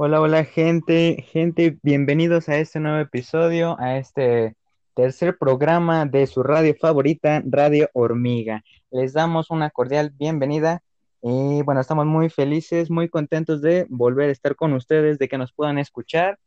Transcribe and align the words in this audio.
Hola, 0.00 0.20
hola 0.20 0.44
gente, 0.44 1.24
gente, 1.32 1.76
bienvenidos 1.82 2.48
a 2.48 2.56
este 2.58 2.78
nuevo 2.78 3.00
episodio, 3.00 3.76
a 3.80 3.98
este 3.98 4.54
tercer 4.94 5.36
programa 5.36 6.06
de 6.06 6.28
su 6.28 6.44
radio 6.44 6.72
favorita, 6.80 7.42
Radio 7.44 7.90
Hormiga. 7.94 8.62
Les 8.92 9.12
damos 9.12 9.50
una 9.50 9.70
cordial 9.70 10.10
bienvenida 10.16 10.84
y 11.20 11.62
bueno, 11.62 11.80
estamos 11.80 12.06
muy 12.06 12.30
felices, 12.30 12.92
muy 12.92 13.08
contentos 13.08 13.60
de 13.60 13.86
volver 13.88 14.28
a 14.28 14.32
estar 14.32 14.54
con 14.54 14.72
ustedes, 14.72 15.18
de 15.18 15.28
que 15.28 15.36
nos 15.36 15.52
puedan 15.52 15.78
escuchar. 15.78 16.38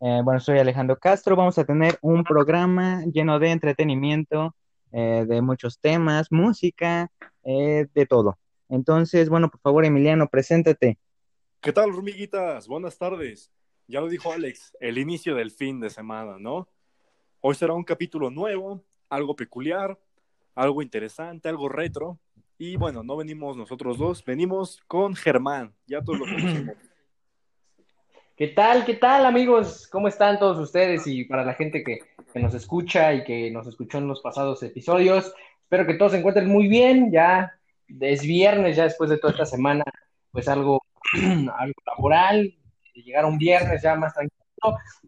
Eh, 0.00 0.20
bueno, 0.22 0.38
soy 0.38 0.60
Alejandro 0.60 0.96
Castro, 0.96 1.34
vamos 1.34 1.58
a 1.58 1.64
tener 1.64 1.98
un 2.02 2.22
programa 2.22 3.02
lleno 3.12 3.40
de 3.40 3.50
entretenimiento, 3.50 4.54
eh, 4.92 5.24
de 5.26 5.42
muchos 5.42 5.80
temas, 5.80 6.28
música, 6.30 7.10
eh, 7.42 7.88
de 7.92 8.06
todo. 8.06 8.38
Entonces, 8.68 9.28
bueno, 9.28 9.50
por 9.50 9.60
favor, 9.62 9.84
Emiliano, 9.84 10.28
preséntate. 10.28 10.96
¿Qué 11.62 11.74
tal, 11.74 11.90
hormiguitas? 11.90 12.66
Buenas 12.66 12.96
tardes. 12.96 13.52
Ya 13.86 14.00
lo 14.00 14.08
dijo 14.08 14.32
Alex, 14.32 14.74
el 14.80 14.96
inicio 14.96 15.34
del 15.34 15.50
fin 15.50 15.78
de 15.78 15.90
semana, 15.90 16.38
¿no? 16.38 16.70
Hoy 17.42 17.54
será 17.54 17.74
un 17.74 17.84
capítulo 17.84 18.30
nuevo, 18.30 18.82
algo 19.10 19.36
peculiar, 19.36 19.98
algo 20.54 20.80
interesante, 20.80 21.50
algo 21.50 21.68
retro. 21.68 22.18
Y 22.56 22.76
bueno, 22.76 23.02
no 23.02 23.14
venimos 23.14 23.58
nosotros 23.58 23.98
dos, 23.98 24.24
venimos 24.24 24.80
con 24.86 25.14
Germán. 25.14 25.74
Ya 25.86 26.00
todos 26.00 26.20
lo 26.20 26.24
conocemos. 26.24 26.76
¿Qué 28.38 28.48
tal? 28.48 28.86
¿Qué 28.86 28.94
tal, 28.94 29.26
amigos? 29.26 29.86
¿Cómo 29.88 30.08
están 30.08 30.38
todos 30.38 30.56
ustedes? 30.58 31.06
Y 31.06 31.24
para 31.24 31.44
la 31.44 31.52
gente 31.52 31.84
que, 31.84 31.98
que 32.32 32.40
nos 32.40 32.54
escucha 32.54 33.12
y 33.12 33.22
que 33.22 33.50
nos 33.50 33.66
escuchó 33.66 33.98
en 33.98 34.08
los 34.08 34.22
pasados 34.22 34.62
episodios, 34.62 35.34
espero 35.64 35.86
que 35.86 35.92
todos 35.92 36.12
se 36.12 36.18
encuentren 36.20 36.48
muy 36.48 36.68
bien. 36.68 37.12
Ya 37.12 37.52
es 38.00 38.22
viernes, 38.22 38.76
ya 38.76 38.84
después 38.84 39.10
de 39.10 39.18
toda 39.18 39.34
esta 39.34 39.44
semana, 39.44 39.84
pues 40.32 40.48
algo, 40.48 40.82
algo 41.58 41.74
laboral, 41.86 42.54
llegar 42.94 43.24
un 43.24 43.38
viernes 43.38 43.82
ya 43.82 43.94
más 43.96 44.14
tranquilo. 44.14 44.36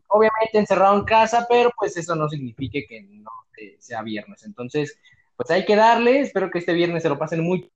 Obviamente 0.08 0.58
encerrado 0.58 0.98
en 0.98 1.04
casa, 1.04 1.46
pero 1.48 1.70
pues 1.78 1.96
eso 1.96 2.14
no 2.14 2.28
significa 2.28 2.78
que 2.88 3.02
no 3.02 3.30
eh, 3.58 3.76
sea 3.78 4.02
viernes. 4.02 4.44
Entonces, 4.44 4.98
pues 5.36 5.50
hay 5.50 5.64
que 5.64 5.76
darle. 5.76 6.20
Espero 6.20 6.50
que 6.50 6.58
este 6.58 6.72
viernes 6.72 7.02
se 7.02 7.08
lo 7.08 7.18
pasen 7.18 7.42
muy 7.42 7.70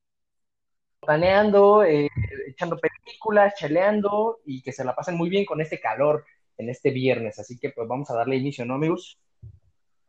planeando, 1.01 1.85
eh, 1.85 2.09
echando 2.49 2.79
películas, 2.79 3.55
chaleando 3.57 4.41
y 4.45 4.63
que 4.63 4.73
se 4.73 4.85
la 4.85 4.95
pasen 4.95 5.17
muy 5.17 5.29
bien 5.29 5.45
con 5.45 5.61
este 5.61 5.81
calor 5.81 6.25
en 6.59 6.69
este 6.69 6.91
viernes. 6.91 7.39
Así 7.39 7.59
que 7.59 7.71
pues 7.71 7.87
vamos 7.87 8.11
a 8.11 8.15
darle 8.15 8.37
inicio, 8.37 8.65
¿no, 8.65 8.75
amigos? 8.75 9.19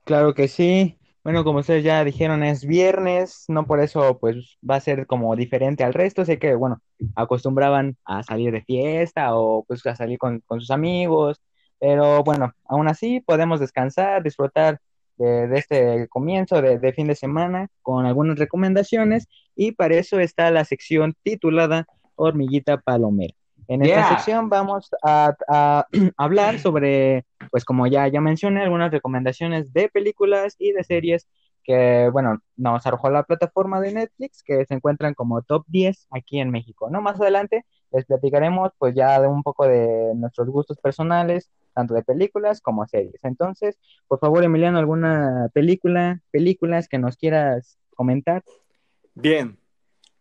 Claro 0.03 0.33
que 0.33 0.47
sí. 0.47 0.97
Bueno, 1.27 1.43
como 1.43 1.59
ustedes 1.59 1.83
ya 1.83 2.05
dijeron, 2.05 2.41
es 2.41 2.65
viernes, 2.65 3.43
no 3.49 3.67
por 3.67 3.81
eso 3.81 4.17
pues 4.17 4.57
va 4.67 4.75
a 4.75 4.79
ser 4.79 5.05
como 5.07 5.35
diferente 5.35 5.83
al 5.83 5.93
resto. 5.93 6.23
Sé 6.23 6.39
que, 6.39 6.55
bueno, 6.55 6.81
acostumbraban 7.15 7.97
a 8.05 8.23
salir 8.23 8.53
de 8.53 8.61
fiesta 8.63 9.35
o 9.35 9.65
pues 9.65 9.85
a 9.88 9.95
salir 9.97 10.19
con, 10.19 10.41
sus 10.47 10.71
amigos, 10.71 11.41
pero 11.79 12.23
bueno, 12.23 12.53
aún 12.63 12.88
así 12.88 13.19
podemos 13.19 13.59
descansar, 13.59 14.23
disfrutar 14.23 14.79
de, 15.17 15.49
de 15.49 15.59
este 15.59 16.07
comienzo 16.07 16.61
de, 16.61 16.79
de 16.79 16.93
fin 16.93 17.07
de 17.07 17.15
semana 17.15 17.67
con 17.81 18.05
algunas 18.05 18.39
recomendaciones 18.39 19.27
y 19.53 19.73
para 19.73 19.95
eso 19.95 20.21
está 20.21 20.49
la 20.49 20.63
sección 20.63 21.13
titulada 21.23 21.88
Hormiguita 22.15 22.77
Palomera. 22.77 23.37
En 23.67 23.81
esta 23.81 23.95
Yeah. 23.95 24.09
sección 24.09 24.50
vamos 24.50 24.89
a, 25.03 25.35
a 25.47 25.88
hablar 26.17 26.59
sobre, 26.59 27.25
pues 27.51 27.66
como 27.66 27.88
ya, 27.88 28.07
ya 28.07 28.22
mencioné, 28.22 28.63
algunas 28.63 28.91
recomendaciones 28.91 29.73
de 29.73 29.89
películas 29.89 30.55
y 30.57 30.72
de 30.72 30.83
series 30.83 31.28
que, 31.63 32.09
bueno, 32.13 32.39
nos 32.56 32.88
arrojó 32.88 33.09
la 33.09 33.23
plataforma 33.23 33.81
de 33.81 33.91
Netflix, 33.94 34.41
que 34.41 34.66
se 34.66 34.73
encuentran 34.73 35.13
como 35.13 35.41
top 35.41 35.66
10 35.67 36.07
aquí 36.11 36.39
en 36.39 36.50
México, 36.50 36.89
¿no? 36.89 37.01
Más 37.01 37.19
adelante 37.19 37.66
les 37.91 38.06
platicaremos, 38.06 38.72
pues 38.77 38.95
ya 38.95 39.19
de 39.19 39.27
un 39.27 39.44
poco 39.44 39.67
de 39.67 40.13
nuestros 40.16 40.47
gustos 40.47 40.77
personales, 40.77 41.51
tanto 41.73 41.94
de 41.94 42.03
películas 42.03 42.61
como 42.61 42.88
series. 42.88 43.22
Entonces, 43.23 43.77
por 44.07 44.19
favor, 44.19 44.45
Emiliano, 44.45 44.77
¿alguna 44.79 45.50
película, 45.53 46.22
películas 46.31 46.88
que 46.88 47.00
nos 47.00 47.17
quieras 47.17 47.77
comentar? 47.95 48.44
Bien, 49.13 49.59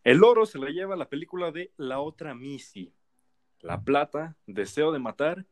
el 0.02 0.24
oro 0.24 0.46
se 0.46 0.58
lo 0.58 0.66
lleva 0.66 0.96
la 0.96 1.08
película 1.08 1.52
de 1.52 1.70
La 1.76 2.00
Otra 2.00 2.34
Missy. 2.34 2.92
La 3.66 3.82
plata, 3.82 4.36
Deseo 4.46 4.92
de 4.92 5.00
Matar. 5.00 5.44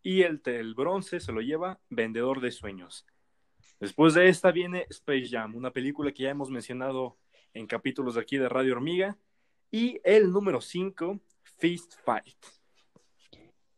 Y 0.00 0.22
el, 0.22 0.40
el 0.44 0.74
bronce 0.74 1.18
se 1.18 1.32
lo 1.32 1.40
lleva 1.40 1.80
Vendedor 1.90 2.40
de 2.40 2.52
Sueños. 2.52 3.04
Después 3.80 4.14
de 4.14 4.28
esta 4.28 4.52
viene 4.52 4.86
Space 4.88 5.26
Jam, 5.28 5.56
una 5.56 5.72
película 5.72 6.12
que 6.12 6.22
ya 6.22 6.30
hemos 6.30 6.48
mencionado 6.48 7.16
en 7.54 7.66
capítulos 7.66 8.14
de 8.14 8.20
aquí 8.20 8.38
de 8.38 8.48
Radio 8.48 8.74
Hormiga. 8.74 9.18
Y 9.72 10.00
el 10.04 10.30
número 10.30 10.60
5, 10.60 11.18
Fist 11.58 11.94
Fight. 12.04 12.36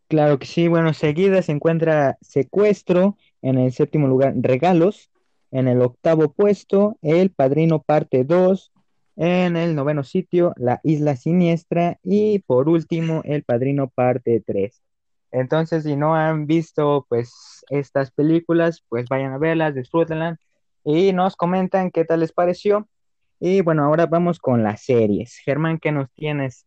Claro 0.07 0.39
que 0.39 0.45
sí, 0.45 0.69
bueno, 0.69 0.93
seguida 0.93 1.41
se 1.41 1.53
encuentra 1.53 2.19
Secuestro, 2.21 3.17
en 3.41 3.57
el 3.57 3.73
séptimo 3.73 4.07
lugar 4.07 4.35
Regalos, 4.37 5.11
en 5.51 5.67
el 5.67 5.81
octavo 5.81 6.31
puesto 6.31 6.99
El 7.01 7.31
Padrino 7.31 7.81
parte 7.81 8.25
2, 8.25 8.71
en 9.19 9.57
el 9.57 9.75
noveno 9.75 10.05
sitio 10.05 10.55
La 10.57 10.81
Isla 10.85 11.17
Siniestra 11.17 11.99
y 12.05 12.39
por 12.39 12.69
último 12.69 13.21
El 13.25 13.43
Padrino 13.43 13.89
parte 13.89 14.41
3. 14.47 14.81
Entonces, 15.33 15.83
si 15.83 15.97
no 15.97 16.15
han 16.15 16.47
visto 16.47 17.05
pues 17.09 17.65
estas 17.69 18.13
películas, 18.13 18.85
pues 18.89 19.09
vayan 19.09 19.33
a 19.33 19.39
verlas, 19.39 19.75
disfrútenlas 19.75 20.39
y 20.85 21.13
nos 21.13 21.35
comentan 21.35 21.91
qué 21.91 22.05
tal 22.05 22.21
les 22.21 22.33
pareció. 22.33 22.89
Y 23.41 23.61
bueno, 23.61 23.85
ahora 23.85 24.07
vamos 24.07 24.39
con 24.39 24.63
las 24.63 24.83
series. 24.85 25.37
Germán, 25.45 25.79
¿qué 25.79 25.91
nos 25.91 26.11
tienes? 26.13 26.65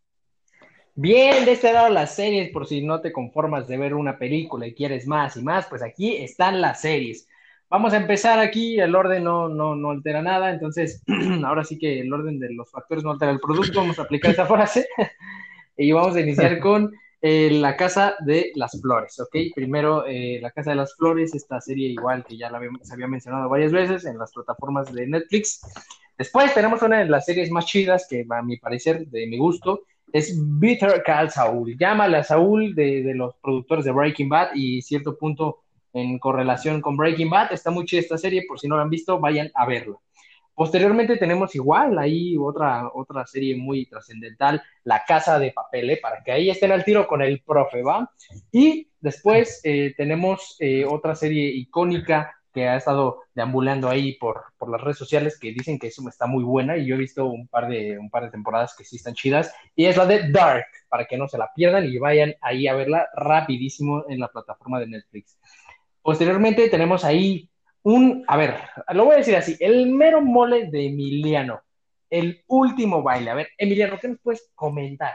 Bien, 0.94 1.46
de 1.46 1.52
este 1.52 1.72
lado 1.72 1.88
las 1.88 2.14
series, 2.14 2.50
por 2.50 2.66
si 2.66 2.84
no 2.84 3.00
te 3.00 3.12
conformas 3.12 3.66
de 3.66 3.78
ver 3.78 3.94
una 3.94 4.18
película 4.18 4.66
y 4.66 4.74
quieres 4.74 5.06
más 5.06 5.38
y 5.38 5.42
más, 5.42 5.66
pues 5.66 5.82
aquí 5.82 6.16
están 6.16 6.60
las 6.60 6.82
series. 6.82 7.26
Vamos 7.72 7.94
a 7.94 7.96
empezar 7.96 8.38
aquí, 8.38 8.78
el 8.78 8.94
orden 8.94 9.24
no, 9.24 9.48
no, 9.48 9.74
no 9.74 9.92
altera 9.92 10.20
nada, 10.20 10.50
entonces 10.50 11.02
ahora 11.42 11.64
sí 11.64 11.78
que 11.78 12.00
el 12.00 12.12
orden 12.12 12.38
de 12.38 12.52
los 12.52 12.70
factores 12.70 13.02
no 13.02 13.10
altera 13.10 13.32
el 13.32 13.40
producto, 13.40 13.80
vamos 13.80 13.98
a 13.98 14.02
aplicar 14.02 14.32
esa 14.32 14.44
frase 14.44 14.86
y 15.78 15.90
vamos 15.90 16.14
a 16.14 16.20
iniciar 16.20 16.60
con 16.60 16.92
eh, 17.22 17.48
La 17.50 17.74
Casa 17.74 18.14
de 18.26 18.52
las 18.56 18.78
Flores, 18.78 19.18
¿ok? 19.20 19.34
Primero, 19.54 20.04
eh, 20.06 20.38
La 20.42 20.50
Casa 20.50 20.72
de 20.72 20.76
las 20.76 20.94
Flores, 20.96 21.34
esta 21.34 21.62
serie 21.62 21.88
igual 21.88 22.26
que 22.26 22.36
ya 22.36 22.50
la 22.50 22.60
se 22.82 22.92
había 22.92 23.08
mencionado 23.08 23.48
varias 23.48 23.72
veces 23.72 24.04
en 24.04 24.18
las 24.18 24.32
plataformas 24.32 24.92
de 24.92 25.06
Netflix. 25.06 25.62
Después 26.18 26.52
tenemos 26.52 26.82
una 26.82 26.98
de 26.98 27.06
las 27.06 27.24
series 27.24 27.50
más 27.50 27.64
chidas 27.64 28.06
que 28.06 28.26
a 28.28 28.42
mi 28.42 28.58
parecer, 28.58 29.06
de 29.06 29.26
mi 29.26 29.38
gusto, 29.38 29.84
es 30.12 30.38
Bitter 30.60 31.02
Call 31.02 31.30
Saul. 31.30 31.74
Llámale 31.78 32.18
a 32.18 32.22
Saúl 32.22 32.74
de, 32.74 33.02
de 33.02 33.14
los 33.14 33.34
productores 33.36 33.86
de 33.86 33.92
Breaking 33.92 34.28
Bad 34.28 34.50
y 34.54 34.82
cierto 34.82 35.16
punto 35.16 35.61
en 35.92 36.18
correlación 36.18 36.80
con 36.80 36.96
Breaking 36.96 37.30
Bad. 37.30 37.52
Está 37.52 37.70
muy 37.70 37.84
chida 37.84 38.00
esta 38.00 38.18
serie, 38.18 38.44
por 38.46 38.58
si 38.58 38.68
no 38.68 38.76
la 38.76 38.82
han 38.82 38.90
visto, 38.90 39.18
vayan 39.18 39.50
a 39.54 39.66
verla. 39.66 39.96
Posteriormente 40.54 41.16
tenemos 41.16 41.54
igual 41.54 41.98
ahí 41.98 42.36
otra, 42.38 42.90
otra 42.92 43.26
serie 43.26 43.56
muy 43.56 43.86
trascendental, 43.86 44.62
La 44.84 45.02
Casa 45.06 45.38
de 45.38 45.50
Papel, 45.50 45.90
¿eh? 45.90 45.98
para 46.00 46.22
que 46.22 46.32
ahí 46.32 46.50
estén 46.50 46.72
al 46.72 46.84
tiro 46.84 47.06
con 47.06 47.22
el 47.22 47.40
profe, 47.40 47.82
¿va? 47.82 48.10
Y 48.50 48.88
después 49.00 49.60
eh, 49.64 49.94
tenemos 49.96 50.56
eh, 50.58 50.84
otra 50.84 51.14
serie 51.14 51.48
icónica 51.48 52.36
que 52.52 52.68
ha 52.68 52.76
estado 52.76 53.22
deambulando 53.34 53.88
ahí 53.88 54.14
por, 54.18 54.44
por 54.58 54.70
las 54.70 54.80
redes 54.80 54.98
sociales 54.98 55.38
que 55.38 55.52
dicen 55.52 55.78
que 55.78 55.86
eso 55.86 56.06
está 56.08 56.26
muy 56.26 56.44
buena 56.44 56.76
y 56.76 56.86
yo 56.86 56.96
he 56.96 56.98
visto 56.98 57.24
un 57.24 57.48
par 57.48 57.68
de, 57.68 57.98
un 57.98 58.10
par 58.10 58.24
de 58.24 58.30
temporadas 58.30 58.76
que 58.76 58.84
sí 58.84 58.96
están 58.96 59.14
chidas 59.14 59.54
y 59.74 59.86
es 59.86 59.96
la 59.96 60.04
de 60.04 60.30
Dark, 60.30 60.66
para 60.88 61.06
que 61.06 61.16
no 61.16 61.28
se 61.28 61.38
la 61.38 61.50
pierdan 61.54 61.86
y 61.86 61.96
vayan 61.98 62.34
ahí 62.42 62.68
a 62.68 62.74
verla 62.74 63.08
rapidísimo 63.14 64.04
en 64.08 64.20
la 64.20 64.28
plataforma 64.28 64.78
de 64.80 64.88
Netflix. 64.88 65.38
Posteriormente 66.02 66.68
tenemos 66.68 67.04
ahí 67.04 67.48
un, 67.82 68.24
a 68.26 68.36
ver, 68.36 68.56
lo 68.92 69.04
voy 69.04 69.14
a 69.14 69.18
decir 69.18 69.36
así, 69.36 69.56
el 69.60 69.86
mero 69.92 70.20
mole 70.20 70.68
de 70.70 70.86
Emiliano. 70.86 71.62
el 72.10 72.44
último 72.46 73.02
baile. 73.02 73.30
A 73.30 73.34
ver, 73.34 73.48
Emiliano, 73.56 73.98
¿qué 73.98 74.08
nos 74.08 74.20
puedes 74.20 74.50
comentar? 74.54 75.14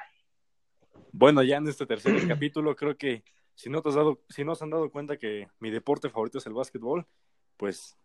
Bueno, 1.12 1.44
ya 1.44 1.57
en 1.57 1.68
este 1.68 1.86
tercer 1.86 2.13
capítulo 2.28 2.75
creo 2.75 2.98
que 2.98 3.24
si 3.54 3.69
no 3.69 3.81
te 3.81 3.89
has 3.89 3.95
dado, 3.95 4.22
si 4.30 4.44
no 4.44 4.56
se 4.56 4.63
han 4.63 4.69
dado 4.69 4.89
cuenta 4.92 5.18
que 5.18 5.48
mi 5.60 5.69
deporte 5.69 6.10
favorito 6.10 6.38
es 6.38 6.45
el 6.45 6.54
básquetbol, 6.54 7.06
pues 7.57 7.98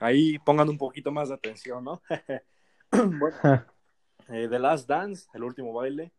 ahí 0.00 0.38
pongan 0.38 0.68
un 0.68 0.78
poquito 0.78 1.10
más 1.10 1.28
de 1.28 1.34
atención, 1.34 1.84
¿no? 1.84 2.02
bueno, 2.92 3.64
eh, 4.28 4.46
The 4.48 4.58
Last 4.58 4.88
Dance, 4.88 5.28
el 5.34 5.42
último 5.42 5.72
baile, 5.72 6.12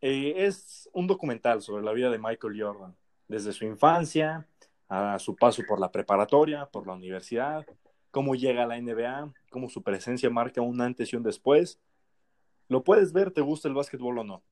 eh, 0.00 0.34
es 0.36 0.88
un 0.92 1.06
documental 1.06 1.62
sobre 1.62 1.84
la 1.84 1.92
vida 1.92 2.10
de 2.10 2.18
Michael 2.18 2.60
Jordan, 2.60 2.96
desde 3.28 3.52
su 3.52 3.64
infancia 3.64 4.46
a 4.88 5.18
su 5.18 5.36
paso 5.36 5.62
por 5.66 5.80
la 5.80 5.90
preparatoria, 5.90 6.66
por 6.66 6.86
la 6.86 6.94
universidad, 6.94 7.66
cómo 8.10 8.34
llega 8.34 8.62
a 8.62 8.66
la 8.66 8.80
NBA, 8.80 9.32
cómo 9.50 9.68
su 9.68 9.82
presencia 9.82 10.30
marca 10.30 10.60
un 10.60 10.80
antes 10.80 11.12
y 11.12 11.16
un 11.16 11.22
después. 11.22 11.80
Lo 12.68 12.82
puedes 12.82 13.12
ver, 13.12 13.30
te 13.30 13.40
gusta 13.40 13.68
el 13.68 13.74
básquetbol 13.74 14.18
o 14.18 14.24
no, 14.24 14.42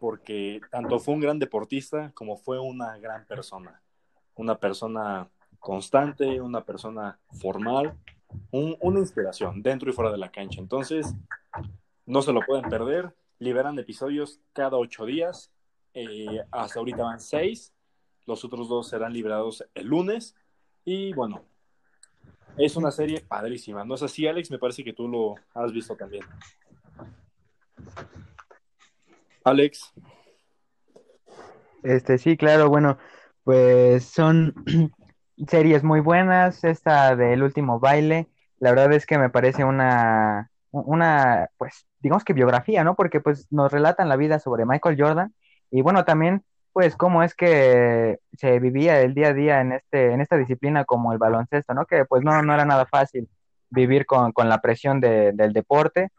porque 0.00 0.60
tanto 0.70 0.98
fue 0.98 1.14
un 1.14 1.20
gran 1.20 1.38
deportista 1.38 2.12
como 2.14 2.36
fue 2.36 2.58
una 2.58 2.98
gran 2.98 3.24
persona, 3.26 3.82
una 4.34 4.58
persona 4.58 5.30
constante, 5.58 6.40
una 6.40 6.64
persona 6.64 7.18
formal, 7.40 7.96
una 8.50 8.98
inspiración 8.98 9.62
dentro 9.62 9.90
y 9.90 9.92
fuera 9.92 10.10
de 10.10 10.18
la 10.18 10.32
cancha. 10.32 10.60
Entonces, 10.60 11.14
no 12.06 12.22
se 12.22 12.32
lo 12.32 12.40
pueden 12.40 12.68
perder. 12.68 13.14
Liberan 13.38 13.78
episodios 13.78 14.40
cada 14.52 14.76
ocho 14.76 15.06
días. 15.06 15.52
Eh, 15.94 16.42
hasta 16.50 16.78
ahorita 16.78 17.04
van 17.04 17.20
seis. 17.20 17.72
Los 18.26 18.44
otros 18.44 18.68
dos 18.68 18.88
serán 18.88 19.12
liberados 19.12 19.64
el 19.74 19.86
lunes. 19.86 20.34
Y 20.84 21.12
bueno, 21.12 21.42
es 22.56 22.76
una 22.76 22.90
serie 22.90 23.20
padrísima. 23.20 23.84
¿No 23.84 23.94
es 23.94 24.02
así, 24.02 24.26
Alex? 24.26 24.50
Me 24.50 24.58
parece 24.58 24.84
que 24.84 24.92
tú 24.92 25.08
lo 25.08 25.34
has 25.54 25.72
visto 25.72 25.96
también. 25.96 26.24
Alex. 29.44 29.92
Este, 31.82 32.18
sí, 32.18 32.36
claro, 32.36 32.68
bueno, 32.68 32.98
pues 33.44 34.04
son 34.04 34.54
series 35.48 35.82
muy 35.82 36.00
buenas. 36.00 36.62
Esta 36.64 37.16
del 37.16 37.42
último 37.42 37.80
baile, 37.80 38.28
la 38.58 38.70
verdad 38.70 38.92
es 38.92 39.06
que 39.06 39.18
me 39.18 39.30
parece 39.30 39.64
una, 39.64 40.50
una, 40.70 41.50
pues, 41.58 41.86
digamos 42.00 42.24
que 42.24 42.32
biografía, 42.32 42.84
¿no? 42.84 42.94
Porque 42.94 43.20
pues 43.20 43.50
nos 43.50 43.72
relatan 43.72 44.08
la 44.08 44.16
vida 44.16 44.38
sobre 44.38 44.66
Michael 44.66 44.96
Jordan 44.98 45.34
y 45.70 45.82
bueno, 45.82 46.04
también 46.04 46.44
pues 46.72 46.96
cómo 46.96 47.22
es 47.22 47.34
que 47.34 48.18
se 48.32 48.58
vivía 48.60 49.00
el 49.00 49.14
día 49.14 49.28
a 49.28 49.34
día 49.34 49.60
en 49.60 49.72
este, 49.72 50.12
en 50.12 50.20
esta 50.20 50.36
disciplina 50.36 50.84
como 50.84 51.12
el 51.12 51.18
baloncesto, 51.18 51.74
¿no? 51.74 51.86
Que 51.86 52.04
pues 52.04 52.22
no, 52.22 52.42
no 52.42 52.54
era 52.54 52.64
nada 52.64 52.86
fácil 52.86 53.28
vivir 53.70 54.06
con, 54.06 54.32
con 54.32 54.48
la 54.48 54.60
presión 54.60 55.00
de, 55.00 55.32
del 55.32 55.52
deporte 55.52 56.10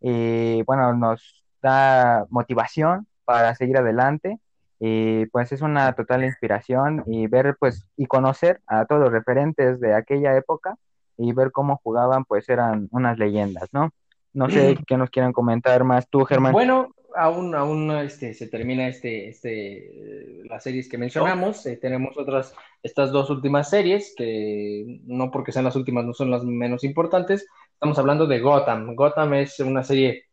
y 0.00 0.62
bueno, 0.64 0.94
nos 0.94 1.44
da 1.62 2.26
motivación 2.30 3.06
para 3.24 3.54
seguir 3.54 3.78
adelante 3.78 4.38
y 4.80 5.26
pues 5.26 5.52
es 5.52 5.62
una 5.62 5.92
total 5.94 6.24
inspiración 6.24 7.04
y 7.06 7.28
ver 7.28 7.56
pues 7.58 7.86
y 7.96 8.06
conocer 8.06 8.60
a 8.66 8.84
todos 8.86 9.00
los 9.02 9.12
referentes 9.12 9.80
de 9.80 9.94
aquella 9.94 10.36
época 10.36 10.76
y 11.16 11.32
ver 11.32 11.52
cómo 11.52 11.80
jugaban 11.82 12.24
pues 12.24 12.48
eran 12.48 12.88
unas 12.90 13.18
leyendas, 13.18 13.68
¿no? 13.72 13.90
No 14.34 14.48
sé 14.48 14.76
qué 14.86 14.96
nos 14.96 15.10
quieran 15.10 15.32
comentar 15.32 15.84
más 15.84 16.08
tú, 16.08 16.24
Germán. 16.24 16.52
Bueno, 16.52 16.94
aún, 17.14 17.54
aún 17.54 17.90
este, 17.92 18.34
se 18.34 18.48
termina 18.48 18.88
este, 18.88 19.28
este, 19.28 20.42
las 20.44 20.62
series 20.62 20.88
que 20.88 20.98
mencionamos. 20.98 21.64
Eh, 21.66 21.76
tenemos 21.76 22.16
otras, 22.16 22.54
estas 22.82 23.10
dos 23.12 23.30
últimas 23.30 23.70
series, 23.70 24.14
que 24.16 25.00
no 25.04 25.30
porque 25.30 25.52
sean 25.52 25.64
las 25.64 25.76
últimas, 25.76 26.04
no 26.04 26.14
son 26.14 26.30
las 26.30 26.44
menos 26.44 26.84
importantes. 26.84 27.46
Estamos 27.74 27.98
hablando 27.98 28.26
de 28.26 28.40
Gotham. 28.40 28.94
Gotham 28.94 29.34
es 29.34 29.58
una 29.60 29.82
serie, 29.82 30.26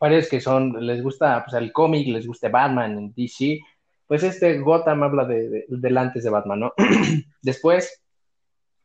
varios 0.00 0.28
que 0.28 0.40
son, 0.40 0.86
les 0.86 1.02
gusta 1.02 1.44
pues, 1.44 1.60
el 1.60 1.72
cómic, 1.72 2.08
les 2.08 2.26
gusta 2.26 2.48
Batman, 2.48 3.12
DC. 3.16 3.60
Pues 4.06 4.22
este 4.22 4.58
Gotham 4.60 5.02
habla 5.02 5.24
de, 5.24 5.64
del 5.68 5.98
antes 5.98 6.22
de 6.24 6.30
Batman, 6.30 6.60
¿no? 6.60 6.72
Después, 7.42 8.02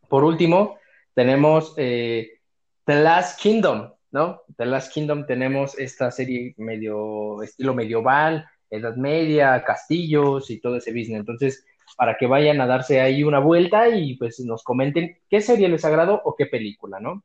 por 0.09 0.23
último, 0.23 0.77
tenemos 1.13 1.73
eh, 1.77 2.39
The 2.85 2.95
Last 2.95 3.39
Kingdom, 3.39 3.91
¿no? 4.11 4.41
The 4.57 4.65
Last 4.65 4.93
Kingdom 4.93 5.25
tenemos 5.25 5.77
esta 5.79 6.11
serie 6.11 6.53
medio 6.57 7.41
estilo 7.41 7.73
medieval, 7.73 8.45
Edad 8.69 8.95
Media, 8.95 9.63
castillos 9.63 10.49
y 10.49 10.59
todo 10.59 10.77
ese 10.77 10.91
business. 10.91 11.19
Entonces, 11.19 11.65
para 11.97 12.17
que 12.17 12.27
vayan 12.27 12.61
a 12.61 12.67
darse 12.67 13.01
ahí 13.01 13.23
una 13.23 13.39
vuelta 13.39 13.89
y 13.89 14.15
pues 14.17 14.39
nos 14.41 14.63
comenten 14.63 15.17
qué 15.29 15.41
serie 15.41 15.69
les 15.69 15.85
agradó 15.85 16.21
o 16.23 16.35
qué 16.35 16.45
película, 16.45 16.99
¿no? 16.99 17.23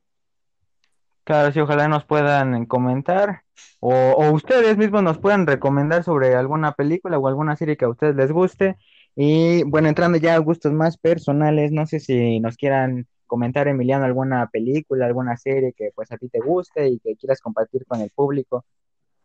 Claro, 1.24 1.52
sí, 1.52 1.58
ojalá 1.58 1.88
nos 1.88 2.04
puedan 2.04 2.66
comentar 2.66 3.42
o, 3.80 3.92
o 3.92 4.30
ustedes 4.32 4.76
mismos 4.76 5.02
nos 5.02 5.18
puedan 5.18 5.46
recomendar 5.46 6.04
sobre 6.04 6.34
alguna 6.34 6.72
película 6.72 7.18
o 7.18 7.26
alguna 7.26 7.56
serie 7.56 7.76
que 7.76 7.84
a 7.84 7.88
ustedes 7.88 8.14
les 8.14 8.30
guste. 8.30 8.76
Y 9.16 9.62
bueno, 9.64 9.88
entrando 9.88 10.18
ya 10.18 10.34
a 10.34 10.38
gustos 10.38 10.72
más 10.72 10.98
personales, 10.98 11.72
no 11.72 11.86
sé 11.86 12.00
si 12.00 12.38
nos 12.40 12.56
quieran 12.56 13.06
comentar, 13.26 13.68
Emiliano, 13.68 14.04
alguna 14.04 14.48
película, 14.48 15.06
alguna 15.06 15.36
serie 15.36 15.72
que 15.72 15.90
pues 15.94 16.10
a 16.12 16.16
ti 16.18 16.28
te 16.28 16.40
guste 16.40 16.88
y 16.88 16.98
que 16.98 17.16
quieras 17.16 17.40
compartir 17.40 17.84
con 17.86 18.00
el 18.00 18.10
público. 18.10 18.64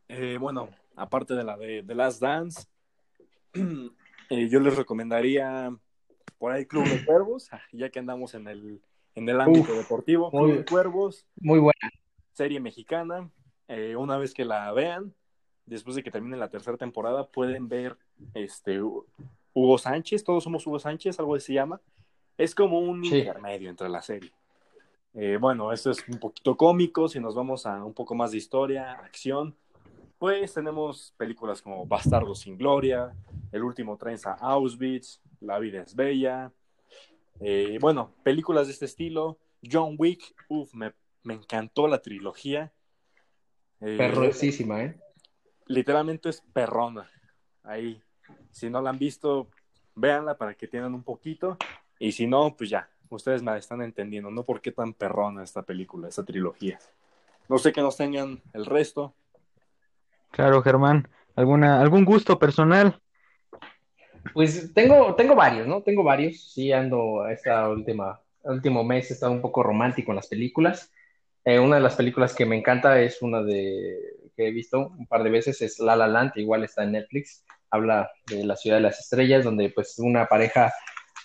Eh, 0.07 0.37
bueno, 0.39 0.69
aparte 0.95 1.33
de 1.35 1.43
la 1.43 1.57
de 1.57 1.83
The 1.83 1.95
Last 1.95 2.21
Dance, 2.21 2.63
eh, 4.29 4.49
yo 4.49 4.59
les 4.59 4.75
recomendaría 4.77 5.75
por 6.37 6.51
ahí 6.51 6.65
Club 6.65 6.83
de 6.89 6.99
Cuervos, 7.05 7.49
ah, 7.53 7.61
ya 7.71 7.89
que 7.89 7.99
andamos 7.99 8.33
en 8.33 8.47
el, 8.47 8.81
en 9.15 9.29
el 9.29 9.39
ámbito 9.41 9.71
Uf, 9.71 9.77
deportivo. 9.77 10.31
muy- 10.31 10.51
Club 10.51 10.57
de 10.59 10.65
Cuervos, 10.65 11.25
Muy 11.39 11.59
buena. 11.59 11.89
serie 12.33 12.59
mexicana. 12.59 13.29
Eh, 13.67 13.95
una 13.95 14.17
vez 14.17 14.33
que 14.33 14.43
la 14.43 14.71
vean, 14.73 15.13
después 15.65 15.95
de 15.95 16.03
que 16.03 16.11
termine 16.11 16.35
la 16.37 16.49
tercera 16.49 16.77
temporada, 16.77 17.27
pueden 17.29 17.69
ver 17.69 17.97
este 18.33 18.81
Hu- 18.81 19.05
Hugo 19.53 19.77
Sánchez, 19.77 20.23
todos 20.23 20.43
somos 20.43 20.65
Hugo 20.67 20.79
Sánchez, 20.79 21.19
algo 21.19 21.35
así 21.35 21.47
se 21.47 21.53
llama. 21.53 21.79
Es 22.37 22.55
como 22.55 22.79
un 22.79 23.03
Sí. 23.03 23.19
intermedio 23.19 23.69
entre 23.69 23.89
la 23.89 24.01
serie. 24.01 24.31
Eh, 25.13 25.37
bueno, 25.39 25.71
esto 25.71 25.91
es 25.91 26.07
un 26.07 26.19
poquito 26.19 26.55
cómico, 26.55 27.07
si 27.09 27.19
nos 27.19 27.35
vamos 27.35 27.65
a 27.65 27.83
un 27.83 27.93
poco 27.93 28.15
más 28.15 28.31
de 28.31 28.37
historia, 28.37 28.93
acción, 28.93 29.55
pues 30.17 30.53
tenemos 30.53 31.13
películas 31.17 31.61
como 31.61 31.85
Bastardo 31.85 32.33
sin 32.35 32.57
Gloria, 32.57 33.13
El 33.51 33.63
último 33.63 33.97
tren 33.97 34.17
a 34.25 34.33
Auschwitz, 34.33 35.19
La 35.41 35.59
vida 35.59 35.81
es 35.81 35.93
bella. 35.95 36.51
Eh, 37.41 37.77
bueno, 37.81 38.13
películas 38.23 38.67
de 38.67 38.73
este 38.73 38.85
estilo. 38.85 39.37
John 39.69 39.95
Wick, 39.97 40.33
uff, 40.47 40.73
me, 40.73 40.93
me 41.23 41.33
encantó 41.33 41.87
la 41.87 42.01
trilogía. 42.01 42.71
Eh, 43.81 43.97
Perrosísima, 43.97 44.83
¿eh? 44.83 44.99
literalmente 45.65 46.29
es 46.29 46.41
perrona. 46.53 47.09
Ahí, 47.63 48.01
si 48.51 48.69
no 48.69 48.81
la 48.81 48.91
han 48.91 48.99
visto, 48.99 49.49
véanla 49.95 50.37
para 50.37 50.53
que 50.53 50.67
tengan 50.67 50.93
un 50.93 51.03
poquito. 51.03 51.57
Y 52.01 52.13
si 52.13 52.25
no, 52.25 52.55
pues 52.57 52.71
ya, 52.71 52.89
ustedes 53.09 53.43
me 53.43 53.55
están 53.55 53.83
entendiendo, 53.83 54.31
¿no? 54.31 54.43
¿Por 54.43 54.59
qué 54.59 54.71
tan 54.71 54.91
perrona 54.91 55.43
esta 55.43 55.61
película, 55.61 56.07
esta 56.07 56.25
trilogía? 56.25 56.79
No 57.47 57.59
sé 57.59 57.71
que 57.71 57.81
nos 57.81 57.95
tengan 57.95 58.41
el 58.53 58.65
resto. 58.65 59.13
Claro, 60.31 60.63
Germán, 60.63 61.07
¿alguna, 61.35 61.79
algún 61.79 62.03
gusto 62.03 62.39
personal? 62.39 62.99
Pues 64.33 64.73
tengo, 64.73 65.13
tengo 65.13 65.35
varios, 65.35 65.67
¿no? 65.67 65.83
Tengo 65.83 66.03
varios. 66.03 66.51
Sí, 66.51 66.71
ando 66.71 67.27
esta 67.27 67.69
última, 67.69 68.19
último 68.45 68.83
mes 68.83 69.11
he 69.11 69.13
estado 69.13 69.33
un 69.33 69.41
poco 69.41 69.61
romántico 69.61 70.11
en 70.11 70.15
las 70.15 70.27
películas. 70.27 70.91
Eh, 71.45 71.59
una 71.59 71.75
de 71.75 71.83
las 71.83 71.95
películas 71.95 72.33
que 72.33 72.47
me 72.47 72.57
encanta 72.57 72.99
es 72.99 73.21
una 73.21 73.43
de 73.43 73.99
que 74.35 74.47
he 74.47 74.51
visto 74.51 74.87
un 74.87 75.05
par 75.05 75.21
de 75.21 75.29
veces, 75.29 75.61
es 75.61 75.77
La 75.79 75.95
La 75.95 76.07
Land, 76.07 76.31
igual 76.37 76.63
está 76.63 76.83
en 76.83 76.93
Netflix. 76.93 77.45
Habla 77.69 78.09
de 78.25 78.43
la 78.43 78.55
ciudad 78.55 78.77
de 78.77 78.83
las 78.83 78.99
estrellas, 78.99 79.43
donde 79.43 79.69
pues 79.69 79.99
una 79.99 80.25
pareja, 80.25 80.73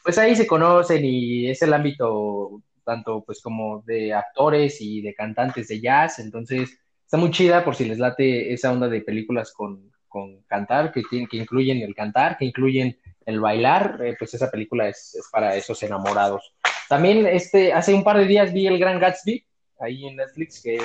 pues 0.06 0.18
ahí 0.18 0.36
se 0.36 0.46
conocen 0.46 1.04
y 1.04 1.50
es 1.50 1.60
el 1.62 1.74
ámbito 1.74 2.62
tanto 2.84 3.24
pues 3.26 3.42
como 3.42 3.82
de 3.84 4.14
actores 4.14 4.80
y 4.80 5.00
de 5.02 5.12
cantantes 5.12 5.66
de 5.66 5.80
jazz. 5.80 6.20
Entonces 6.20 6.78
está 7.04 7.16
muy 7.16 7.32
chida 7.32 7.64
por 7.64 7.74
si 7.74 7.86
les 7.86 7.98
late 7.98 8.52
esa 8.52 8.70
onda 8.70 8.88
de 8.88 9.00
películas 9.00 9.52
con, 9.52 9.90
con 10.06 10.42
cantar, 10.42 10.92
que, 10.92 11.02
tienen, 11.10 11.26
que 11.26 11.38
incluyen 11.38 11.78
el 11.78 11.92
cantar, 11.92 12.38
que 12.38 12.44
incluyen 12.44 12.96
el 13.24 13.40
bailar, 13.40 13.98
eh, 14.04 14.14
pues 14.16 14.32
esa 14.32 14.48
película 14.48 14.88
es, 14.88 15.18
para 15.32 15.56
esos 15.56 15.82
enamorados. 15.82 16.54
También 16.88 17.26
este, 17.26 17.72
hace 17.72 17.92
un 17.92 18.04
par 18.04 18.18
de 18.18 18.26
días 18.26 18.52
vi 18.52 18.68
El 18.68 18.78
Gran 18.78 19.00
Gatsby, 19.00 19.44
ahí 19.80 20.06
en 20.06 20.14
Netflix, 20.14 20.62
que 20.62 20.78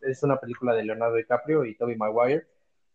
es 0.00 0.22
una 0.24 0.36
película 0.36 0.74
de 0.74 0.84
Leonardo 0.84 1.14
DiCaprio 1.14 1.64
y 1.64 1.76
Tobey 1.76 1.94
Maguire, 1.94 2.42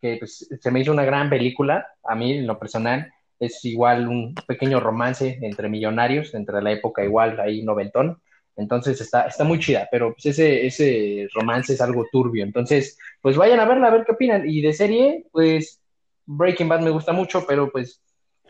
que 0.02 0.18
pues, 0.18 0.46
se 0.60 0.72
me 0.72 0.82
hizo 0.82 0.92
una 0.92 1.06
gran 1.06 1.30
película, 1.30 1.88
a 2.04 2.16
mí 2.16 2.34
en 2.34 2.48
lo 2.48 2.60
personal, 2.60 3.14
es 3.40 3.64
igual 3.66 4.08
un 4.08 4.36
pequeño 4.48 4.80
romance 4.80 5.40
entre 5.42 5.70
millonarios, 5.70 6.34
entre 6.34 6.62
la 6.62 6.72
época 6.72 7.04
igual 7.04 7.40
ahí 7.40 7.64
noventón, 7.64 8.22
entonces 8.60 9.00
está, 9.00 9.22
está 9.28 9.46
muy 9.46 9.58
chida, 9.60 9.88
pero 9.90 10.14
pues 10.14 10.26
ese, 10.26 10.66
ese 10.66 11.30
romance 11.34 11.74
es 11.74 11.82
algo 11.82 12.06
turbio. 12.12 12.44
Entonces, 12.44 12.98
pues 13.22 13.38
vayan 13.38 13.62
a 13.62 13.66
verla, 13.66 13.88
a 13.88 13.92
ver 13.92 14.04
qué 14.06 14.12
opinan. 14.12 14.50
Y 14.50 14.62
de 14.62 14.74
serie, 14.74 15.26
pues 15.32 15.82
Breaking 16.26 16.68
Bad 16.68 16.82
me 16.82 16.90
gusta 16.90 17.14
mucho, 17.14 17.46
pero 17.48 17.72
pues 17.72 18.02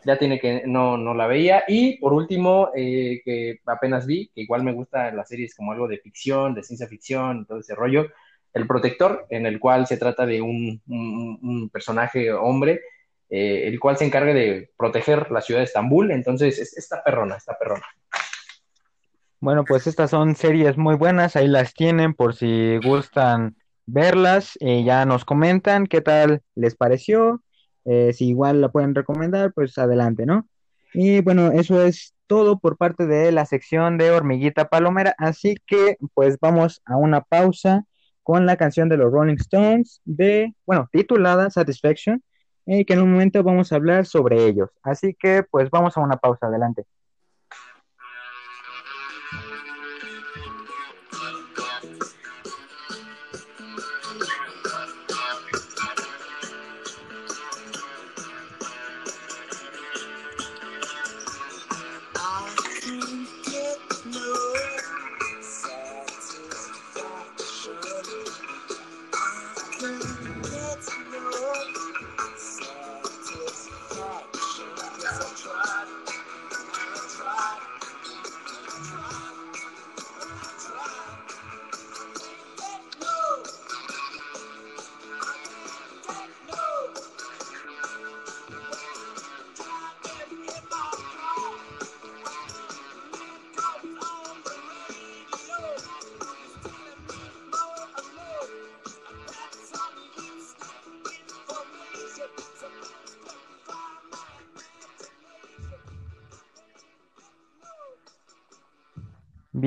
ya 0.04 0.18
tiene 0.18 0.40
que 0.40 0.64
no, 0.66 0.96
no 0.96 1.14
la 1.14 1.26
veía. 1.26 1.62
Y 1.68 1.98
por 1.98 2.12
último, 2.12 2.70
eh, 2.74 3.22
que 3.24 3.60
apenas 3.66 4.06
vi, 4.06 4.28
que 4.34 4.42
igual 4.42 4.64
me 4.64 4.72
gustan 4.72 5.16
las 5.16 5.28
series 5.28 5.54
como 5.54 5.72
algo 5.72 5.86
de 5.86 5.98
ficción, 5.98 6.54
de 6.54 6.62
ciencia 6.62 6.88
ficción, 6.88 7.46
todo 7.46 7.60
ese 7.60 7.74
rollo, 7.74 8.08
El 8.52 8.66
Protector, 8.66 9.26
en 9.30 9.46
el 9.46 9.60
cual 9.60 9.86
se 9.86 9.96
trata 9.96 10.26
de 10.26 10.40
un, 10.42 11.70
personaje 11.72 12.32
hombre, 12.32 12.80
eh, 13.30 13.68
el 13.68 13.78
cual 13.80 13.96
se 13.96 14.04
encarga 14.04 14.34
de 14.34 14.70
proteger 14.76 15.30
la 15.30 15.40
ciudad 15.40 15.60
de 15.60 15.64
Estambul. 15.64 16.10
Entonces, 16.10 16.58
es- 16.58 16.76
está 16.76 17.02
perrona, 17.02 17.36
está 17.36 17.56
perrona. 17.58 17.84
Bueno, 19.40 19.64
pues 19.64 19.86
estas 19.86 20.10
son 20.10 20.36
series 20.36 20.76
muy 20.76 20.96
buenas, 20.96 21.34
ahí 21.34 21.48
las 21.48 21.72
tienen 21.72 22.12
por 22.12 22.34
si 22.34 22.76
gustan 22.84 23.56
verlas, 23.86 24.58
y 24.60 24.84
ya 24.84 25.06
nos 25.06 25.24
comentan 25.24 25.86
qué 25.86 26.02
tal 26.02 26.42
les 26.54 26.76
pareció, 26.76 27.42
eh, 27.86 28.12
si 28.12 28.28
igual 28.28 28.60
la 28.60 28.68
pueden 28.68 28.94
recomendar, 28.94 29.52
pues 29.54 29.78
adelante, 29.78 30.26
¿no? 30.26 30.46
Y 30.92 31.22
bueno, 31.22 31.52
eso 31.52 31.82
es 31.82 32.14
todo 32.26 32.58
por 32.58 32.76
parte 32.76 33.06
de 33.06 33.32
la 33.32 33.46
sección 33.46 33.96
de 33.96 34.10
Hormiguita 34.10 34.68
Palomera, 34.68 35.14
así 35.16 35.56
que 35.66 35.96
pues 36.14 36.38
vamos 36.38 36.82
a 36.84 36.96
una 36.96 37.22
pausa 37.22 37.84
con 38.22 38.44
la 38.44 38.56
canción 38.56 38.88
de 38.88 38.98
los 38.98 39.10
Rolling 39.10 39.36
Stones 39.36 40.02
de, 40.04 40.54
bueno, 40.66 40.88
titulada 40.92 41.48
Satisfaction, 41.50 42.22
y 42.78 42.84
que 42.84 42.94
en 42.94 43.02
un 43.02 43.12
momento 43.12 43.42
vamos 43.42 43.72
a 43.72 43.76
hablar 43.76 44.06
sobre 44.06 44.46
ellos, 44.46 44.70
así 44.82 45.14
que 45.18 45.42
pues 45.42 45.70
vamos 45.70 45.96
a 45.96 46.00
una 46.00 46.16
pausa, 46.16 46.46
adelante. 46.46 46.84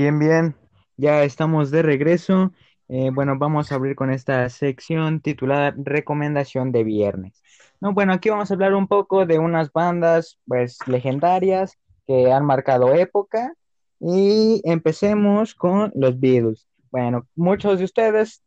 Bien, 0.03 0.19
bien, 0.19 0.55
ya 0.97 1.23
estamos 1.23 1.71
de 1.71 1.81
regreso. 1.81 2.51
Eh, 2.89 3.09
bueno, 3.13 3.37
vamos 3.39 3.71
a 3.71 3.75
abrir 3.75 3.95
con 3.95 4.11
esta 4.11 4.49
sección 4.49 5.21
titulada 5.21 5.73
Recomendación 5.77 6.73
de 6.73 6.83
Viernes. 6.83 7.41
No, 7.79 7.93
bueno, 7.93 8.11
aquí 8.11 8.29
vamos 8.29 8.51
a 8.51 8.53
hablar 8.53 8.73
un 8.73 8.89
poco 8.89 9.25
de 9.25 9.39
unas 9.39 9.71
bandas, 9.71 10.41
pues, 10.45 10.77
legendarias 10.87 11.77
que 12.05 12.33
han 12.33 12.43
marcado 12.45 12.93
época. 12.93 13.53
Y 14.01 14.61
empecemos 14.65 15.55
con 15.55 15.93
los 15.95 16.19
Beatles. 16.19 16.67
Bueno, 16.91 17.25
muchos 17.33 17.79
de 17.79 17.85
ustedes, 17.85 18.43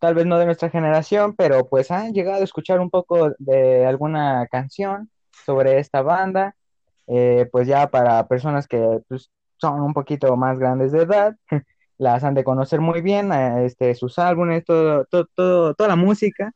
tal 0.00 0.16
vez 0.16 0.26
no 0.26 0.36
de 0.40 0.46
nuestra 0.46 0.68
generación, 0.68 1.36
pero 1.36 1.68
pues 1.68 1.92
han 1.92 2.12
llegado 2.12 2.40
a 2.40 2.44
escuchar 2.44 2.80
un 2.80 2.90
poco 2.90 3.30
de 3.38 3.86
alguna 3.86 4.48
canción 4.50 5.08
sobre 5.46 5.78
esta 5.78 6.02
banda. 6.02 6.56
Eh, 7.06 7.48
pues 7.52 7.68
ya 7.68 7.88
para 7.88 8.26
personas 8.26 8.66
que 8.66 9.00
pues, 9.06 9.30
son 9.58 9.80
un 9.82 9.94
poquito 9.94 10.36
más 10.36 10.58
grandes 10.58 10.92
de 10.92 11.02
edad, 11.02 11.36
las 11.98 12.24
han 12.24 12.34
de 12.34 12.44
conocer 12.44 12.80
muy 12.80 13.00
bien, 13.02 13.32
eh, 13.32 13.66
este, 13.66 13.94
sus 13.94 14.18
álbumes, 14.18 14.64
todo, 14.64 15.04
todo, 15.06 15.26
todo- 15.34 15.74
toda 15.74 15.88
la 15.88 15.96
música, 15.96 16.52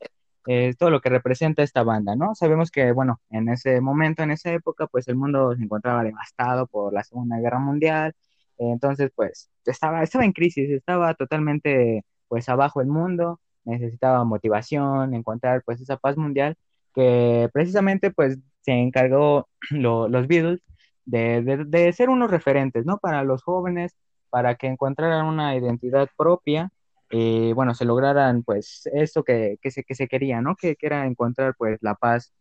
eh, 0.46 0.74
todo 0.78 0.90
lo 0.90 1.00
que 1.00 1.08
representa 1.10 1.62
esta 1.62 1.82
banda, 1.84 2.16
¿no? 2.16 2.34
Sabemos 2.34 2.70
que, 2.70 2.92
bueno, 2.92 3.20
en 3.30 3.48
ese 3.48 3.80
momento, 3.80 4.22
en 4.22 4.32
esa 4.32 4.52
época, 4.52 4.86
pues 4.88 5.06
el 5.08 5.16
mundo 5.16 5.54
se 5.56 5.62
encontraba 5.62 6.02
devastado 6.04 6.66
por 6.66 6.92
la 6.92 7.04
Segunda 7.04 7.38
Guerra 7.38 7.58
Mundial, 7.60 8.14
entonces, 8.58 9.10
pues, 9.14 9.50
estaba, 9.64 10.02
estaba 10.02 10.24
en 10.24 10.32
crisis, 10.32 10.70
estaba 10.70 11.14
totalmente, 11.14 12.04
pues, 12.28 12.48
abajo 12.48 12.80
el 12.80 12.86
mundo, 12.88 13.40
necesitaba 13.64 14.24
motivación, 14.24 15.14
encontrar, 15.14 15.62
pues, 15.64 15.80
esa 15.80 15.96
paz 15.96 16.16
mundial, 16.16 16.56
que 16.94 17.48
precisamente, 17.52 18.10
pues, 18.10 18.38
se 18.60 18.72
encargó 18.72 19.48
lo- 19.70 20.08
los 20.08 20.26
Beatles 20.28 20.60
de, 21.04 21.42
de- 21.42 21.64
de 21.64 21.92
ser 21.92 22.10
unos 22.10 22.30
referentes, 22.30 22.84
¿no? 22.86 22.98
Para 22.98 23.24
los 23.24 23.42
jóvenes, 23.42 23.94
para 24.30 24.54
que 24.56 24.66
encontraran 24.68 25.26
una 25.26 25.56
identidad 25.56 26.08
propia 26.16 26.70
y, 27.10 27.52
bueno, 27.52 27.74
se 27.74 27.84
lograran, 27.84 28.42
pues, 28.42 28.88
esto 28.94 29.22
que, 29.24 29.58
que 29.60 29.70
se, 29.70 29.84
que 29.84 29.94
se 29.94 30.08
quería, 30.08 30.40
¿no? 30.40 30.56
Que, 30.56 30.76
que 30.76 30.86
era 30.86 31.06
encontrar, 31.06 31.54
pues, 31.58 31.78
la 31.82 31.94
paz 31.94 32.32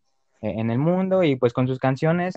eh, 0.42 0.54
en 0.58 0.72
el 0.72 0.80
mundo 0.80 1.24
y, 1.24 1.36
pues, 1.36 1.54
con 1.54 1.68
sus 1.68 1.80
canciones 1.80 2.36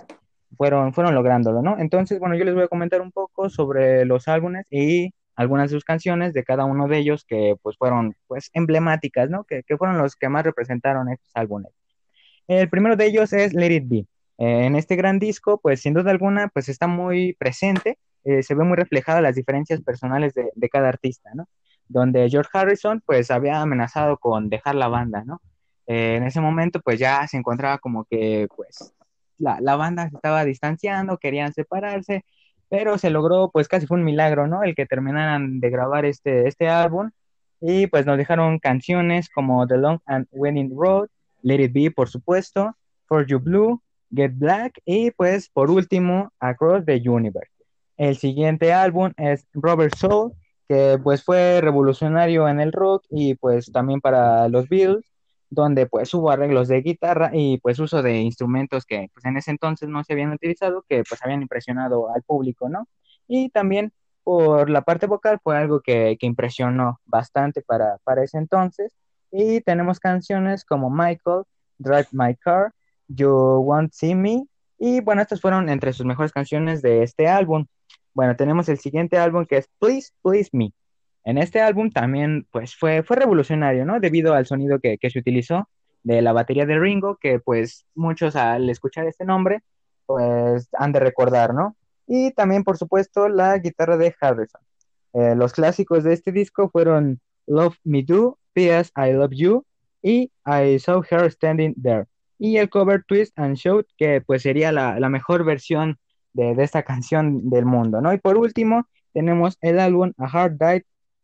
fueron, 0.57 0.93
fueron 0.95 1.15
lográndolo, 1.15 1.63
¿no? 1.63 1.79
Entonces, 1.79 2.19
bueno, 2.19 2.35
yo 2.37 2.45
les 2.45 2.55
voy 2.55 2.65
a 2.65 2.69
comentar 2.69 3.01
un 3.01 3.13
poco 3.13 3.49
sobre 3.51 4.05
los 4.05 4.27
álbumes 4.29 4.67
y 4.71 5.13
algunas 5.37 5.71
de 5.71 5.77
sus 5.77 5.85
canciones 5.85 6.33
de 6.33 6.45
cada 6.45 6.65
uno 6.65 6.89
de 6.89 6.99
ellos 6.99 7.25
que, 7.25 7.55
pues, 7.63 7.77
fueron, 7.77 8.15
pues, 8.27 8.51
emblemáticas, 8.53 9.31
¿no? 9.31 9.45
Que, 9.45 9.63
que 9.63 9.77
fueron 9.77 9.99
los 9.99 10.17
que 10.17 10.29
más 10.29 10.45
representaron 10.45 11.09
estos 11.11 11.31
álbumes. 11.35 11.73
El 12.49 12.69
primero 12.69 12.97
de 12.97 13.07
ellos 13.07 13.33
es 13.33 13.55
Let 13.55 13.73
It 13.73 13.85
Be. 13.89 14.07
Eh, 14.39 14.67
en 14.67 14.77
este 14.77 14.97
gran 14.97 15.19
disco, 15.19 15.61
pues 15.61 15.81
sin 15.81 15.95
duda 15.95 16.11
alguna, 16.11 16.49
pues 16.49 16.69
está 16.69 16.87
muy 16.87 17.35
presente, 17.35 17.99
eh, 18.25 18.43
se 18.43 18.55
ve 18.55 18.65
muy 18.65 18.77
reflejada 18.77 19.21
las 19.21 19.37
diferencias 19.37 19.81
personales 19.83 20.35
de, 20.35 20.51
de 20.55 20.69
cada 20.69 20.89
artista, 20.89 21.31
¿no? 21.35 21.49
Donde 21.89 22.29
George 22.31 22.51
Harrison, 22.53 23.03
pues 23.05 23.31
había 23.31 23.61
amenazado 23.61 24.17
con 24.19 24.49
dejar 24.49 24.75
la 24.75 24.89
banda, 24.89 25.23
¿no? 25.25 25.41
Eh, 25.87 26.17
en 26.17 26.25
ese 26.25 26.41
momento, 26.41 26.81
pues 26.81 26.99
ya 26.99 27.27
se 27.29 27.37
encontraba 27.37 27.79
como 27.79 28.05
que, 28.07 28.49
pues, 28.57 28.95
la, 29.39 29.61
la 29.61 29.77
banda 29.77 30.09
se 30.09 30.17
estaba 30.17 30.45
distanciando, 30.45 31.19
querían 31.19 31.53
separarse, 31.53 32.25
pero 32.69 32.99
se 32.99 33.11
logró, 33.11 33.51
pues 33.53 33.69
casi 33.69 33.87
fue 33.87 33.99
un 33.99 34.05
milagro, 34.05 34.47
¿no? 34.47 34.63
El 34.63 34.75
que 34.75 34.87
terminaran 34.87 35.61
de 35.61 35.71
grabar 35.71 36.05
este, 36.07 36.49
este 36.49 36.69
álbum 36.69 37.11
y 37.61 37.87
pues 37.87 38.07
nos 38.07 38.19
dejaron 38.19 38.59
canciones 38.59 39.29
como 39.31 39.67
The 39.67 39.79
Long 39.79 40.01
and 40.07 40.27
Winding 40.33 40.73
Road, 40.77 41.09
Let 41.43 41.63
It 41.63 41.73
Be, 41.73 41.91
por 41.91 42.09
supuesto, 42.09 42.77
For 43.07 43.27
You 43.27 43.39
Blue, 43.41 43.83
Get 44.15 44.33
Black 44.35 44.81
y 44.85 45.11
pues 45.11 45.49
por 45.49 45.71
último 45.71 46.33
Across 46.41 46.87
the 46.87 47.03
Universe. 47.09 47.51
El 47.97 48.17
siguiente 48.17 48.73
álbum 48.73 49.13
es 49.17 49.47
Robert 49.53 49.95
Soul, 49.97 50.33
que 50.69 50.99
pues 51.03 51.23
fue 51.23 51.61
revolucionario 51.61 52.49
en 52.49 52.61
el 52.61 52.73
rock 52.73 53.05
y 53.11 53.35
pues 53.35 53.71
también 53.71 54.01
para 54.01 54.49
los 54.49 54.69
Beatles, 54.69 55.13
donde 55.51 55.87
pues 55.87 56.13
hubo 56.15 56.31
arreglos 56.31 56.69
de 56.69 56.83
guitarra 56.83 57.31
y 57.33 57.59
pues 57.59 57.79
uso 57.79 58.03
de 58.03 58.21
instrumentos 58.21 58.85
que 58.85 59.09
pues 59.13 59.25
en 59.25 59.37
ese 59.37 59.51
entonces 59.51 59.89
no 59.89 60.03
se 60.05 60.15
habían 60.15 60.33
utilizado, 60.33 60.85
que 60.89 61.05
pues 61.09 61.23
habían 61.23 61.43
impresionado 61.43 62.13
al 62.13 62.23
público, 62.23 62.69
¿no? 62.69 62.89
Y 63.29 63.51
también 63.51 63.93
por 64.25 64.71
la 64.71 64.83
parte 64.83 65.07
vocal 65.07 65.39
fue 65.43 65.57
algo 65.57 65.81
que, 65.81 66.17
que 66.19 66.27
impresionó 66.27 67.01
bastante 67.05 67.63
para, 67.63 67.99
para 68.05 68.25
ese 68.25 68.39
entonces. 68.39 68.97
Y 69.31 69.61
tenemos 69.61 70.01
canciones 70.01 70.65
como 70.65 70.91
Michael, 70.91 71.43
Drive 71.79 72.09
My 72.13 72.35
Car, 72.37 72.73
You 73.09 73.29
Won't 73.29 73.93
See 73.93 74.15
Me. 74.15 74.47
Y 74.79 75.01
bueno, 75.01 75.23
estas 75.23 75.41
fueron 75.41 75.69
entre 75.69 75.93
sus 75.93 76.07
mejores 76.07 76.33
canciones 76.33 76.83
de 76.83 77.03
este 77.03 77.29
álbum. 77.29 77.67
Bueno, 78.13 78.37
tenemos 78.37 78.69
el 78.69 78.79
siguiente 78.79 79.19
álbum 79.19 79.47
que 79.47 79.59
es 79.59 79.69
Please, 79.79 80.13
Please 80.23 80.51
Me. 80.53 80.73
En 81.25 81.39
este 81.39 81.61
álbum 81.61 81.91
también 81.91 82.47
pues 82.51 82.77
fue, 82.77 83.03
fue 83.03 83.17
revolucionario, 83.17 83.85
¿no? 83.85 84.01
Debido 84.01 84.35
al 84.35 84.47
sonido 84.47 84.79
que, 84.79 84.99
que 84.99 85.11
se 85.11 85.19
utilizó 85.19 85.69
de 86.03 86.21
la 86.23 86.33
batería 86.33 86.67
de 86.67 86.79
Ringo, 86.79 87.17
que 87.17 87.41
pues 87.41 87.87
muchos 87.95 88.37
al 88.37 88.69
escuchar 88.69 89.07
este 89.07 89.25
nombre 89.25 89.63
pues 90.07 90.69
han 90.75 90.93
de 90.93 91.01
recordar, 91.01 91.55
¿no? 91.55 91.77
Y 92.07 92.33
también, 92.33 92.65
por 92.65 92.77
supuesto, 92.77 93.29
la 93.29 93.57
guitarra 93.59 93.97
de 93.97 94.15
Harrison. 94.21 94.61
Eh, 95.15 95.35
los 95.35 95.53
clásicos 95.53 96.05
de 96.05 96.13
este 96.13 96.33
disco 96.33 96.69
fueron 96.69 97.21
Love 97.47 97.77
Me 97.85 98.03
Do, 98.03 98.39
P.S. 98.53 98.91
I 98.97 99.13
Love 99.13 99.33
You 99.33 99.65
y 100.03 100.31
I 100.45 100.79
Saw 100.79 101.03
Her 101.09 101.31
Standing 101.31 101.75
There. 101.83 102.07
Y 102.39 102.57
el 102.57 102.69
cover 102.69 103.05
Twist 103.05 103.39
and 103.39 103.57
Shout, 103.57 103.87
que 103.97 104.21
pues 104.21 104.43
sería 104.43 104.73
la, 104.73 104.99
la 104.99 105.09
mejor 105.09 105.45
versión 105.45 105.99
de, 106.35 106.55
esta 106.63 106.83
canción 106.83 107.49
del 107.49 107.65
mundo, 107.65 108.01
¿no? 108.01 108.13
Y 108.13 108.19
por 108.19 108.37
último, 108.37 108.87
tenemos 109.13 109.57
el 109.63 109.81
álbum 109.81 110.13
A 110.19 110.27
Hard 110.27 110.59
Died 110.59 110.83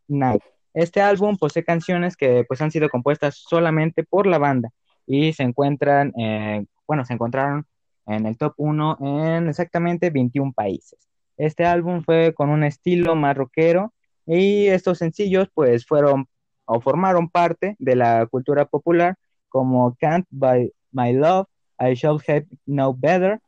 Night. 0.09 0.43
Este 0.73 1.03
álbum 1.03 1.37
posee 1.37 1.65
canciones 1.65 2.17
que 2.17 2.45
pues 2.47 2.63
han 2.63 2.71
sido 2.71 2.89
compuestas 2.89 3.37
solamente 3.49 4.05
por 4.05 4.27
la 4.27 4.39
banda 4.39 4.71
y 5.07 5.33
se 5.33 5.43
encuentran, 5.43 6.13
eh, 6.17 6.65
bueno, 6.87 7.05
se 7.05 7.15
encontraron 7.15 7.67
en 8.07 8.27
el 8.27 8.39
top 8.39 8.55
1 8.57 8.99
en 9.01 9.49
exactamente 9.49 10.11
21 10.11 10.53
países. 10.53 11.09
Este 11.37 11.65
álbum 11.65 12.03
fue 12.05 12.33
con 12.35 12.51
un 12.51 12.65
estilo 12.65 13.17
más 13.17 13.37
rockero 13.37 13.93
y 14.27 14.69
estos 14.69 14.99
sencillos 14.99 15.49
pues 15.53 15.87
fueron 15.87 16.27
o 16.67 16.81
formaron 16.81 17.29
parte 17.29 17.75
de 17.81 17.97
la 17.97 18.27
cultura 18.27 18.67
popular 18.67 19.17
como 19.49 19.97
Can't 19.99 20.27
Buy 20.31 20.73
My 20.93 21.13
Love, 21.13 21.47
I 21.79 21.95
Shall 21.95 22.21
Have 22.27 22.47
No 22.67 22.95
Better, 22.95 23.41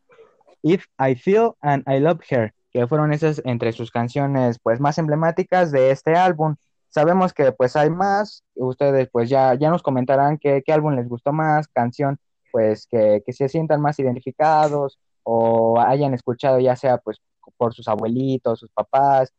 If 0.63 0.85
I 0.99 1.15
Feel 1.15 1.57
and 1.61 1.83
I 1.87 2.01
Love 2.01 2.21
Her, 2.31 2.53
que 2.71 2.87
fueron 2.87 3.13
esas 3.13 3.43
entre 3.45 3.73
sus 3.73 3.91
canciones 3.91 4.59
pues 4.63 4.81
más 4.81 4.99
emblemáticas 4.99 5.73
de 5.73 5.91
este 5.91 6.15
álbum. 6.15 6.57
Sabemos 6.89 7.33
que 7.33 7.53
pues 7.53 7.77
hay 7.77 7.91
más, 7.91 8.45
ustedes 8.55 9.09
pues 9.11 9.29
ya, 9.29 9.55
ya 9.55 9.71
nos 9.71 9.83
comentarán 9.83 10.39
qué, 10.39 10.63
qué 10.65 10.73
álbum 10.73 10.95
les 10.95 11.09
gustó 11.09 11.33
más, 11.33 11.69
canción 11.69 12.19
pues 12.51 12.87
que, 12.87 13.23
que 13.25 13.33
se 13.33 13.49
sientan 13.49 13.81
más 13.81 13.99
identificados 13.99 14.99
o 15.23 15.81
hayan 15.81 16.15
escuchado 16.15 16.61
ya 16.61 16.77
sea 16.77 16.99
pues 16.99 17.19
por 17.57 17.75
sus 17.75 17.89
abuelitos, 17.89 18.61
sus 18.61 18.71
papás, 18.71 19.33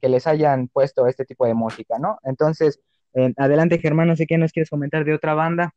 que, 0.00 0.08
les 0.08 0.26
hayan 0.26 0.68
puesto 0.68 1.06
este 1.06 1.24
tipo 1.24 1.46
de 1.46 1.54
música, 1.54 1.98
¿no? 1.98 2.18
Entonces, 2.24 2.80
adelante 3.36 3.78
Germán, 3.78 4.08
no 4.08 4.16
sé 4.16 4.26
qué 4.26 4.38
nos 4.38 4.52
quieres 4.52 4.70
comentar 4.70 5.04
de 5.04 5.14
otra 5.14 5.34
banda. 5.34 5.74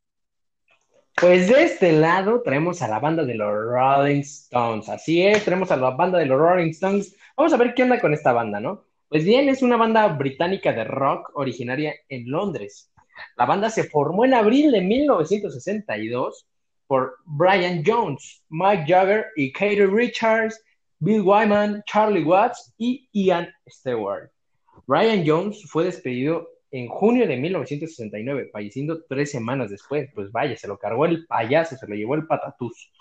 Pues 1.20 1.48
de 1.50 1.64
este 1.64 1.94
lado 1.94 2.44
traemos 2.44 2.84
a 2.84 2.88
la 2.88 3.00
banda 3.00 3.26
de 3.26 3.34
los 3.34 3.52
Rolling 3.52 4.20
Stones. 4.20 4.88
Así 4.88 5.26
es, 5.26 5.44
tenemos 5.44 5.72
a 5.72 5.76
la 5.76 5.90
banda 5.90 6.20
de 6.20 6.28
los 6.28 6.38
Rolling 6.38 6.70
Stones. 6.70 7.16
Vamos 7.36 7.52
a 7.54 7.58
ver 7.58 7.74
qué 7.74 7.82
onda 7.82 8.00
con 8.00 8.14
esta 8.14 8.34
banda, 8.34 8.60
¿no? 8.60 8.84
Pues 9.10 9.26
bien, 9.26 9.50
es 9.50 9.64
una 9.64 9.78
banda 9.78 10.08
británica 10.10 10.72
de 10.74 10.84
rock 10.84 11.32
originaria 11.34 11.96
en 12.08 12.30
Londres. 12.30 12.94
La 13.36 13.48
banda 13.48 13.72
se 13.72 13.86
formó 13.86 14.26
en 14.26 14.36
abril 14.36 14.72
de 14.72 14.82
1962 14.82 16.46
por 16.86 17.16
Brian 17.26 17.82
Jones, 17.84 18.44
Mike 18.50 18.86
Jagger 18.88 19.26
y 19.36 19.52
Katie 19.52 19.88
Richards, 19.88 20.64
Bill 21.00 21.22
Wyman, 21.22 21.82
Charlie 21.88 22.24
Watts 22.24 22.76
y 22.78 23.10
Ian 23.12 23.50
Stewart. 23.68 24.30
Brian 24.86 25.24
Jones 25.26 25.68
fue 25.68 25.86
despedido 25.86 26.48
en 26.72 26.88
junio 26.88 27.28
de 27.28 27.38
1969, 27.38 28.50
falleciendo 28.52 29.04
tres 29.08 29.32
semanas 29.32 29.70
después. 29.70 30.10
Pues 30.14 30.32
vaya, 30.32 30.56
se 30.56 30.68
lo 30.68 30.78
cargó 30.78 31.06
el 31.06 31.26
payaso, 31.26 31.76
se 31.78 31.88
lo 31.88 31.96
llevó 31.96 32.16
el 32.16 32.28
patatús. 32.28 32.92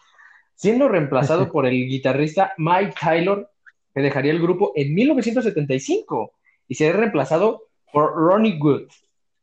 Siendo 0.55 0.89
reemplazado 0.89 1.51
por 1.53 1.67
el 1.67 1.75
guitarrista 1.87 2.53
Mike 2.59 2.95
Taylor, 3.01 3.51
que 3.95 4.03
dejaría 4.03 4.33
el 4.33 4.41
grupo 4.43 4.73
en 4.75 4.95
1975 4.95 6.33
y 6.69 6.75
sería 6.75 6.97
reemplazado 6.97 7.69
por 7.93 8.15
Ronnie 8.15 8.59
Wood. 8.61 8.89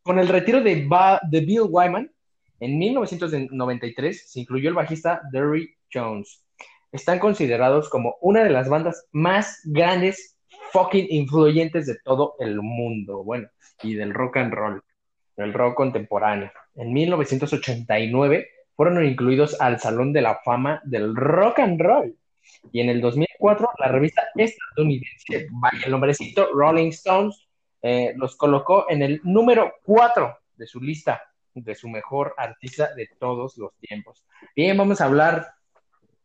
Con 0.03 0.19
el 0.19 0.27
retiro 0.27 0.61
de, 0.61 0.87
de 1.29 1.39
Bill 1.41 1.67
Wyman, 1.69 2.11
en 2.59 2.77
1993 2.77 4.31
se 4.31 4.39
incluyó 4.39 4.69
el 4.69 4.75
bajista 4.75 5.21
Derry 5.31 5.75
Jones. 5.91 6.43
Están 6.91 7.19
considerados 7.19 7.89
como 7.89 8.15
una 8.21 8.43
de 8.43 8.51
las 8.51 8.69
bandas 8.69 9.07
más 9.11 9.61
grandes, 9.63 10.32
fucking 10.73 11.07
influyentes 11.11 11.85
de 11.85 11.97
todo 12.03 12.35
el 12.39 12.61
mundo. 12.61 13.23
Bueno, 13.23 13.47
y 13.83 13.93
del 13.93 14.13
rock 14.13 14.37
and 14.37 14.53
roll, 14.53 14.83
del 15.37 15.53
rock 15.53 15.75
contemporáneo. 15.75 16.51
En 16.75 16.91
1989 16.91 18.47
fueron 18.75 19.05
incluidos 19.05 19.59
al 19.61 19.79
Salón 19.79 20.11
de 20.11 20.21
la 20.21 20.39
Fama 20.43 20.81
del 20.83 21.15
Rock 21.15 21.59
and 21.59 21.79
Roll. 21.79 22.17
Y 22.71 22.81
en 22.81 22.89
el 22.89 23.01
2004 23.01 23.69
la 23.77 23.87
revista 23.87 24.23
estadounidense, 24.35 25.47
el 25.85 25.91
nombrecito, 25.91 26.49
Rolling 26.53 26.89
Stones, 26.89 27.47
eh, 27.81 28.13
los 28.17 28.35
colocó 28.35 28.85
en 28.89 29.03
el 29.03 29.21
número 29.23 29.75
4 29.83 30.37
de 30.57 30.65
su 30.65 30.81
lista 30.81 31.21
de 31.53 31.75
su 31.75 31.87
mejor 31.87 32.33
artista 32.37 32.93
de 32.95 33.09
todos 33.19 33.57
los 33.57 33.75
tiempos. 33.77 34.25
Bien, 34.55 34.75
vamos 34.75 35.01
a 35.01 35.05
hablar 35.05 35.53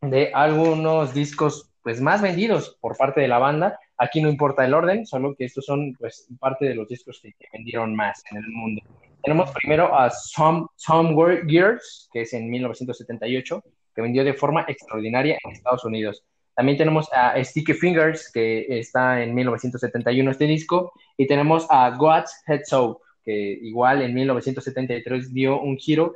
de 0.01 0.31
algunos 0.33 1.13
discos 1.13 1.71
pues 1.83 2.01
más 2.01 2.23
vendidos 2.23 2.79
por 2.81 2.97
parte 2.97 3.21
de 3.21 3.29
la 3.29 3.39
banda 3.39 3.79
Aquí 3.99 4.21
no 4.21 4.29
importa 4.29 4.65
el 4.65 4.75
orden, 4.75 5.05
solo 5.05 5.35
que 5.35 5.45
estos 5.45 5.67
son 5.67 5.93
pues 5.99 6.29
parte 6.39 6.67
de 6.67 6.75
los 6.75 6.89
discos 6.89 7.21
que, 7.21 7.35
vendieron 7.53 7.97
más 7.97 8.23
en 8.31 8.39
el 8.39 8.49
mundo. 8.49 8.83
Tenemos 9.23 9.51
primero 9.51 9.95
a 9.99 10.09
Some, 10.11 10.67
Somewhere 10.77 11.43
Gears, 11.49 12.09
que 12.13 12.23
es 12.23 12.33
en 12.33 12.49
1978, 12.49 13.63
que 13.95 14.03
vendió 14.03 14.23
de 14.23 14.35
forma 14.35 14.65
extraordinaria 14.69 15.37
en 15.45 15.51
Estados 15.51 15.85
Unidos. 15.85 16.25
También 16.55 16.79
tenemos 16.79 17.09
a 17.13 17.43
Sticky 17.43 17.75
Fingers, 17.75 18.31
que 18.33 18.67
está 18.69 19.23
en 19.23 19.35
1971 19.35 20.31
este 20.31 20.45
disco, 20.45 20.93
y 21.17 21.27
tenemos 21.27 21.67
a 21.69 21.91
God's 21.91 22.33
Head 22.47 22.63
Soap, 22.65 22.99
que 23.25 23.59
igual 23.63 24.03
en 24.03 24.15
1973 24.15 25.33
dio 25.35 25.61
un 25.61 25.77
giro 25.77 26.15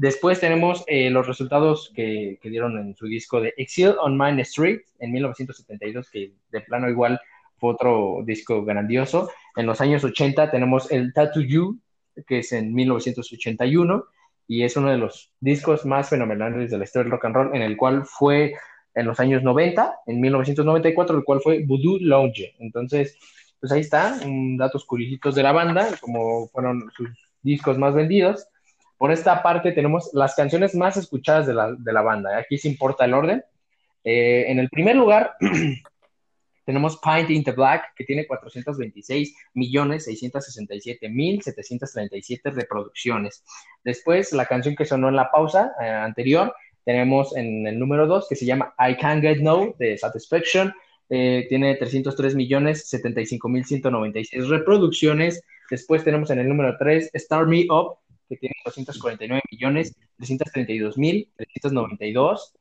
Después 0.00 0.38
tenemos 0.38 0.84
eh, 0.86 1.10
los 1.10 1.26
resultados 1.26 1.90
que, 1.92 2.38
dieron 2.44 2.78
en 2.78 2.94
su 2.94 3.06
disco 3.06 3.40
de 3.40 3.52
Exile 3.56 3.96
on 4.00 4.16
Main 4.16 4.38
Street 4.38 4.82
en 5.00 5.10
1972, 5.10 6.08
que 6.08 6.34
de 6.52 6.60
plano 6.60 6.88
igual 6.88 7.20
fue 7.56 7.72
otro 7.72 8.22
disco 8.24 8.64
grandioso. 8.64 9.28
En 9.56 9.66
los 9.66 9.80
años 9.80 10.04
80 10.04 10.52
tenemos 10.52 10.88
el 10.92 11.12
Tattoo 11.12 11.42
You, 11.42 11.80
que 12.28 12.38
es 12.38 12.52
en 12.52 12.72
1981, 12.72 14.04
y 14.46 14.62
es 14.62 14.76
uno 14.76 14.88
de 14.88 14.98
los 14.98 15.32
discos 15.40 15.84
más 15.84 16.10
fenomenales 16.10 16.70
de 16.70 16.78
la 16.78 16.84
historia 16.84 17.02
del 17.02 17.10
rock 17.10 17.24
and 17.24 17.34
roll, 17.34 17.56
en 17.56 17.62
el 17.62 17.76
cual 17.76 18.06
fue 18.06 18.54
en 18.94 19.04
los 19.04 19.18
años 19.18 19.42
90, 19.42 19.96
en 20.06 20.20
1994, 20.20 21.18
el 21.18 21.24
cual 21.24 21.40
fue 21.40 21.64
Voodoo 21.66 21.98
Lounge. 22.02 22.54
Entonces, 22.60 23.18
pues 23.58 23.72
ahí 23.72 23.80
está, 23.80 24.16
datos 24.58 24.84
curiositos 24.84 25.34
de 25.34 25.42
la 25.42 25.50
banda, 25.50 25.88
como 26.00 26.46
fueron 26.50 26.88
sus 26.96 27.08
discos 27.42 27.76
más 27.78 27.96
vendidos. 27.96 28.46
Por 28.98 29.12
esta 29.12 29.42
parte 29.42 29.72
tenemos 29.72 30.10
las 30.12 30.34
canciones 30.34 30.74
más 30.74 30.96
escuchadas 30.96 31.46
de 31.46 31.54
la, 31.54 31.72
de 31.72 31.92
la 31.92 32.02
banda. 32.02 32.36
Aquí 32.36 32.58
se 32.58 32.68
importa 32.68 33.04
el 33.04 33.14
orden. 33.14 33.44
Eh, 34.02 34.46
en 34.48 34.58
el 34.58 34.68
primer 34.68 34.96
lugar 34.96 35.36
tenemos 36.66 36.98
Pint 36.98 37.30
in 37.30 37.44
the 37.44 37.52
Black, 37.52 37.94
que 37.96 38.04
tiene 38.04 38.26
426 38.26 39.36
millones 39.54 40.04
667 40.04 41.08
mil 41.08 41.40
737 41.40 42.50
reproducciones. 42.50 43.44
Después, 43.84 44.32
la 44.32 44.46
canción 44.46 44.74
que 44.74 44.84
sonó 44.84 45.08
en 45.08 45.16
la 45.16 45.30
pausa 45.30 45.72
eh, 45.80 45.88
anterior, 45.88 46.52
tenemos 46.84 47.36
en 47.36 47.66
el 47.66 47.78
número 47.78 48.06
2, 48.06 48.28
que 48.28 48.36
se 48.36 48.46
llama 48.46 48.74
I 48.78 48.96
Can't 48.96 49.22
Get 49.22 49.38
No, 49.38 49.74
de 49.78 49.96
Satisfaction. 49.96 50.74
Eh, 51.10 51.46
tiene 51.48 51.76
303 51.76 52.34
millones 52.34 52.88
75 52.88 53.48
mil 53.48 53.64
196 53.64 54.48
reproducciones. 54.48 55.42
Después 55.70 56.02
tenemos 56.02 56.30
en 56.30 56.40
el 56.40 56.48
número 56.48 56.76
3, 56.78 57.10
Start 57.14 57.48
Me 57.48 57.66
Up, 57.70 57.98
que 58.28 58.36
tiene 58.36 58.54
249 58.64 59.42
millones 59.50 59.96
332 60.18 60.98
mil 60.98 61.28
392. 61.36 62.54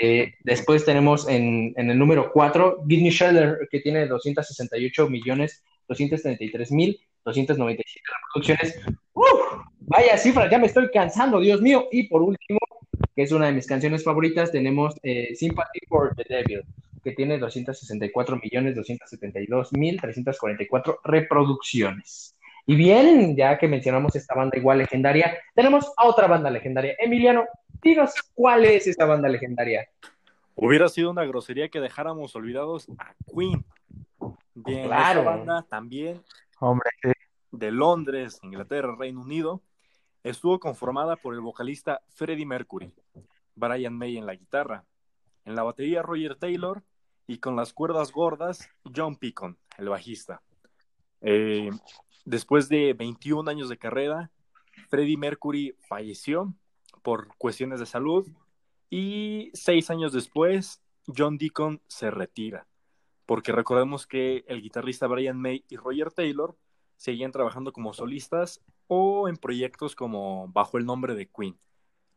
Eh, 0.00 0.34
después 0.44 0.84
tenemos 0.84 1.28
en, 1.28 1.72
en, 1.76 1.90
el 1.90 1.98
número 1.98 2.30
4 2.32 2.84
Give 2.88 3.02
Me 3.02 3.10
Shelter, 3.10 3.68
que 3.70 3.80
tiene 3.80 4.06
268 4.06 5.08
millones 5.08 5.62
233 5.88 6.72
mil 6.72 7.00
297 7.24 8.00
reproducciones. 8.34 8.80
¡Uf! 9.12 9.24
Vaya 9.80 10.18
cifra, 10.18 10.50
ya 10.50 10.58
me 10.58 10.66
estoy 10.66 10.90
cansando, 10.90 11.40
Dios 11.40 11.62
mío. 11.62 11.88
Y 11.90 12.08
por 12.08 12.22
último, 12.22 12.58
que 13.14 13.22
es 13.22 13.32
una 13.32 13.46
de 13.46 13.52
mis 13.52 13.66
canciones 13.66 14.04
favoritas, 14.04 14.52
tenemos 14.52 14.94
eh, 15.02 15.34
Sympathy 15.34 15.80
for 15.88 16.14
the 16.14 16.24
Devil, 16.28 16.62
que 17.02 17.12
tiene 17.12 17.38
264 17.38 18.38
millones 18.42 18.74
272 18.76 19.72
mil 19.72 20.00
344 20.00 21.00
reproducciones. 21.04 22.37
Y 22.70 22.76
bien, 22.76 23.34
ya 23.34 23.56
que 23.56 23.66
mencionamos 23.66 24.14
esta 24.14 24.34
banda 24.34 24.58
igual 24.58 24.76
legendaria, 24.76 25.38
tenemos 25.54 25.90
a 25.96 26.06
otra 26.06 26.26
banda 26.26 26.50
legendaria. 26.50 26.94
Emiliano, 26.98 27.46
dinos 27.80 28.12
cuál 28.34 28.66
es 28.66 28.86
esa 28.86 29.06
banda 29.06 29.26
legendaria. 29.26 29.88
Hubiera 30.54 30.90
sido 30.90 31.10
una 31.10 31.24
grosería 31.24 31.70
que 31.70 31.80
dejáramos 31.80 32.36
olvidados 32.36 32.86
a 32.98 33.14
Queen. 33.34 33.64
Bien, 34.54 34.84
claro. 34.84 35.20
esta 35.20 35.30
banda 35.30 35.66
también 35.70 36.22
Hombre, 36.60 36.90
de 37.52 37.70
Londres, 37.70 38.38
Inglaterra, 38.42 38.94
Reino 38.98 39.22
Unido, 39.22 39.62
estuvo 40.22 40.60
conformada 40.60 41.16
por 41.16 41.32
el 41.32 41.40
vocalista 41.40 42.02
Freddie 42.10 42.44
Mercury, 42.44 42.92
Brian 43.54 43.96
May 43.96 44.18
en 44.18 44.26
la 44.26 44.34
guitarra, 44.34 44.84
en 45.46 45.54
la 45.54 45.62
batería 45.62 46.02
Roger 46.02 46.36
Taylor 46.36 46.82
y 47.26 47.38
con 47.38 47.56
las 47.56 47.72
cuerdas 47.72 48.12
gordas 48.12 48.68
John 48.94 49.16
Picon, 49.16 49.56
el 49.78 49.88
bajista. 49.88 50.42
Eh, 51.22 51.70
Después 52.24 52.68
de 52.68 52.94
21 52.94 53.50
años 53.50 53.68
de 53.68 53.78
carrera, 53.78 54.30
Freddie 54.88 55.16
Mercury 55.16 55.74
falleció 55.88 56.54
por 57.02 57.28
cuestiones 57.38 57.80
de 57.80 57.86
salud 57.86 58.28
y 58.90 59.50
seis 59.54 59.90
años 59.90 60.12
después, 60.12 60.80
John 61.06 61.38
Deacon 61.38 61.80
se 61.86 62.10
retira, 62.10 62.66
porque 63.26 63.52
recordemos 63.52 64.06
que 64.06 64.44
el 64.48 64.62
guitarrista 64.62 65.06
Brian 65.06 65.40
May 65.40 65.64
y 65.68 65.76
Roger 65.76 66.10
Taylor 66.10 66.56
seguían 66.96 67.32
trabajando 67.32 67.72
como 67.72 67.92
solistas 67.92 68.60
o 68.86 69.28
en 69.28 69.36
proyectos 69.36 69.94
como 69.94 70.48
bajo 70.48 70.78
el 70.78 70.86
nombre 70.86 71.14
de 71.14 71.28
Queen. 71.28 71.58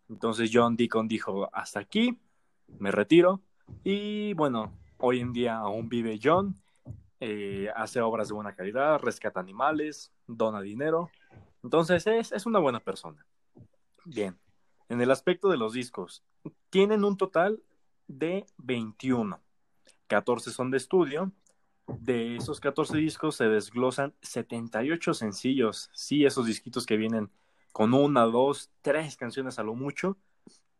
Entonces 0.09 0.49
John 0.53 0.75
Deacon 0.75 1.07
dijo, 1.07 1.49
hasta 1.53 1.79
aquí, 1.79 2.17
me 2.79 2.91
retiro 2.91 3.41
y 3.83 4.33
bueno, 4.33 4.73
hoy 4.97 5.19
en 5.19 5.33
día 5.33 5.57
aún 5.57 5.89
vive 5.89 6.19
John 6.21 6.55
eh, 7.21 7.69
hace 7.75 8.01
obras 8.01 8.27
de 8.27 8.33
buena 8.33 8.55
calidad, 8.55 8.99
rescata 8.99 9.39
animales, 9.39 10.11
dona 10.27 10.59
dinero. 10.59 11.09
Entonces 11.63 12.05
es, 12.07 12.31
es 12.33 12.45
una 12.45 12.59
buena 12.59 12.81
persona. 12.81 13.25
Bien, 14.03 14.37
en 14.89 14.99
el 14.99 15.11
aspecto 15.11 15.49
de 15.49 15.57
los 15.57 15.71
discos, 15.71 16.23
tienen 16.69 17.05
un 17.05 17.15
total 17.15 17.61
de 18.07 18.45
21. 18.57 19.39
14 20.07 20.51
son 20.51 20.71
de 20.71 20.77
estudio, 20.77 21.31
de 21.87 22.35
esos 22.35 22.59
14 22.59 22.97
discos 22.97 23.35
se 23.35 23.47
desglosan 23.47 24.13
78 24.21 25.13
sencillos. 25.13 25.89
Sí, 25.93 26.25
esos 26.25 26.45
disquitos 26.45 26.85
que 26.85 26.97
vienen 26.97 27.29
con 27.71 27.93
una, 27.93 28.23
dos, 28.23 28.71
tres 28.81 29.15
canciones 29.15 29.59
a 29.59 29.63
lo 29.63 29.75
mucho. 29.75 30.17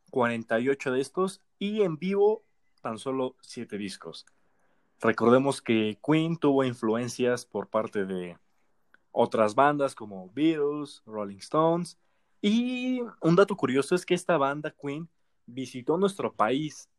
48 0.09 0.91
de 0.91 1.01
estos 1.01 1.41
y 1.57 1.83
en 1.83 1.97
vivo 1.97 2.43
tan 2.81 2.97
solo 2.97 3.37
7 3.41 3.77
discos. 3.77 4.25
Recordemos 5.01 5.61
que 5.61 5.97
Queen 6.05 6.37
tuvo 6.37 6.63
influencias 6.63 7.45
por 7.45 7.67
parte 7.67 8.05
de 8.05 8.37
otras 9.11 9.55
bandas 9.55 9.95
como 9.95 10.29
Beatles, 10.33 11.01
Rolling 11.05 11.37
Stones. 11.37 11.97
Y 12.41 13.01
un 13.21 13.35
dato 13.35 13.55
curioso 13.55 13.95
es 13.95 14.05
que 14.05 14.13
esta 14.13 14.37
banda 14.37 14.71
Queen 14.71 15.09
visitó 15.45 15.97
nuestro 15.97 16.33
país. 16.33 16.89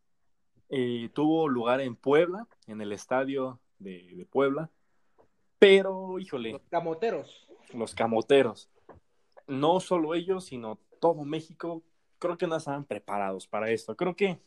Eh, 0.68 1.10
tuvo 1.12 1.48
lugar 1.48 1.80
en 1.80 1.96
Puebla, 1.96 2.46
en 2.66 2.80
el 2.80 2.92
estadio 2.92 3.60
de, 3.78 4.14
de 4.14 4.26
Puebla. 4.26 4.70
Pero, 5.58 6.18
híjole, 6.18 6.52
Los 6.52 6.62
camoteros. 6.70 7.46
los 7.72 7.94
camoteros. 7.94 8.68
No 9.46 9.80
solo 9.80 10.14
ellos, 10.14 10.44
sino 10.46 10.78
todo 11.00 11.24
México, 11.24 11.82
creo 12.18 12.36
que 12.36 12.46
no 12.46 12.56
estaban 12.56 12.84
preparados 12.84 13.46
para 13.46 13.70
esto. 13.70 13.96
Creo 13.96 14.16
que 14.16 14.40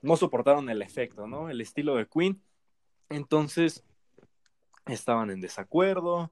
no 0.00 0.16
soportaron 0.16 0.68
el 0.68 0.82
efecto, 0.82 1.26
¿no? 1.28 1.48
El 1.48 1.60
estilo 1.60 1.94
de 1.96 2.08
Queen. 2.08 2.42
Entonces, 3.12 3.84
estaban 4.86 5.30
en 5.30 5.40
desacuerdo, 5.40 6.30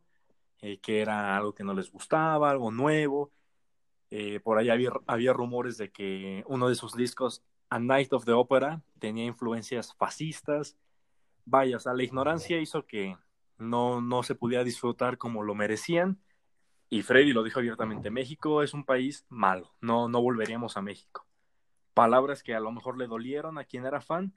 eh, 0.60 0.78
que 0.78 1.00
era 1.00 1.36
algo 1.36 1.54
que 1.54 1.64
no 1.64 1.74
les 1.74 1.90
gustaba, 1.90 2.50
algo 2.50 2.70
nuevo. 2.70 3.30
Eh, 4.10 4.40
por 4.40 4.58
ahí 4.58 4.70
había, 4.70 5.32
rumores 5.32 5.78
de 5.78 5.90
que 5.90 6.44
uno 6.46 6.68
de 6.68 6.74
sus 6.74 6.94
discos, 6.94 7.44
A 7.68 7.78
Night 7.78 8.12
of 8.12 8.24
the 8.24 8.32
Opera, 8.32 8.82
tenía 8.98 9.24
influencias 9.24 9.94
fascistas. 9.94 10.76
Vaya, 11.44 11.76
o 11.76 11.80
sea, 11.80 11.94
la 11.94 12.02
ignorancia 12.02 12.60
hizo 12.60 12.86
que 12.86 13.16
no, 13.58 14.00
no 14.00 14.22
se 14.22 14.34
pudiera 14.34 14.64
disfrutar 14.64 15.18
como 15.18 15.42
lo 15.42 15.54
merecían. 15.54 16.18
Y 16.88 17.02
Freddy 17.02 17.32
lo 17.32 17.44
dijo 17.44 17.60
abiertamente, 17.60 18.10
México 18.10 18.62
es 18.62 18.74
un 18.74 18.84
país 18.84 19.24
malo, 19.28 19.72
no, 19.80 20.08
no 20.08 20.20
volveríamos 20.20 20.76
a 20.76 20.82
México. 20.82 21.24
Palabras 21.94 22.42
que 22.42 22.54
a 22.54 22.60
lo 22.60 22.72
mejor 22.72 22.98
le 22.98 23.06
dolieron 23.06 23.58
a 23.58 23.64
quien 23.64 23.86
era 23.86 24.00
fan, 24.00 24.34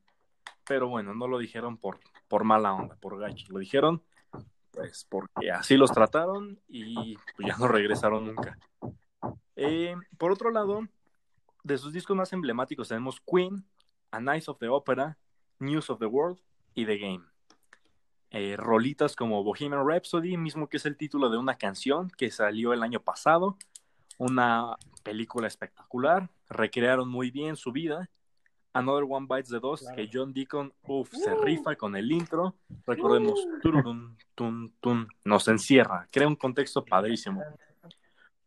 pero 0.66 0.88
bueno, 0.88 1.14
no 1.14 1.28
lo 1.28 1.38
dijeron 1.38 1.78
por, 1.78 2.00
por 2.28 2.44
mala 2.44 2.74
onda, 2.74 2.96
por 2.96 3.20
gachi, 3.20 3.46
lo 3.48 3.60
dijeron 3.60 4.04
pues 4.74 5.06
porque 5.08 5.52
así 5.52 5.78
los 5.78 5.92
trataron 5.92 6.60
y 6.68 7.16
pues, 7.36 7.48
ya 7.48 7.58
no 7.58 7.68
regresaron 7.68 8.26
nunca. 8.26 8.58
Eh, 9.56 9.96
por 10.18 10.32
otro 10.32 10.50
lado, 10.50 10.82
de 11.64 11.78
sus 11.78 11.94
discos 11.94 12.18
más 12.18 12.34
emblemáticos 12.34 12.88
tenemos 12.88 13.22
Queen, 13.22 13.66
A 14.12 14.20
Night 14.20 14.48
of 14.48 14.58
the 14.60 14.68
Opera, 14.68 15.18
News 15.60 15.90
of 15.90 16.00
the 16.00 16.08
World 16.08 16.40
y 16.74 16.86
The 16.86 16.98
Game. 16.98 17.24
Eh, 18.32 18.56
rolitas 18.58 19.16
como 19.16 19.44
Bohemian 19.44 19.88
Rhapsody, 19.88 20.38
mismo 20.38 20.68
que 20.68 20.78
es 20.78 20.88
el 20.88 20.98
título 20.98 21.30
de 21.30 21.38
una 21.38 21.56
canción 21.56 22.10
que 22.10 22.32
salió 22.32 22.74
el 22.74 22.82
año 22.82 23.00
pasado, 23.00 23.58
una 24.18 24.76
película 25.04 25.48
espectacular, 25.48 26.32
recrearon 26.50 27.10
muy 27.10 27.30
bien 27.30 27.56
su 27.56 27.72
vida. 27.72 28.10
Another 28.74 29.04
One 29.08 29.28
Bites 29.30 29.50
the 29.50 29.60
Dust, 29.60 29.84
Claro. 29.84 29.96
que 29.96 30.10
John 30.12 30.34
Deacon 30.34 30.74
uf, 30.88 31.12
se 31.14 31.36
rifa 31.36 31.76
con 31.76 31.96
el 31.96 32.12
intro. 32.12 32.56
Recordemos, 32.88 33.48
tururun, 33.62 34.18
tun, 34.36 34.74
tun, 34.82 35.08
nos 35.24 35.48
encierra, 35.48 36.08
crea 36.12 36.28
un 36.28 36.36
contexto 36.36 36.84
padrísimo. 36.84 37.42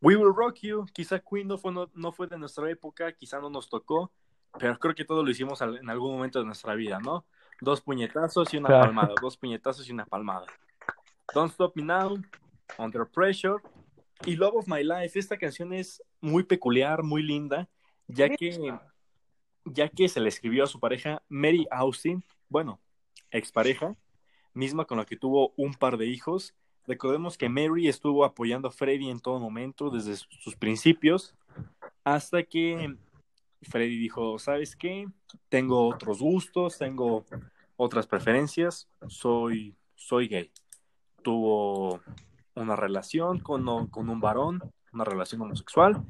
We 0.01 0.15
Will 0.15 0.33
Rock 0.35 0.57
You, 0.61 0.85
quizá 0.93 1.19
Queen 1.19 1.47
no 1.47 1.57
fue, 1.57 1.71
no, 1.71 1.89
no 1.93 2.11
fue 2.11 2.27
de 2.27 2.37
nuestra 2.37 2.69
época, 2.69 3.11
quizá 3.13 3.39
no 3.39 3.49
nos 3.49 3.67
tocó, 3.69 4.11
pero 4.59 4.77
creo 4.77 4.93
que 4.93 5.05
todo 5.05 5.23
lo 5.23 5.31
hicimos 5.31 5.61
al- 5.61 5.77
en 5.77 5.89
algún 5.89 6.11
momento 6.13 6.39
de 6.39 6.45
nuestra 6.45 6.75
vida, 6.75 6.99
¿no? 6.99 7.25
Dos 7.61 7.81
puñetazos 7.81 8.53
y 8.53 8.57
una 8.57 8.67
Claro. 8.67 8.83
palmada, 8.85 9.13
dos 9.21 9.37
puñetazos 9.37 9.87
y 9.89 9.91
una 9.91 10.05
palmada. 10.05 10.45
Don't 11.33 11.51
Stop 11.51 11.75
Me 11.75 11.83
Now, 11.83 12.17
Under 12.77 13.05
Pressure 13.07 13.61
y 14.25 14.35
Love 14.35 14.55
of 14.57 14.67
My 14.67 14.83
Life. 14.83 15.17
Esta 15.17 15.37
canción 15.37 15.73
es 15.73 16.01
muy 16.21 16.43
peculiar, 16.43 17.01
muy 17.01 17.23
linda, 17.23 17.67
ya 18.07 18.29
que, 18.29 18.77
ya 19.73 19.89
que 19.89 20.09
se 20.09 20.19
le 20.19 20.29
escribió 20.29 20.63
a 20.63 20.67
su 20.67 20.79
pareja 20.79 21.23
Mary 21.29 21.67
Austin, 21.71 22.23
bueno, 22.49 22.79
expareja, 23.31 23.95
misma 24.53 24.85
con 24.85 24.97
la 24.97 25.05
que 25.05 25.17
tuvo 25.17 25.53
un 25.57 25.73
par 25.73 25.97
de 25.97 26.07
hijos. 26.07 26.53
Recordemos 26.85 27.37
que 27.37 27.49
Mary 27.49 27.87
estuvo 27.87 28.25
apoyando 28.25 28.67
a 28.67 28.71
Freddy 28.71 29.09
en 29.09 29.19
todo 29.19 29.39
momento, 29.39 29.89
desde 29.89 30.15
sus 30.15 30.55
principios, 30.55 31.35
hasta 32.03 32.43
que 32.43 32.95
Freddy 33.61 33.97
dijo, 33.97 34.39
¿sabes 34.39 34.75
qué? 34.75 35.07
Tengo 35.49 35.87
otros 35.87 36.19
gustos, 36.19 36.77
tengo 36.77 37.25
otras 37.75 38.07
preferencias, 38.07 38.87
soy, 39.07 39.75
soy 39.95 40.27
gay. 40.27 40.51
Tuvo 41.21 42.01
una 42.55 42.75
relación 42.75 43.39
con, 43.39 43.87
con 43.87 44.09
un 44.09 44.19
varón, 44.19 44.61
una 44.93 45.03
relación 45.03 45.41
homosexual, 45.41 46.05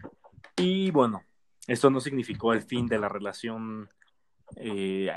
y 0.56 0.92
bueno, 0.92 1.24
esto 1.68 1.90
no 1.90 2.00
significó 2.00 2.54
el 2.54 2.62
fin 2.62 2.88
de 2.88 2.98
la 2.98 3.10
relación 3.10 3.90
eh, 4.56 5.12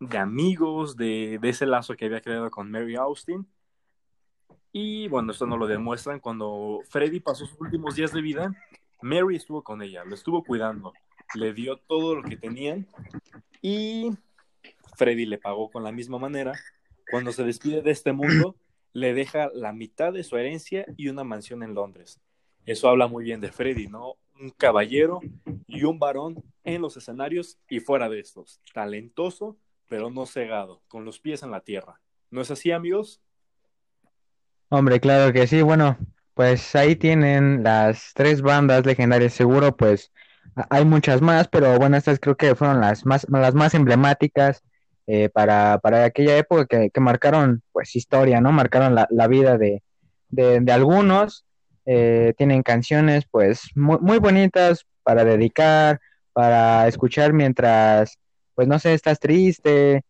de 0.00 0.18
amigos, 0.18 0.96
de, 0.96 1.38
de 1.40 1.48
ese 1.48 1.66
lazo 1.66 1.94
que 1.94 2.06
había 2.06 2.22
creado 2.22 2.50
con 2.50 2.70
Mary 2.70 2.96
Austin. 2.96 3.46
Y 4.72 5.06
bueno, 5.08 5.32
esto 5.32 5.46
nos 5.46 5.58
lo 5.58 5.66
demuestran 5.66 6.18
cuando 6.18 6.80
Freddy 6.88 7.20
pasó 7.20 7.46
sus 7.46 7.60
últimos 7.60 7.94
días 7.94 8.12
de 8.12 8.22
vida. 8.22 8.54
Mary 9.02 9.36
estuvo 9.36 9.62
con 9.62 9.82
ella, 9.82 10.04
lo 10.04 10.14
estuvo 10.14 10.42
cuidando, 10.42 10.94
le 11.34 11.52
dio 11.52 11.76
todo 11.76 12.14
lo 12.14 12.22
que 12.22 12.36
tenían 12.36 12.86
y 13.60 14.10
Freddy 14.96 15.26
le 15.26 15.38
pagó 15.38 15.70
con 15.70 15.84
la 15.84 15.92
misma 15.92 16.18
manera. 16.18 16.52
Cuando 17.10 17.32
se 17.32 17.44
despide 17.44 17.82
de 17.82 17.90
este 17.90 18.12
mundo, 18.12 18.56
le 18.94 19.12
deja 19.12 19.50
la 19.52 19.72
mitad 19.72 20.12
de 20.12 20.24
su 20.24 20.36
herencia 20.36 20.86
y 20.96 21.08
una 21.08 21.24
mansión 21.24 21.62
en 21.62 21.74
Londres. 21.74 22.20
Eso 22.64 22.88
habla 22.88 23.08
muy 23.08 23.24
bien 23.24 23.40
de 23.40 23.52
Freddy, 23.52 23.88
¿no? 23.88 24.16
Un 24.42 24.50
caballero 24.50 25.20
y 25.68 25.84
un 25.84 26.00
varón 26.00 26.42
en 26.64 26.82
los 26.82 26.96
escenarios 26.96 27.58
y 27.68 27.78
fuera 27.78 28.08
de 28.08 28.18
estos. 28.18 28.60
Talentoso, 28.74 29.56
pero 29.88 30.10
no 30.10 30.26
cegado, 30.26 30.82
con 30.88 31.04
los 31.04 31.20
pies 31.20 31.44
en 31.44 31.52
la 31.52 31.60
tierra. 31.60 32.00
¿No 32.28 32.40
es 32.40 32.50
así, 32.50 32.72
amigos? 32.72 33.20
Hombre, 34.68 34.98
claro 34.98 35.32
que 35.32 35.46
sí. 35.46 35.62
Bueno, 35.62 35.96
pues 36.34 36.74
ahí 36.74 36.96
tienen 36.96 37.62
las 37.62 38.14
tres 38.14 38.42
bandas 38.42 38.84
legendarias. 38.84 39.32
Seguro, 39.32 39.76
pues 39.76 40.10
hay 40.70 40.84
muchas 40.84 41.22
más, 41.22 41.46
pero 41.46 41.78
bueno, 41.78 41.96
estas 41.96 42.18
creo 42.18 42.36
que 42.36 42.56
fueron 42.56 42.80
las 42.80 43.06
más, 43.06 43.24
las 43.30 43.54
más 43.54 43.74
emblemáticas 43.74 44.64
eh, 45.06 45.28
para, 45.28 45.78
para 45.78 46.04
aquella 46.04 46.36
época 46.36 46.66
que, 46.66 46.90
que 46.90 47.00
marcaron 47.00 47.62
pues 47.70 47.94
historia, 47.94 48.40
¿no? 48.40 48.50
Marcaron 48.50 48.96
la, 48.96 49.06
la 49.08 49.28
vida 49.28 49.56
de, 49.56 49.84
de 50.30 50.72
algunos. 50.72 51.44
Eh, 51.84 52.32
tienen 52.38 52.62
canciones 52.62 53.24
pues 53.30 53.62
muy, 53.74 53.98
muy 54.00 54.18
bonitas 54.18 54.86
para 55.02 55.24
dedicar, 55.24 56.00
para 56.32 56.86
escuchar 56.86 57.32
mientras, 57.32 58.18
pues 58.54 58.68
no 58.68 58.78
sé, 58.78 58.94
estás 58.94 59.18
triste, 59.18 60.02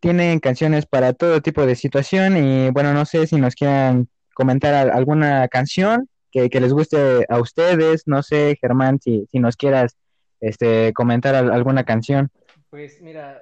tienen 0.00 0.40
canciones 0.40 0.84
para 0.86 1.14
todo 1.14 1.40
tipo 1.40 1.64
de 1.64 1.74
situación 1.74 2.36
y 2.36 2.70
bueno, 2.70 2.92
no 2.92 3.04
sé 3.06 3.26
si 3.26 3.36
nos 3.36 3.54
quieran 3.54 4.08
comentar 4.34 4.74
al- 4.74 4.90
alguna 4.90 5.48
canción 5.48 6.08
que, 6.30 6.50
que 6.50 6.60
les 6.60 6.72
guste 6.74 7.24
a 7.30 7.40
ustedes, 7.40 8.02
no 8.06 8.22
sé, 8.22 8.58
Germán, 8.60 9.00
si, 9.00 9.26
si 9.32 9.38
nos 9.38 9.56
quieras 9.56 9.96
este, 10.40 10.92
comentar 10.92 11.34
al- 11.34 11.50
alguna 11.50 11.84
canción. 11.84 12.30
Pues 12.68 13.00
mira, 13.00 13.40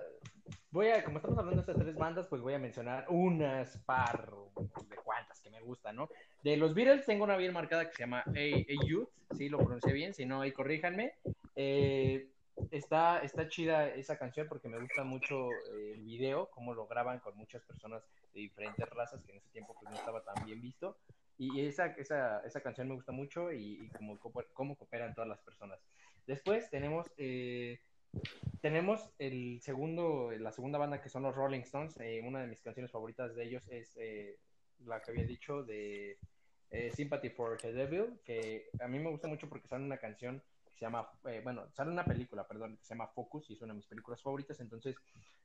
voy 0.70 0.88
a, 0.90 1.02
como 1.02 1.16
estamos 1.18 1.36
hablando 1.38 1.62
de 1.62 1.72
estas 1.72 1.82
tres 1.84 1.96
bandas, 1.96 2.28
pues 2.28 2.40
voy 2.40 2.54
a 2.54 2.58
mencionar 2.60 3.06
unas 3.08 3.76
par 3.84 4.30
de 4.88 4.96
cuantas 5.04 5.40
que 5.40 5.50
me 5.50 5.60
gustan, 5.60 5.96
¿no? 5.96 6.08
De 6.44 6.58
los 6.58 6.74
Beatles 6.74 7.06
tengo 7.06 7.24
una 7.24 7.38
bien 7.38 7.54
marcada 7.54 7.88
que 7.88 7.96
se 7.96 8.02
llama 8.02 8.22
Hey 8.34 8.66
Youth, 8.86 9.08
sí, 9.34 9.48
lo 9.48 9.56
pronuncié 9.56 9.94
bien, 9.94 10.12
si 10.12 10.26
no, 10.26 10.42
ahí 10.42 10.52
corríjanme. 10.52 11.14
Eh, 11.56 12.28
está, 12.70 13.20
está 13.20 13.48
chida 13.48 13.88
esa 13.88 14.18
canción 14.18 14.46
porque 14.46 14.68
me 14.68 14.78
gusta 14.78 15.04
mucho 15.04 15.50
eh, 15.50 15.92
el 15.94 16.02
video, 16.04 16.50
cómo 16.50 16.74
lo 16.74 16.86
graban 16.86 17.20
con 17.20 17.34
muchas 17.38 17.62
personas 17.62 18.02
de 18.34 18.42
diferentes 18.42 18.86
razas, 18.90 19.22
que 19.24 19.32
en 19.32 19.38
ese 19.38 19.48
tiempo 19.52 19.74
pues 19.80 19.90
no 19.90 19.96
estaba 19.96 20.22
tan 20.22 20.44
bien 20.44 20.60
visto. 20.60 20.98
Y 21.38 21.62
esa, 21.62 21.86
esa, 21.86 22.40
esa 22.40 22.60
canción 22.60 22.88
me 22.88 22.94
gusta 22.94 23.10
mucho 23.10 23.50
y, 23.50 23.80
y 23.82 23.88
cómo, 23.88 24.20
cómo 24.52 24.76
cooperan 24.76 25.14
todas 25.14 25.28
las 25.28 25.40
personas. 25.40 25.80
Después 26.26 26.68
tenemos 26.68 27.10
eh, 27.16 27.80
tenemos 28.60 29.10
el 29.18 29.62
segundo, 29.62 30.30
la 30.30 30.52
segunda 30.52 30.78
banda 30.78 31.00
que 31.00 31.08
son 31.08 31.22
los 31.22 31.34
Rolling 31.34 31.60
Stones. 31.60 31.98
Eh, 32.00 32.20
una 32.22 32.42
de 32.42 32.48
mis 32.48 32.60
canciones 32.60 32.92
favoritas 32.92 33.34
de 33.34 33.44
ellos 33.44 33.66
es 33.68 33.96
eh, 33.96 34.38
la 34.80 35.00
que 35.00 35.10
había 35.10 35.24
dicho 35.24 35.62
de 35.62 36.18
eh, 36.74 36.90
Sympathy 36.90 37.30
for 37.30 37.56
the 37.56 37.72
Devil, 37.72 38.18
que 38.24 38.68
a 38.80 38.88
mí 38.88 38.98
me 38.98 39.08
gusta 39.08 39.28
mucho 39.28 39.48
porque 39.48 39.68
sale 39.68 39.84
una 39.84 39.98
canción 39.98 40.42
que 40.64 40.72
se 40.72 40.80
llama, 40.80 41.08
eh, 41.26 41.40
bueno, 41.44 41.68
sale 41.72 41.92
una 41.92 42.04
película, 42.04 42.48
perdón, 42.48 42.76
que 42.76 42.84
se 42.84 42.94
llama 42.94 43.06
Focus 43.06 43.48
y 43.48 43.52
es 43.52 43.62
una 43.62 43.72
de 43.72 43.76
mis 43.76 43.86
películas 43.86 44.20
favoritas. 44.20 44.58
Entonces, 44.58 44.96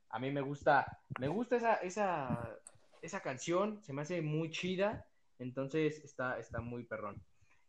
a 0.10 0.18
mí 0.18 0.32
me 0.32 0.42
gusta, 0.42 1.00
me 1.20 1.28
gusta 1.28 1.58
esa, 1.58 1.76
esa, 1.76 2.58
esa 3.04 3.20
canción, 3.22 3.80
se 3.84 3.94
me 3.94 4.02
hace 4.02 4.24
muy 4.24 4.50
chida, 4.50 5.06
entonces 5.38 6.04
está, 6.04 6.40
está 6.40 6.62
muy 6.62 6.84
perrón. 6.84 7.22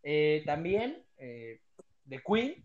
Eh, 0.03 0.42
también 0.46 1.05
de 1.18 2.23
Queen, 2.27 2.64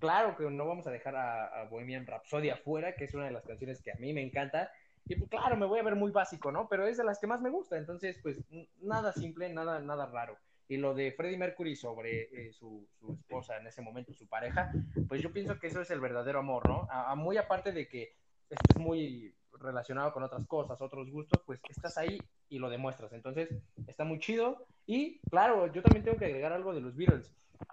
claro 0.00 0.36
que 0.36 0.50
no 0.50 0.66
vamos 0.66 0.88
a 0.88 0.90
dejar 0.90 1.14
a, 1.14 1.60
a 1.60 1.64
Bohemian 1.66 2.08
Rhapsody 2.08 2.50
afuera, 2.50 2.96
que 2.96 3.04
es 3.04 3.14
una 3.14 3.26
de 3.26 3.30
las 3.30 3.46
canciones 3.46 3.80
que 3.80 3.92
a 3.92 3.96
mí 4.00 4.12
me 4.12 4.22
encanta. 4.22 4.72
Pues 5.06 5.28
claro, 5.28 5.56
me 5.56 5.66
voy 5.66 5.78
a 5.78 5.82
ver 5.82 5.96
muy 5.96 6.10
básico, 6.10 6.50
¿no? 6.50 6.66
Pero 6.68 6.86
es 6.86 6.96
de 6.96 7.04
las 7.04 7.18
que 7.18 7.26
más 7.26 7.40
me 7.40 7.50
gusta, 7.50 7.76
entonces 7.76 8.18
pues 8.22 8.38
nada 8.80 9.12
simple, 9.12 9.52
nada, 9.52 9.80
nada 9.80 10.06
raro. 10.06 10.38
Y 10.66 10.78
lo 10.78 10.94
de 10.94 11.12
Freddie 11.12 11.36
Mercury 11.36 11.76
sobre 11.76 12.22
eh, 12.22 12.52
su, 12.52 12.88
esposa 13.12 13.58
en 13.58 13.66
ese 13.66 13.82
momento, 13.82 14.14
su 14.14 14.26
pareja, 14.26 14.70
pues 15.08 15.20
yo 15.20 15.30
pienso 15.30 15.58
que 15.58 15.66
eso 15.66 15.82
es 15.82 15.90
el 15.90 16.00
verdadero 16.00 16.38
amor, 16.38 16.66
¿no? 16.66 16.86
A- 16.90 17.14
muy 17.16 17.36
aparte 17.36 17.72
de 17.72 17.86
que 17.86 18.16
estés 18.48 18.78
muy 18.78 19.34
relacionado 19.52 20.12
con 20.12 20.22
otras 20.22 20.46
cosas, 20.46 20.80
otros 20.80 21.10
gustos, 21.10 21.42
pues 21.44 21.60
estás 21.68 21.98
ahí 21.98 22.18
y 22.48 22.58
lo 22.58 22.70
demuestras. 22.70 23.12
Entonces, 23.12 23.50
está 23.86 24.04
muy 24.04 24.18
chido. 24.20 24.66
Y 24.86 25.18
claro, 25.28 25.70
yo 25.72 25.82
también 25.82 26.02
tengo 26.04 26.18
que 26.18 26.24
agregar 26.26 26.52
algo 26.52 26.72
de 26.74 26.80
los 26.80 26.96
Beatles. 26.96 27.30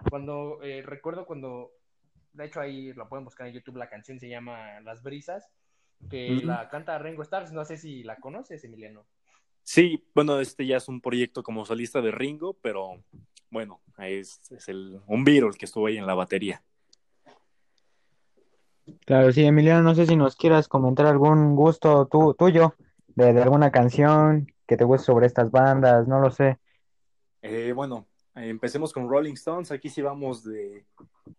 Cuando 0.10 0.62
eh, 0.64 0.82
recuerdo 0.82 1.26
cuando, 1.26 1.72
de 2.34 2.46
hecho 2.46 2.60
ahí 2.60 2.92
lo 2.94 3.08
pueden 3.08 3.24
buscar 3.26 3.48
en 3.48 3.54
YouTube, 3.54 3.78
la 3.78 3.90
canción 3.90 4.20
se 4.20 4.30
llama 4.30 4.82
Las 4.82 5.02
Brisas, 5.02 5.50
que 6.10 6.42
la 6.44 6.68
canta 6.70 6.98
Ringo 7.00 7.24
Starr. 7.24 7.52
No 7.54 7.66
sé 7.66 7.78
si 7.78 8.04
la 8.04 8.18
conoces, 8.18 8.64
Emiliano. 8.64 9.06
Sí, 9.64 10.04
bueno, 10.16 10.40
este 10.40 10.66
ya 10.66 10.78
es 10.78 10.88
un 10.88 11.02
proyecto 11.02 11.44
como 11.44 11.66
solista 11.66 12.02
de 12.02 12.12
Ringo, 12.12 12.54
pero 12.62 13.04
bueno, 13.50 13.82
es, 14.00 14.52
es 14.52 14.68
el, 14.70 15.00
un 15.08 15.24
Beatle 15.24 15.52
que 15.58 15.66
estuvo 15.66 15.88
ahí 15.88 15.98
en 15.98 16.08
la 16.08 16.16
batería. 16.16 16.64
Claro, 19.06 19.32
sí, 19.32 19.44
Emiliano, 19.44 19.84
no 19.84 19.96
sé 19.96 20.06
si 20.06 20.16
nos 20.16 20.36
quieras 20.36 20.68
comentar 20.68 21.06
algún 21.06 21.56
gusto 21.56 22.08
tu- 22.08 22.34
tuyo 22.34 22.76
de, 23.08 23.34
de 23.34 23.42
alguna 23.44 23.72
canción 23.72 24.48
que 24.68 24.78
te 24.78 24.84
guste 24.84 25.06
sobre 25.06 25.28
estas 25.28 25.52
bandas, 25.52 26.08
no 26.08 26.20
lo 26.20 26.32
sé. 26.32 26.60
Eh, 27.42 27.74
bueno, 27.74 28.08
empecemos 28.36 28.94
con 28.94 29.10
Rolling 29.10 29.34
Stones. 29.34 29.72
Aquí 29.72 29.90
sí 29.90 30.02
vamos 30.02 30.44
de, 30.44 30.86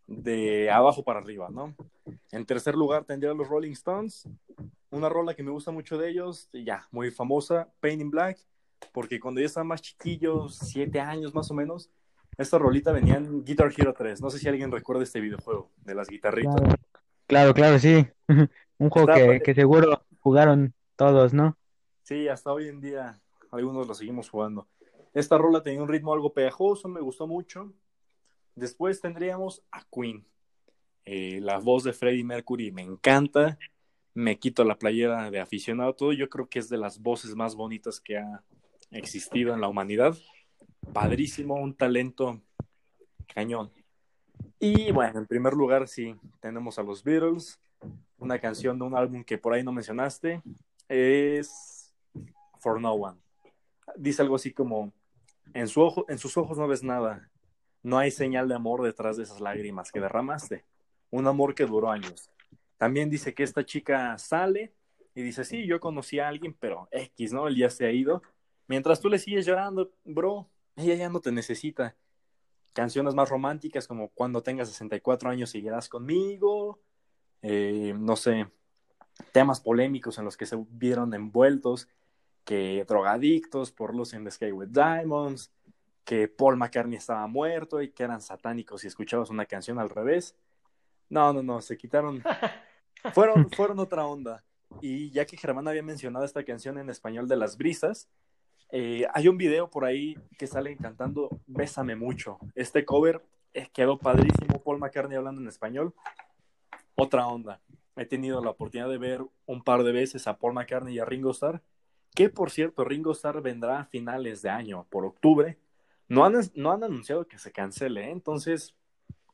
de 0.06 0.70
abajo 0.70 1.02
para 1.02 1.20
arriba, 1.20 1.48
¿no? 1.50 1.74
En 2.30 2.44
tercer 2.46 2.74
lugar 2.74 3.04
tendría 3.04 3.34
los 3.34 3.48
Rolling 3.48 3.72
Stones. 3.72 4.28
Una 4.90 5.08
rola 5.08 5.34
que 5.34 5.42
me 5.42 5.50
gusta 5.50 5.70
mucho 5.70 5.96
de 5.96 6.10
ellos, 6.10 6.50
ya, 6.52 6.86
muy 6.90 7.10
famosa, 7.10 7.68
Pain 7.80 8.00
in 8.00 8.10
Black, 8.10 8.38
porque 8.92 9.18
cuando 9.18 9.40
yo 9.40 9.46
estaba 9.46 9.64
más 9.64 9.80
chiquillo, 9.80 10.48
siete 10.48 11.00
años 11.00 11.34
más 11.34 11.50
o 11.50 11.54
menos, 11.54 11.90
esta 12.36 12.58
rolita 12.58 12.92
venía 12.92 13.16
en 13.16 13.44
Guitar 13.44 13.72
Hero 13.76 13.94
3. 13.96 14.20
No 14.20 14.30
sé 14.30 14.38
si 14.38 14.48
alguien 14.48 14.70
recuerda 14.70 15.02
este 15.02 15.20
videojuego 15.20 15.70
de 15.84 15.94
las 15.94 16.08
guitarritas. 16.08 16.54
Claro, 16.54 16.76
claro, 17.26 17.54
claro, 17.54 17.78
sí. 17.78 18.06
Un 18.78 18.90
juego 18.90 19.10
Está 19.12 19.32
que, 19.32 19.40
que 19.40 19.54
seguro 19.54 20.04
jugaron 20.18 20.74
todos, 20.96 21.32
¿no? 21.32 21.56
Sí, 22.02 22.28
hasta 22.28 22.52
hoy 22.52 22.68
en 22.68 22.80
día 22.80 23.20
algunos 23.50 23.86
lo 23.86 23.94
seguimos 23.94 24.28
jugando. 24.28 24.66
Esta 25.14 25.36
rola 25.38 25.62
tenía 25.62 25.82
un 25.82 25.88
ritmo 25.88 26.12
algo 26.12 26.32
pegajoso, 26.32 26.88
me 26.88 27.00
gustó 27.00 27.26
mucho. 27.26 27.72
Después 28.54 29.00
tendríamos 29.00 29.62
a 29.70 29.84
Queen. 29.90 30.26
Eh, 31.04 31.40
la 31.40 31.58
voz 31.58 31.84
de 31.84 31.92
Freddie 31.92 32.24
Mercury 32.24 32.70
me 32.70 32.82
encanta. 32.82 33.58
Me 34.14 34.38
quito 34.38 34.64
la 34.64 34.78
playera 34.78 35.30
de 35.30 35.40
aficionado. 35.40 35.94
Todo 35.94 36.12
yo 36.12 36.28
creo 36.28 36.48
que 36.48 36.58
es 36.58 36.68
de 36.68 36.78
las 36.78 37.00
voces 37.00 37.34
más 37.34 37.54
bonitas 37.54 38.00
que 38.00 38.18
ha 38.18 38.42
existido 38.90 39.54
en 39.54 39.60
la 39.60 39.68
humanidad. 39.68 40.16
Padrísimo, 40.92 41.54
un 41.54 41.74
talento 41.74 42.40
cañón. 43.26 43.70
Y 44.58 44.92
bueno, 44.92 45.18
en 45.18 45.26
primer 45.26 45.54
lugar, 45.54 45.88
sí, 45.88 46.14
tenemos 46.40 46.78
a 46.78 46.82
los 46.82 47.02
Beatles. 47.02 47.58
Una 48.18 48.38
canción 48.38 48.78
de 48.78 48.84
un 48.84 48.94
álbum 48.94 49.24
que 49.24 49.38
por 49.38 49.52
ahí 49.52 49.64
no 49.64 49.72
mencionaste 49.72 50.42
es 50.88 51.92
For 52.60 52.80
No 52.80 52.92
One. 52.92 53.18
Dice 53.96 54.22
algo 54.22 54.36
así 54.36 54.52
como, 54.52 54.92
en, 55.54 55.68
su 55.68 55.82
ojo, 55.82 56.04
en 56.08 56.18
sus 56.18 56.36
ojos 56.36 56.58
no 56.58 56.68
ves 56.68 56.82
nada, 56.82 57.30
no 57.82 57.98
hay 57.98 58.10
señal 58.10 58.48
de 58.48 58.54
amor 58.54 58.82
detrás 58.82 59.16
de 59.16 59.24
esas 59.24 59.40
lágrimas 59.40 59.90
que 59.90 60.00
derramaste, 60.00 60.64
un 61.10 61.26
amor 61.26 61.54
que 61.54 61.66
duró 61.66 61.90
años. 61.90 62.30
También 62.76 63.10
dice 63.10 63.34
que 63.34 63.42
esta 63.42 63.64
chica 63.64 64.16
sale 64.18 64.72
y 65.14 65.22
dice, 65.22 65.44
sí, 65.44 65.66
yo 65.66 65.80
conocí 65.80 66.18
a 66.18 66.28
alguien, 66.28 66.56
pero 66.58 66.88
X, 66.90 67.32
¿no? 67.32 67.46
Él 67.48 67.56
ya 67.56 67.70
se 67.70 67.86
ha 67.86 67.92
ido. 67.92 68.22
Mientras 68.66 69.00
tú 69.00 69.08
le 69.08 69.18
sigues 69.18 69.44
llorando, 69.44 69.92
bro, 70.04 70.48
ella 70.76 70.94
ya 70.94 71.08
no 71.08 71.20
te 71.20 71.32
necesita. 71.32 71.96
Canciones 72.72 73.14
más 73.14 73.28
románticas 73.28 73.86
como 73.86 74.08
Cuando 74.08 74.42
tengas 74.42 74.68
64 74.68 75.28
años 75.28 75.50
seguirás 75.50 75.88
conmigo, 75.88 76.80
eh, 77.42 77.94
no 77.98 78.16
sé, 78.16 78.48
temas 79.32 79.60
polémicos 79.60 80.18
en 80.18 80.24
los 80.24 80.36
que 80.36 80.46
se 80.46 80.56
vieron 80.70 81.12
envueltos, 81.12 81.88
que 82.44 82.84
drogadictos 82.86 83.72
por 83.72 83.94
Los 83.94 84.14
in 84.14 84.24
the 84.24 84.30
Sky 84.30 84.52
with 84.52 84.68
Diamonds, 84.68 85.52
que 86.04 86.28
Paul 86.28 86.56
McCartney 86.56 86.96
estaba 86.96 87.26
muerto 87.26 87.80
y 87.80 87.90
que 87.90 88.02
eran 88.02 88.20
satánicos 88.20 88.80
si 88.80 88.88
escuchabas 88.88 89.30
una 89.30 89.46
canción 89.46 89.78
al 89.78 89.90
revés. 89.90 90.36
No, 91.08 91.32
no, 91.32 91.42
no, 91.42 91.60
se 91.60 91.76
quitaron, 91.76 92.22
fueron, 93.14 93.50
fueron 93.50 93.78
otra 93.78 94.06
onda. 94.06 94.44
Y 94.80 95.10
ya 95.10 95.26
que 95.26 95.36
Germán 95.36 95.68
había 95.68 95.82
mencionado 95.82 96.24
esta 96.24 96.44
canción 96.44 96.78
en 96.78 96.90
español 96.90 97.28
de 97.28 97.36
las 97.36 97.56
brisas, 97.56 98.08
eh, 98.70 99.06
hay 99.12 99.28
un 99.28 99.36
video 99.36 99.68
por 99.68 99.84
ahí 99.84 100.16
que 100.38 100.46
salen 100.46 100.78
cantando 100.78 101.28
Bésame 101.46 101.94
mucho. 101.94 102.38
Este 102.54 102.84
cover 102.86 103.22
eh, 103.52 103.68
quedó 103.72 103.98
padrísimo, 103.98 104.62
Paul 104.62 104.78
McCartney 104.78 105.16
hablando 105.16 105.42
en 105.42 105.48
español. 105.48 105.94
Otra 106.94 107.26
onda. 107.26 107.60
He 107.96 108.06
tenido 108.06 108.42
la 108.42 108.50
oportunidad 108.50 108.88
de 108.88 108.96
ver 108.96 109.20
un 109.44 109.62
par 109.62 109.82
de 109.82 109.92
veces 109.92 110.26
a 110.26 110.38
Paul 110.38 110.54
McCartney 110.54 110.94
y 110.94 110.98
a 110.98 111.04
Ringo 111.04 111.32
Starr, 111.32 111.60
que 112.14 112.28
por 112.28 112.50
cierto, 112.50 112.84
Ringo 112.84 113.12
Starr 113.12 113.40
vendrá 113.42 113.80
a 113.80 113.84
finales 113.86 114.42
de 114.42 114.50
año, 114.50 114.86
por 114.90 115.04
octubre. 115.04 115.58
No 116.08 116.24
han, 116.24 116.34
no 116.54 116.72
han 116.72 116.84
anunciado 116.84 117.26
que 117.26 117.38
se 117.38 117.52
cancele, 117.52 118.04
¿eh? 118.04 118.10
entonces 118.10 118.74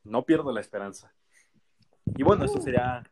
no 0.04 0.24
pierdo 0.24 0.52
la 0.52 0.60
esperanza. 0.60 1.12
Y 2.16 2.22
bueno, 2.22 2.44
eso 2.44 2.60
sería 2.60 3.02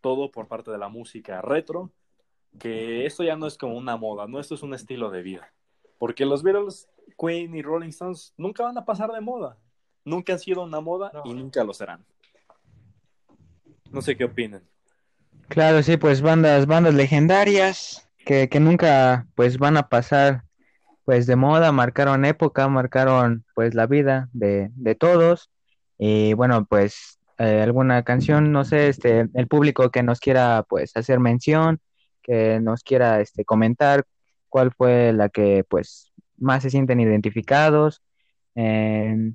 todo 0.00 0.30
por 0.30 0.46
parte 0.46 0.70
de 0.70 0.78
la 0.78 0.88
música 0.88 1.42
retro, 1.42 1.90
que 2.58 3.04
esto 3.04 3.24
ya 3.24 3.36
no 3.36 3.46
es 3.46 3.58
como 3.58 3.76
una 3.76 3.96
moda, 3.96 4.26
no, 4.26 4.38
esto 4.38 4.54
es 4.54 4.62
un 4.62 4.74
estilo 4.74 5.10
de 5.10 5.22
vida. 5.22 5.52
Porque 5.98 6.24
los 6.24 6.42
Beatles, 6.42 6.88
Queen 7.18 7.54
y 7.54 7.62
Rolling 7.62 7.88
Stones 7.88 8.32
nunca 8.36 8.62
van 8.62 8.78
a 8.78 8.84
pasar 8.84 9.10
de 9.10 9.20
moda. 9.20 9.58
Nunca 10.04 10.34
han 10.34 10.38
sido 10.38 10.62
una 10.62 10.80
moda 10.80 11.10
No. 11.12 11.22
y 11.24 11.34
nunca 11.34 11.64
lo 11.64 11.74
serán. 11.74 12.04
No 13.90 14.00
sé 14.02 14.16
qué 14.16 14.24
opinan. 14.24 14.62
Claro, 15.48 15.82
sí, 15.82 15.96
pues 15.96 16.22
bandas, 16.22 16.66
bandas 16.66 16.94
legendarias 16.94 18.05
que, 18.26 18.48
que 18.50 18.60
nunca 18.60 19.26
pues 19.36 19.58
van 19.58 19.78
a 19.78 19.88
pasar 19.88 20.42
pues 21.04 21.26
de 21.26 21.36
moda, 21.36 21.72
marcaron 21.72 22.24
época, 22.26 22.68
marcaron 22.68 23.44
pues 23.54 23.74
la 23.74 23.86
vida 23.86 24.28
de, 24.32 24.70
de 24.74 24.94
todos. 24.96 25.50
Y 25.98 26.34
bueno, 26.34 26.66
pues 26.66 27.20
eh, 27.38 27.62
alguna 27.62 28.02
canción, 28.04 28.52
no 28.52 28.64
sé, 28.64 28.88
este, 28.88 29.28
el 29.34 29.46
público 29.48 29.90
que 29.90 30.02
nos 30.02 30.20
quiera 30.20 30.64
pues 30.68 30.96
hacer 30.96 31.20
mención, 31.20 31.80
que 32.22 32.60
nos 32.60 32.82
quiera 32.82 33.20
este 33.20 33.44
comentar 33.44 34.04
cuál 34.48 34.72
fue 34.76 35.12
la 35.12 35.28
que 35.28 35.64
pues 35.68 36.12
más 36.36 36.62
se 36.64 36.70
sienten 36.70 37.00
identificados. 37.00 38.02
eh, 38.56 39.32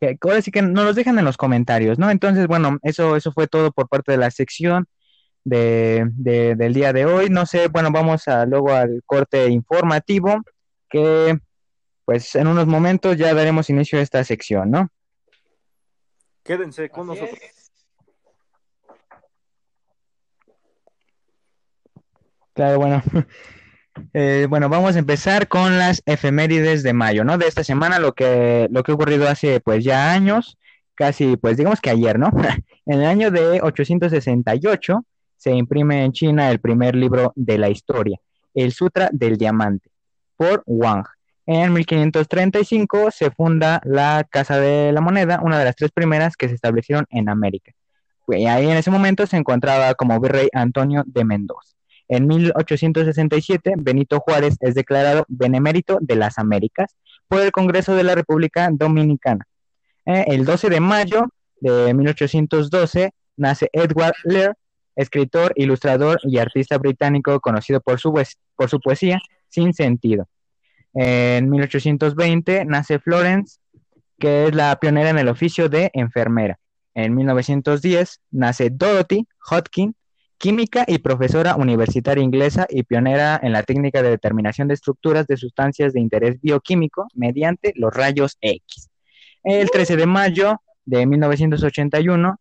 que, 0.00 0.18
ahora 0.22 0.42
sí 0.42 0.50
que 0.50 0.62
nos 0.62 0.84
los 0.86 0.96
dejan 0.96 1.18
en 1.18 1.26
los 1.26 1.36
comentarios, 1.36 1.98
¿no? 1.98 2.10
Entonces, 2.10 2.46
bueno, 2.46 2.78
eso, 2.82 3.16
eso 3.16 3.32
fue 3.32 3.46
todo 3.48 3.70
por 3.72 3.88
parte 3.88 4.12
de 4.12 4.18
la 4.18 4.30
sección 4.30 4.86
de, 5.44 6.06
de- 6.12 6.54
del 6.56 6.74
día 6.74 6.92
de 6.92 7.04
hoy. 7.06 7.28
No 7.30 7.46
sé, 7.46 7.68
bueno, 7.68 7.90
vamos 7.90 8.28
a, 8.28 8.46
luego 8.46 8.72
al 8.72 9.02
corte 9.06 9.48
informativo, 9.48 10.40
que 10.88 11.38
pues 12.04 12.34
en 12.34 12.46
unos 12.48 12.66
momentos 12.66 13.16
ya 13.16 13.32
daremos 13.34 13.70
inicio 13.70 13.98
a 13.98 14.02
esta 14.02 14.22
sección, 14.24 14.70
¿no? 14.70 14.88
Quédense 16.42 16.88
con 16.90 17.08
Así 17.10 17.20
nosotros. 17.20 17.40
es. 17.42 17.70
Claro, 22.54 22.78
bueno. 22.78 23.02
Eh, 24.14 24.46
bueno, 24.48 24.68
vamos 24.68 24.94
a 24.94 25.00
empezar 25.00 25.48
con 25.48 25.76
las 25.76 26.00
efemérides 26.06 26.84
de 26.84 26.92
mayo, 26.92 27.24
¿no? 27.24 27.36
De 27.38 27.48
esta 27.48 27.64
semana, 27.64 27.98
lo 27.98 28.14
que, 28.14 28.68
lo 28.70 28.82
que 28.84 28.92
ha 28.92 28.94
ocurrido 28.94 29.28
hace 29.28 29.60
pues 29.60 29.84
ya 29.84 30.12
años, 30.12 30.56
casi 30.94 31.36
pues 31.36 31.56
digamos 31.56 31.80
que 31.80 31.90
ayer, 31.90 32.16
¿no? 32.18 32.30
En 32.86 33.00
el 33.00 33.04
año 33.06 33.30
de 33.32 33.60
868 33.60 35.04
se 35.40 35.52
imprime 35.52 36.04
en 36.04 36.12
China 36.12 36.50
el 36.50 36.60
primer 36.60 36.94
libro 36.94 37.32
de 37.34 37.56
la 37.56 37.70
historia, 37.70 38.20
el 38.52 38.72
Sutra 38.72 39.08
del 39.10 39.38
Diamante, 39.38 39.88
por 40.36 40.62
Wang. 40.66 41.06
En 41.46 41.72
1535 41.72 43.10
se 43.10 43.30
funda 43.30 43.80
la 43.84 44.26
Casa 44.30 44.60
de 44.60 44.92
la 44.92 45.00
Moneda, 45.00 45.40
una 45.42 45.58
de 45.58 45.64
las 45.64 45.76
tres 45.76 45.92
primeras 45.92 46.36
que 46.36 46.48
se 46.48 46.54
establecieron 46.54 47.06
en 47.08 47.30
América. 47.30 47.72
Ahí 48.28 48.68
en 48.68 48.76
ese 48.76 48.90
momento 48.90 49.26
se 49.26 49.38
encontraba 49.38 49.94
como 49.94 50.20
virrey 50.20 50.48
Antonio 50.52 51.04
de 51.06 51.24
Mendoza. 51.24 51.74
En 52.06 52.26
1867, 52.26 53.76
Benito 53.78 54.20
Juárez 54.20 54.58
es 54.60 54.74
declarado 54.74 55.24
benemérito 55.28 55.96
de 56.02 56.16
las 56.16 56.38
Américas 56.38 56.94
por 57.28 57.40
el 57.40 57.50
Congreso 57.50 57.94
de 57.96 58.04
la 58.04 58.14
República 58.14 58.68
Dominicana. 58.70 59.46
Eh, 60.04 60.26
el 60.28 60.44
12 60.44 60.68
de 60.68 60.80
mayo 60.80 61.28
de 61.60 61.94
1812 61.94 63.14
nace 63.38 63.70
Edward 63.72 64.16
Lear, 64.24 64.54
escritor, 65.00 65.52
ilustrador 65.56 66.18
y 66.22 66.38
artista 66.38 66.78
británico 66.78 67.40
conocido 67.40 67.80
por 67.80 67.98
su, 67.98 68.12
poes- 68.12 68.36
por 68.56 68.68
su 68.68 68.80
poesía 68.80 69.20
sin 69.48 69.72
sentido. 69.72 70.28
En 70.94 71.48
1820 71.50 72.64
nace 72.64 72.98
Florence, 72.98 73.58
que 74.18 74.46
es 74.46 74.54
la 74.54 74.76
pionera 74.80 75.10
en 75.10 75.18
el 75.18 75.28
oficio 75.28 75.68
de 75.68 75.90
enfermera. 75.94 76.58
En 76.94 77.14
1910 77.14 78.20
nace 78.30 78.70
Dorothy 78.70 79.26
Hodgkin, 79.50 79.94
química 80.38 80.84
y 80.86 80.98
profesora 80.98 81.54
universitaria 81.56 82.24
inglesa 82.24 82.66
y 82.68 82.82
pionera 82.82 83.38
en 83.42 83.52
la 83.52 83.62
técnica 83.62 84.02
de 84.02 84.10
determinación 84.10 84.68
de 84.68 84.74
estructuras 84.74 85.26
de 85.26 85.36
sustancias 85.36 85.92
de 85.92 86.00
interés 86.00 86.40
bioquímico 86.40 87.08
mediante 87.14 87.72
los 87.76 87.92
rayos 87.92 88.36
X. 88.40 88.88
El 89.44 89.70
13 89.70 89.96
de 89.96 90.06
mayo 90.06 90.60
de 90.84 91.06
1981, 91.06 92.40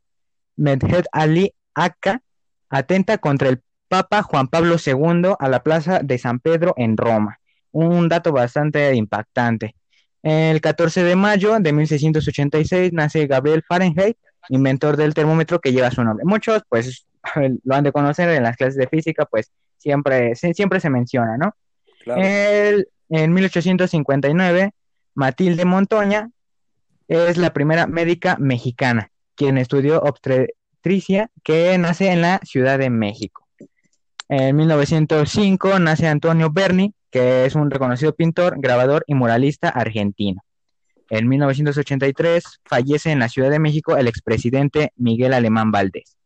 Medhed 0.55 1.05
Ali 1.11 1.53
Akka 1.73 2.21
atenta 2.69 3.17
contra 3.17 3.49
el 3.49 3.61
Papa 3.87 4.21
Juan 4.21 4.47
Pablo 4.47 4.75
II 4.83 5.33
a 5.39 5.49
la 5.49 5.63
Plaza 5.63 5.99
de 6.03 6.17
San 6.17 6.39
Pedro 6.39 6.73
en 6.77 6.95
Roma. 6.97 7.39
Un 7.71 8.07
dato 8.09 8.31
bastante 8.31 8.93
impactante. 8.95 9.75
El 10.21 10.59
14 10.61 11.03
de 11.03 11.15
mayo 11.15 11.57
de 11.59 11.71
1686 11.73 12.93
nace 12.93 13.25
Gabriel 13.27 13.63
Fahrenheit, 13.67 14.17
inventor 14.49 14.97
del 14.97 15.13
termómetro 15.13 15.59
que 15.59 15.71
lleva 15.71 15.91
su 15.91 16.03
nombre. 16.03 16.25
Muchos, 16.25 16.61
pues, 16.69 17.05
lo 17.63 17.75
han 17.75 17.83
de 17.83 17.91
conocer 17.91 18.29
en 18.29 18.43
las 18.43 18.57
clases 18.57 18.75
de 18.75 18.87
física, 18.87 19.25
pues 19.25 19.51
siempre, 19.77 20.35
se- 20.35 20.53
siempre 20.53 20.79
se 20.79 20.89
menciona, 20.89 21.37
¿no? 21.37 21.55
Claro. 22.03 22.21
El- 22.23 22.87
en 23.09 23.33
1859, 23.33 24.71
Matilde 25.15 25.65
Montoña 25.65 26.29
es 27.07 27.37
la 27.37 27.53
primera 27.53 27.87
médica 27.87 28.35
mexicana, 28.39 29.09
quien 29.35 29.57
estudió 29.57 30.03
que 31.43 31.77
nace 31.77 32.11
en 32.11 32.21
la 32.21 32.39
Ciudad 32.43 32.79
de 32.79 32.89
México. 32.89 33.47
En 34.27 34.55
1905 34.55 35.79
nace 35.79 36.07
Antonio 36.07 36.49
Berni, 36.51 36.93
que 37.11 37.45
es 37.45 37.55
un 37.55 37.71
reconocido 37.71 38.15
pintor, 38.15 38.55
grabador 38.59 39.03
y 39.07 39.15
muralista 39.15 39.69
argentino. 39.69 40.41
En 41.09 41.27
1983 41.27 42.43
fallece 42.63 43.11
en 43.11 43.19
la 43.19 43.29
Ciudad 43.29 43.49
de 43.49 43.59
México 43.59 43.97
el 43.97 44.07
expresidente 44.07 44.93
Miguel 44.95 45.33
Alemán 45.33 45.71
Valdés. 45.71 46.17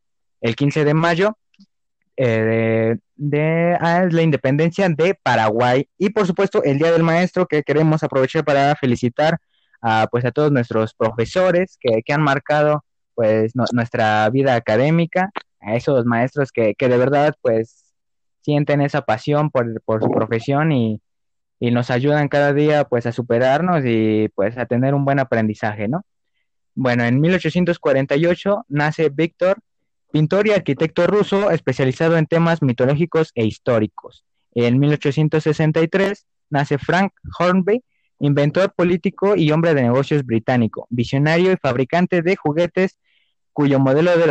El 0.41 0.55
15 0.55 0.83
de 0.83 0.93
mayo 0.93 1.37
eh, 2.17 2.97
de, 3.15 3.77
ah, 3.79 4.05
la 4.11 4.21
independencia 4.21 4.87
de 4.89 5.15
Paraguay 5.15 5.87
y 5.97 6.09
por 6.09 6.27
supuesto 6.27 6.61
el 6.63 6.77
Día 6.77 6.91
del 6.91 7.01
Maestro 7.01 7.47
que 7.47 7.63
queremos 7.63 8.03
aprovechar 8.03 8.43
para 8.43 8.75
felicitar 8.75 9.39
a, 9.81 10.07
pues, 10.11 10.25
a 10.25 10.31
todos 10.31 10.51
nuestros 10.51 10.93
profesores 10.93 11.77
que, 11.79 12.03
que 12.03 12.13
han 12.13 12.21
marcado 12.21 12.83
pues 13.15 13.56
nu- 13.56 13.65
nuestra 13.73 14.30
vida 14.30 14.56
académica, 14.56 15.32
a 15.62 15.76
esos 15.76 16.06
maestros 16.06 16.52
que, 16.52 16.76
que 16.76 16.89
de 16.89 16.97
verdad 16.97 17.36
pues 17.41 17.93
sienten 18.41 18.82
esa 18.82 19.02
pasión 19.04 19.49
por, 19.49 19.82
por 19.84 20.04
su 20.04 20.12
profesión 20.12 20.71
y, 20.71 21.02
y 21.60 21.71
nos 21.71 21.89
ayudan 21.91 22.28
cada 22.28 22.54
día 22.54 22.84
pues 22.84 23.06
a 23.06 23.12
superarnos 23.12 23.84
y 23.86 24.30
pues 24.36 24.58
a 24.58 24.65
tener 24.65 24.93
un 24.93 25.06
buen 25.06 25.19
aprendizaje, 25.19 25.88
¿no? 25.88 26.04
Bueno, 26.76 27.04
en 27.04 27.21
1848 27.21 28.65
nace 28.67 29.10
Víctor, 29.10 29.60
pintor 30.12 30.47
y 30.47 30.52
arquitecto 30.52 31.08
ruso 31.08 31.52
especializado 31.52 32.17
en 32.17 32.26
temas 32.26 32.62
mitológicos 32.62 33.32
e 33.36 33.45
históricos. 33.45 34.26
En 34.56 34.80
1863 34.80 36.26
nace 36.49 36.78
Frank 36.78 37.13
Hornby, 37.39 37.84
inventor 38.23 38.73
político 38.73 39.36
y 39.36 39.51
hombre 39.51 39.73
de 39.73 39.83
negocios 39.83 40.25
británico, 40.25 40.88
visionario 40.89 41.51
y 41.51 41.57
fabricante 41.57 42.21
de 42.21 42.38
juguetes 42.38 42.97
cuyo 43.51 43.79
modelo 43.79 44.17
de 44.17 44.25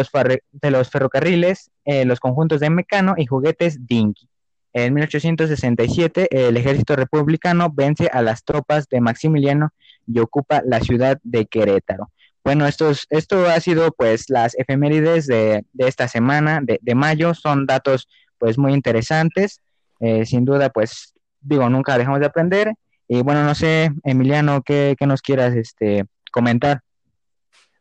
los, 0.70 0.90
ferrocarriles, 0.90 1.70
eh, 1.84 2.04
los 2.06 2.18
conjuntos 2.18 2.60
de 2.60 2.70
Mecano 2.70 3.14
y 3.16 3.26
juguetes 3.26 3.86
Dinky. 3.86 4.28
En 4.72 4.94
1867 4.94 6.28
el 6.30 6.56
ejército 6.56 6.96
republicano 6.96 7.68
vence 7.70 8.08
a 8.10 8.22
las 8.22 8.44
tropas 8.44 8.88
de 8.88 9.02
Maximiliano 9.02 9.70
y 10.06 10.18
ocupa 10.20 10.62
la 10.64 10.80
ciudad 10.80 11.18
de 11.22 11.44
Querétaro. 11.44 12.10
Bueno, 12.42 12.66
estos, 12.66 13.06
esto 13.10 13.46
ha 13.46 13.60
sido 13.60 13.92
pues 13.92 14.30
las 14.30 14.58
efemérides 14.58 15.26
de, 15.26 15.64
esta 15.76 16.08
semana 16.08 16.60
de, 16.62 16.78
de 16.80 16.94
mayo, 16.94 17.34
son 17.34 17.66
datos 17.66 18.08
pues 18.38 18.56
muy 18.56 18.72
interesantes, 18.72 19.60
eh, 20.00 20.24
sin 20.24 20.46
duda 20.46 20.70
pues 20.70 21.12
digo, 21.42 21.68
nunca 21.68 21.98
dejamos 21.98 22.20
de 22.20 22.26
aprender 22.26 22.72
y 23.14 23.20
bueno, 23.20 23.44
no 23.44 23.54
sé, 23.54 23.90
Emiliano, 24.04 24.62
¿qué, 24.62 24.96
qué 24.98 25.06
nos 25.06 25.20
quieras 25.20 25.54
este, 25.54 26.06
comentar? 26.32 26.80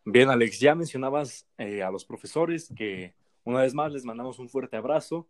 Bien, 0.04 0.30
Alex, 0.30 0.60
ya 0.60 0.76
mencionabas 0.76 1.48
eh, 1.58 1.82
a 1.84 1.90
los 1.90 2.04
profesores 2.04 2.70
que 2.76 3.14
una 3.46 3.62
vez 3.62 3.74
más 3.74 3.94
les 3.94 4.04
mandamos 4.04 4.40
un 4.40 4.50
fuerte 4.50 4.76
abrazo 4.76 5.30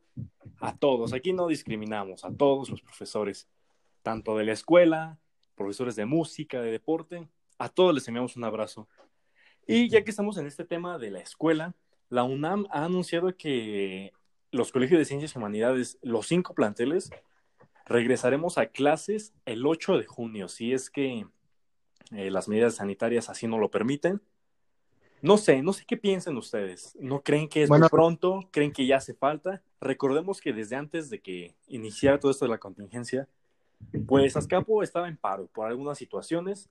a 0.59 0.75
todos. 0.75 1.13
Aquí 1.13 1.33
no 1.33 1.45
discriminamos, 1.45 2.25
a 2.25 2.31
todos 2.31 2.71
los 2.71 2.81
profesores, 2.81 3.47
tanto 4.01 4.35
de 4.35 4.45
la 4.45 4.53
escuela, 4.53 5.19
profesores 5.53 5.95
de 5.95 6.07
música, 6.07 6.59
de 6.61 6.71
deporte, 6.71 7.27
a 7.59 7.69
todos 7.69 7.93
les 7.93 8.07
enviamos 8.07 8.35
un 8.35 8.43
abrazo. 8.43 8.87
Y 9.67 9.87
ya 9.87 10.03
que 10.03 10.09
estamos 10.09 10.35
en 10.37 10.47
este 10.47 10.65
tema 10.65 10.97
de 10.97 11.11
la 11.11 11.19
escuela, 11.19 11.75
la 12.09 12.23
UNAM 12.23 12.65
ha 12.71 12.85
anunciado 12.85 13.37
que 13.37 14.13
los 14.49 14.71
colegios 14.71 14.97
de 14.97 15.05
ciencias 15.05 15.35
y 15.35 15.37
humanidades, 15.37 15.99
los 16.01 16.25
cinco 16.25 16.55
planteles, 16.55 17.11
regresaremos 17.91 18.57
a 18.57 18.67
clases 18.67 19.33
el 19.45 19.65
8 19.65 19.97
de 19.97 20.05
junio, 20.05 20.47
si 20.47 20.73
es 20.73 20.89
que 20.89 21.25
eh, 22.11 22.31
las 22.31 22.47
medidas 22.47 22.75
sanitarias 22.75 23.29
así 23.29 23.47
no 23.47 23.57
lo 23.57 23.69
permiten. 23.69 24.21
No 25.21 25.37
sé, 25.37 25.61
no 25.61 25.71
sé 25.71 25.83
qué 25.85 25.97
piensan 25.97 26.35
ustedes. 26.37 26.95
¿No 26.99 27.21
creen 27.21 27.47
que 27.47 27.63
es 27.63 27.69
Bueno. 27.69 27.83
muy 27.83 27.89
pronto? 27.89 28.49
¿Creen 28.51 28.71
que 28.73 28.87
ya 28.87 28.97
hace 28.97 29.13
falta? 29.13 29.61
Recordemos 29.79 30.41
que 30.41 30.51
desde 30.51 30.75
antes 30.75 31.09
de 31.11 31.19
que 31.21 31.55
iniciara 31.67 32.19
todo 32.19 32.31
esto 32.31 32.45
de 32.45 32.49
la 32.49 32.57
contingencia, 32.57 33.27
pues 34.07 34.35
Azcapo 34.35 34.81
estaba 34.83 35.07
en 35.07 35.17
paro 35.17 35.47
por 35.47 35.67
algunas 35.67 35.97
situaciones. 35.97 36.69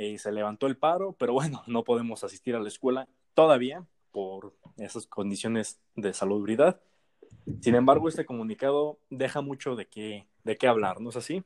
eh, 0.00 0.16
se 0.16 0.30
levantó 0.30 0.68
el 0.68 0.76
paro, 0.76 1.12
pero 1.18 1.32
bueno, 1.32 1.64
no 1.66 1.82
podemos 1.82 2.22
asistir 2.22 2.54
a 2.54 2.60
la 2.60 2.68
escuela 2.68 3.08
todavía 3.34 3.84
por 4.12 4.54
esas 4.76 5.06
condiciones 5.08 5.80
de 5.96 6.12
salubridad. 6.14 6.80
Sin 7.60 7.74
embargo, 7.74 8.08
este 8.08 8.26
comunicado 8.26 8.98
deja 9.10 9.40
mucho 9.42 9.76
de 9.76 9.86
qué, 9.88 10.28
de 10.44 10.56
qué 10.56 10.68
hablar, 10.68 11.00
¿no 11.00 11.10
es 11.10 11.16
así? 11.16 11.44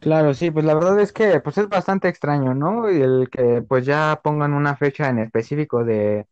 Claro, 0.00 0.34
sí, 0.34 0.50
pues 0.50 0.64
la 0.64 0.74
verdad 0.74 1.00
es 1.00 1.12
que 1.12 1.40
pues 1.40 1.58
es 1.58 1.68
bastante 1.68 2.08
extraño, 2.08 2.54
¿no? 2.54 2.90
Y 2.90 3.00
el 3.02 3.28
que 3.30 3.62
pues 3.62 3.84
ya 3.86 4.20
pongan 4.22 4.52
una 4.54 4.76
fecha 4.76 5.08
en 5.08 5.18
específico 5.18 5.84
de, 5.84 6.26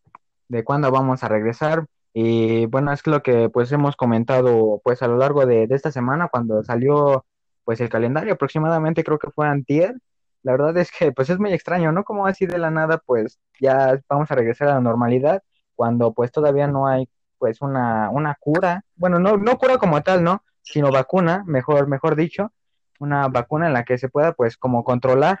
de 0.47 0.63
cuándo 0.63 0.91
vamos 0.91 1.23
a 1.23 1.27
regresar. 1.29 1.85
Y 2.13 2.65
bueno, 2.67 2.93
es 2.93 3.05
lo 3.07 3.21
que 3.23 3.49
pues 3.49 3.71
hemos 3.71 3.95
comentado 3.97 4.81
pues 4.83 5.01
a 5.03 5.07
lo 5.07 5.17
largo 5.17 5.45
de, 5.45 5.67
de 5.67 5.75
esta 5.75 5.91
semana 5.91 6.29
cuando 6.29 6.63
salió 6.63 7.25
pues 7.65 7.81
el 7.81 7.89
calendario, 7.89 8.33
aproximadamente 8.33 9.03
creo 9.03 9.19
que 9.19 9.31
fue 9.31 9.47
antier. 9.47 9.95
La 10.43 10.53
verdad 10.53 10.77
es 10.77 10.91
que 10.91 11.11
pues 11.11 11.29
es 11.29 11.39
muy 11.39 11.53
extraño, 11.53 11.91
¿no? 11.91 12.03
Como 12.03 12.27
así 12.27 12.45
de 12.45 12.57
la 12.59 12.71
nada 12.71 12.99
pues 13.05 13.39
ya 13.59 13.99
vamos 14.09 14.31
a 14.31 14.35
regresar 14.35 14.69
a 14.69 14.75
la 14.75 14.81
normalidad 14.81 15.43
cuando 15.75 16.13
pues 16.13 16.31
todavía 16.31 16.67
no 16.67 16.87
hay 16.87 17.09
pues 17.37 17.61
una, 17.61 18.09
una 18.09 18.35
cura. 18.39 18.83
Bueno, 18.95 19.19
no, 19.19 19.37
no 19.37 19.57
cura 19.57 19.77
como 19.77 20.01
tal, 20.01 20.23
¿no? 20.23 20.43
Sino 20.61 20.91
vacuna, 20.91 21.43
mejor, 21.45 21.87
mejor 21.87 22.15
dicho 22.15 22.51
una 22.99 23.27
vacuna 23.27 23.67
en 23.67 23.73
la 23.73 23.83
que 23.83 23.97
se 23.97 24.09
pueda 24.09 24.33
pues 24.33 24.57
como 24.57 24.83
controlar 24.83 25.39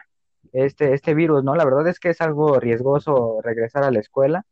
este, 0.53 0.93
este 0.93 1.13
virus, 1.13 1.43
¿no? 1.43 1.55
La 1.55 1.65
verdad 1.65 1.87
es 1.87 1.99
que 1.99 2.09
es 2.09 2.21
algo 2.21 2.59
riesgoso 2.59 3.39
regresar 3.43 3.83
a 3.83 3.91
la 3.91 3.99
escuela. 3.99 4.45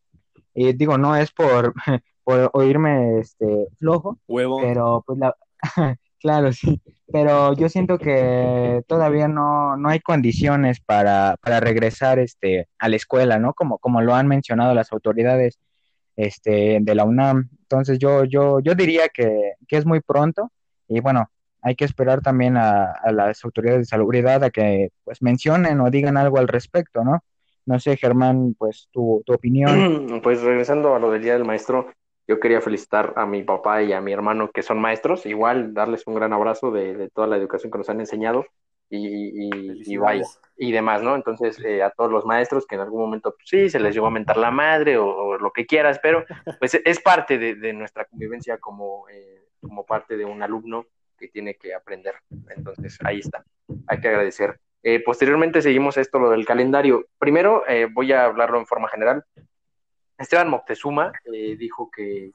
Y 0.53 0.73
digo, 0.73 0.97
no 0.97 1.15
es 1.15 1.31
por, 1.31 1.73
por 2.23 2.49
oírme 2.53 3.19
este 3.19 3.67
flojo, 3.77 4.19
Huevo. 4.27 4.59
pero 4.61 5.03
pues 5.05 5.19
la 5.19 5.35
claro, 6.19 6.51
sí. 6.51 6.81
Pero 7.11 7.53
yo 7.53 7.69
siento 7.69 7.97
que 7.99 8.83
todavía 8.87 9.27
no, 9.27 9.77
no 9.77 9.89
hay 9.89 9.99
condiciones 9.99 10.79
para, 10.79 11.37
para 11.41 11.59
regresar 11.59 12.19
este 12.19 12.67
a 12.79 12.89
la 12.89 12.95
escuela, 12.95 13.39
¿no? 13.39 13.53
Como, 13.53 13.77
como 13.77 14.01
lo 14.01 14.15
han 14.15 14.27
mencionado 14.27 14.73
las 14.73 14.91
autoridades 14.91 15.59
este 16.15 16.79
de 16.81 16.95
la 16.95 17.05
UNAM. 17.05 17.49
Entonces 17.61 17.99
yo, 17.99 18.23
yo, 18.25 18.59
yo 18.59 18.75
diría 18.75 19.09
que, 19.09 19.53
que 19.67 19.77
es 19.77 19.85
muy 19.85 20.01
pronto. 20.01 20.51
Y 20.87 20.99
bueno, 20.99 21.29
hay 21.61 21.75
que 21.75 21.85
esperar 21.85 22.21
también 22.21 22.57
a, 22.57 22.91
a 22.91 23.11
las 23.11 23.43
autoridades 23.45 23.81
de 23.81 23.85
salubridad 23.85 24.43
a 24.43 24.49
que 24.49 24.89
pues 25.03 25.21
mencionen 25.21 25.79
o 25.81 25.89
digan 25.89 26.17
algo 26.17 26.37
al 26.37 26.47
respecto, 26.47 27.03
¿no? 27.03 27.23
No 27.65 27.79
sé, 27.79 27.95
Germán, 27.95 28.55
pues 28.57 28.89
tu, 28.91 29.23
tu 29.25 29.33
opinión. 29.33 30.07
Pues 30.21 30.41
regresando 30.41 30.95
a 30.95 30.99
lo 30.99 31.11
del 31.11 31.21
Día 31.21 31.33
del 31.33 31.45
Maestro, 31.45 31.87
yo 32.27 32.39
quería 32.39 32.61
felicitar 32.61 33.13
a 33.15 33.25
mi 33.25 33.43
papá 33.43 33.81
y 33.83 33.93
a 33.93 34.01
mi 34.01 34.11
hermano 34.11 34.51
que 34.53 34.61
son 34.61 34.79
maestros, 34.79 35.25
igual 35.25 35.73
darles 35.73 36.07
un 36.07 36.15
gran 36.15 36.33
abrazo 36.33 36.71
de, 36.71 36.95
de 36.95 37.09
toda 37.09 37.27
la 37.27 37.37
educación 37.37 37.71
que 37.71 37.77
nos 37.77 37.89
han 37.89 37.99
enseñado 37.99 38.45
y, 38.97 39.47
y, 39.47 39.93
y 39.93 39.97
vaya, 39.97 40.23
y 40.57 40.71
demás, 40.71 41.01
¿no? 41.01 41.15
Entonces, 41.15 41.59
eh, 41.63 41.81
a 41.81 41.89
todos 41.89 42.11
los 42.11 42.25
maestros 42.25 42.67
que 42.67 42.75
en 42.75 42.81
algún 42.81 43.01
momento, 43.01 43.33
pues, 43.35 43.49
sí, 43.49 43.69
se 43.69 43.79
les 43.79 43.93
llegó 43.93 44.07
a 44.07 44.11
mentar 44.11 44.37
la 44.37 44.51
madre 44.51 44.97
o, 44.97 45.07
o 45.07 45.37
lo 45.37 45.51
que 45.51 45.65
quieras, 45.65 45.99
pero 46.01 46.25
pues 46.59 46.75
es 46.75 46.99
parte 46.99 47.37
de, 47.37 47.55
de 47.55 47.73
nuestra 47.73 48.05
convivencia 48.05 48.57
como, 48.57 49.07
eh, 49.09 49.47
como 49.61 49.85
parte 49.85 50.15
de 50.17 50.25
un 50.25 50.43
alumno 50.43 50.85
que 51.17 51.27
tiene 51.27 51.55
que 51.55 51.73
aprender. 51.73 52.15
Entonces, 52.55 52.99
ahí 53.03 53.19
está, 53.19 53.43
hay 53.87 53.99
que 53.99 54.09
agradecer. 54.09 54.59
Eh, 54.83 54.99
posteriormente 54.99 55.61
seguimos 55.61 55.97
esto, 55.97 56.19
lo 56.19 56.29
del 56.29 56.45
calendario. 56.45 57.07
Primero, 57.17 57.63
eh, 57.67 57.87
voy 57.91 58.11
a 58.11 58.25
hablarlo 58.25 58.59
en 58.59 58.67
forma 58.67 58.89
general. 58.89 59.23
Esteban 60.17 60.49
Moctezuma 60.49 61.13
eh, 61.33 61.55
dijo 61.55 61.89
que, 61.89 62.31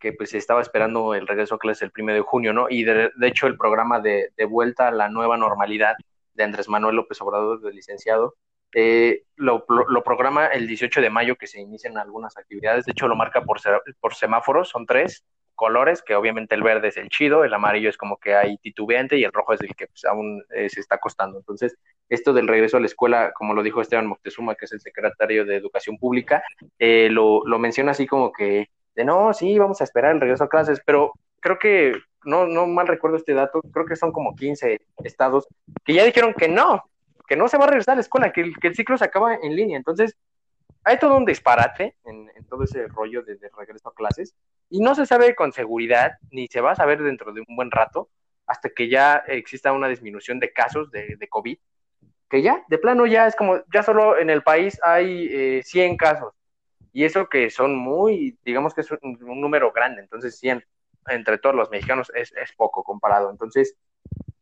que 0.00 0.12
pues 0.12 0.34
estaba 0.34 0.62
esperando 0.62 1.14
el 1.14 1.26
regreso 1.26 1.54
a 1.54 1.58
clases 1.58 1.82
el 1.82 1.92
primero 1.92 2.16
de 2.16 2.22
junio, 2.22 2.52
¿no? 2.52 2.66
Y 2.68 2.84
de, 2.84 3.10
hecho 3.22 3.46
el 3.46 3.56
programa 3.56 4.00
de, 4.00 4.32
vuelta 4.48 4.88
a 4.88 4.92
la 4.92 5.08
nueva 5.08 5.36
normalidad 5.36 5.94
de 6.34 6.44
Andrés 6.44 6.68
Manuel 6.68 6.96
López 6.96 7.20
Obrador, 7.20 7.60
del 7.60 7.76
licenciado, 7.76 8.34
eh, 8.74 9.24
lo, 9.36 9.64
programa 10.04 10.46
el 10.46 10.66
18 10.66 11.00
de 11.00 11.10
mayo 11.10 11.36
que 11.36 11.46
se 11.46 11.60
inician 11.60 11.98
algunas 11.98 12.36
actividades, 12.36 12.84
de 12.84 12.92
hecho 12.92 13.08
lo 13.08 13.16
marca 13.16 13.42
por, 13.42 13.60
por 14.00 14.14
semáforos, 14.14 14.68
son 14.68 14.86
tres, 14.86 15.24
colores, 15.60 16.00
que 16.00 16.14
obviamente 16.14 16.54
el 16.54 16.62
verde 16.62 16.88
es 16.88 16.96
el 16.96 17.10
chido, 17.10 17.44
el 17.44 17.52
amarillo 17.52 17.90
es 17.90 17.98
como 17.98 18.16
que 18.16 18.34
hay 18.34 18.56
titubeante 18.56 19.18
y 19.18 19.24
el 19.24 19.32
rojo 19.32 19.52
es 19.52 19.60
el 19.60 19.74
que 19.74 19.88
pues, 19.88 20.06
aún 20.06 20.42
eh, 20.56 20.70
se 20.70 20.80
está 20.80 20.96
costando. 20.96 21.36
Entonces, 21.36 21.76
esto 22.08 22.32
del 22.32 22.48
regreso 22.48 22.78
a 22.78 22.80
la 22.80 22.86
escuela, 22.86 23.32
como 23.34 23.52
lo 23.52 23.62
dijo 23.62 23.82
Esteban 23.82 24.06
Moctezuma, 24.06 24.54
que 24.54 24.64
es 24.64 24.72
el 24.72 24.80
secretario 24.80 25.44
de 25.44 25.56
Educación 25.56 25.98
Pública, 25.98 26.42
eh, 26.78 27.10
lo, 27.10 27.42
lo 27.44 27.58
menciona 27.58 27.90
así 27.90 28.06
como 28.06 28.32
que, 28.32 28.70
no, 29.04 29.32
sí, 29.32 29.58
vamos 29.58 29.80
a 29.80 29.84
esperar 29.84 30.14
el 30.14 30.20
regreso 30.20 30.44
a 30.44 30.48
clases, 30.48 30.80
pero 30.84 31.12
creo 31.40 31.58
que, 31.58 31.94
no, 32.24 32.46
no 32.46 32.66
mal 32.66 32.86
recuerdo 32.86 33.16
este 33.16 33.34
dato, 33.34 33.60
creo 33.72 33.86
que 33.86 33.96
son 33.96 34.12
como 34.12 34.34
15 34.34 34.80
estados 35.04 35.48
que 35.84 35.94
ya 35.94 36.04
dijeron 36.04 36.34
que 36.34 36.48
no, 36.48 36.84
que 37.26 37.36
no 37.36 37.48
se 37.48 37.58
va 37.58 37.64
a 37.64 37.68
regresar 37.68 37.92
a 37.92 37.96
la 37.96 38.02
escuela, 38.02 38.32
que 38.32 38.40
el, 38.40 38.74
ciclo 38.74 38.98
se 38.98 39.04
acaba 39.04 39.34
en 39.34 39.54
línea. 39.54 39.76
Entonces, 39.76 40.16
hay 40.84 40.98
todo 40.98 41.16
un 41.16 41.24
disparate 41.24 41.96
en, 42.04 42.30
en 42.34 42.44
todo 42.46 42.64
ese 42.64 42.88
rollo 42.88 43.22
de, 43.22 43.38
regreso 43.56 43.88
a 43.88 43.94
clases 43.94 44.34
y 44.68 44.80
no 44.80 44.94
se 44.94 45.06
sabe 45.06 45.34
con 45.34 45.52
seguridad, 45.52 46.12
ni 46.30 46.46
se 46.48 46.60
va 46.60 46.72
a 46.72 46.76
saber 46.76 47.02
dentro 47.02 47.32
de 47.32 47.42
un 47.46 47.56
buen 47.56 47.70
rato, 47.70 48.08
hasta 48.46 48.68
que 48.70 48.88
ya 48.88 49.22
exista 49.28 49.72
una 49.72 49.88
disminución 49.88 50.40
de 50.40 50.52
casos 50.52 50.90
de, 50.90 51.16
de 51.16 51.28
COVID, 51.28 51.58
que 52.30 52.42
ya, 52.42 52.64
de 52.68 52.78
plano 52.78 53.06
ya 53.06 53.26
es 53.26 53.34
como, 53.34 53.60
ya 53.72 53.82
solo 53.82 54.16
en 54.18 54.30
el 54.30 54.42
país 54.42 54.78
hay 54.82 55.28
eh, 55.30 55.62
100 55.64 55.96
casos, 55.96 56.32
y 56.92 57.04
eso 57.04 57.28
que 57.28 57.50
son 57.50 57.76
muy, 57.76 58.38
digamos 58.44 58.74
que 58.74 58.82
es 58.82 58.90
un, 58.90 59.18
número 59.40 59.72
grande, 59.72 60.02
entonces 60.02 60.38
100 60.38 60.64
entre 61.08 61.38
todos 61.38 61.54
los 61.54 61.70
mexicanos 61.70 62.12
es, 62.14 62.32
es 62.32 62.52
poco 62.52 62.84
comparado, 62.84 63.30
entonces 63.30 63.76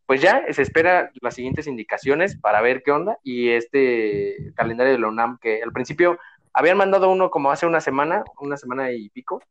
pues 0.07 0.23
ya 0.23 0.43
se 0.51 0.63
espera 0.63 1.11
las 1.21 1.35
siguientes 1.35 1.67
indicaciones 1.67 2.37
para 2.37 2.63
ver 2.63 2.83
qué 2.83 2.93
onda 2.93 3.19
y 3.23 3.51
este 3.51 4.53
calendario 4.55 4.95
de 4.95 4.99
la 4.99 5.09
UNAM 5.09 5.39
que 5.39 5.63
al 5.63 5.71
principio 5.71 6.19
habían 6.55 6.79
mandado 6.79 7.11
uno 7.11 7.31
como 7.31 7.51
hace 7.51 7.67
una 7.67 7.81
semana, 7.81 8.25
una 8.41 8.57
semana 8.57 8.91
y 8.91 9.11
pico, 9.11 9.43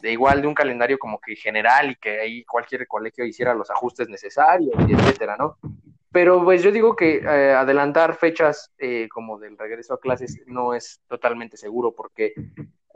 de 0.00 0.10
igual 0.10 0.42
de 0.42 0.48
un 0.48 0.54
calendario 0.54 0.98
como 0.98 1.20
que 1.20 1.36
general 1.36 1.90
y 1.90 1.96
que 1.96 2.20
ahí 2.20 2.44
cualquier 2.44 2.88
colegio 2.88 3.24
hiciera 3.24 3.54
los 3.54 3.70
ajustes 3.70 4.08
necesarios 4.08 4.74
y 4.88 4.92
etcétera, 4.92 5.36
¿no? 5.36 5.58
Pero 6.12 6.44
pues 6.44 6.62
yo 6.62 6.70
digo 6.70 6.94
que 6.94 7.16
eh, 7.16 7.52
adelantar 7.54 8.14
fechas 8.14 8.72
eh, 8.78 9.08
como 9.10 9.38
del 9.38 9.56
regreso 9.56 9.94
a 9.94 10.00
clases 10.00 10.40
no 10.46 10.74
es 10.74 11.00
totalmente 11.08 11.56
seguro 11.56 11.94
porque 11.94 12.34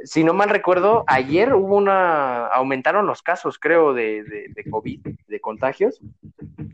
si 0.05 0.25
no 0.25 0.35
mal 0.35 0.51
recuerdo, 0.51 1.05
ayer 1.07 1.55
hubo 1.55 1.77
una, 1.77 2.47
aumentaron 2.49 3.07
los 3.07 3.23
casos, 3.23 3.59
creo, 3.59 3.95
de, 3.95 4.23
de, 4.25 4.47
de 4.51 4.71
COVID, 4.71 5.01
de 5.27 5.41
contagios, 5.41 6.01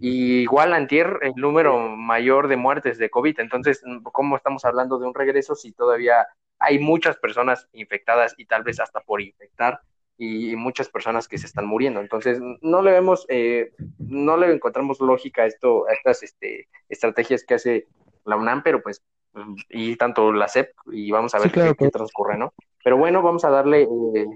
y 0.00 0.40
igual 0.40 0.74
antier 0.74 1.18
el 1.22 1.32
número 1.36 1.78
mayor 1.78 2.48
de 2.48 2.56
muertes 2.56 2.98
de 2.98 3.10
COVID. 3.10 3.40
Entonces, 3.40 3.82
¿cómo 4.02 4.36
estamos 4.36 4.64
hablando 4.64 4.98
de 4.98 5.06
un 5.06 5.14
regreso 5.14 5.54
si 5.54 5.72
todavía 5.72 6.26
hay 6.58 6.78
muchas 6.78 7.16
personas 7.16 7.68
infectadas 7.72 8.34
y 8.36 8.46
tal 8.46 8.62
vez 8.62 8.80
hasta 8.80 9.00
por 9.00 9.20
infectar 9.20 9.80
y, 10.18 10.56
muchas 10.56 10.88
personas 10.88 11.28
que 11.28 11.38
se 11.38 11.46
están 11.46 11.66
muriendo? 11.66 12.00
Entonces, 12.00 12.38
no 12.60 12.82
le 12.82 12.92
vemos, 12.92 13.26
eh, 13.28 13.72
no 13.98 14.36
le 14.36 14.52
encontramos 14.52 15.00
lógica 15.00 15.42
a 15.42 15.46
esto, 15.46 15.86
a 15.88 15.92
estas 15.92 16.22
este, 16.22 16.68
estrategias 16.88 17.44
que 17.44 17.54
hace 17.54 17.86
la 18.24 18.36
UNAM, 18.36 18.62
pero 18.62 18.82
pues, 18.82 19.02
y 19.70 19.96
tanto 19.96 20.32
la 20.32 20.48
CEP, 20.48 20.70
y 20.92 21.10
vamos 21.10 21.34
a 21.34 21.38
ver 21.38 21.48
sí, 21.48 21.54
claro 21.54 21.74
qué, 21.74 21.88
transcurre, 21.88 22.36
¿no? 22.36 22.52
Pero 22.84 22.96
bueno, 22.96 23.22
vamos 23.22 23.44
a 23.44 23.50
darle, 23.50 23.82
eh, 23.82 24.26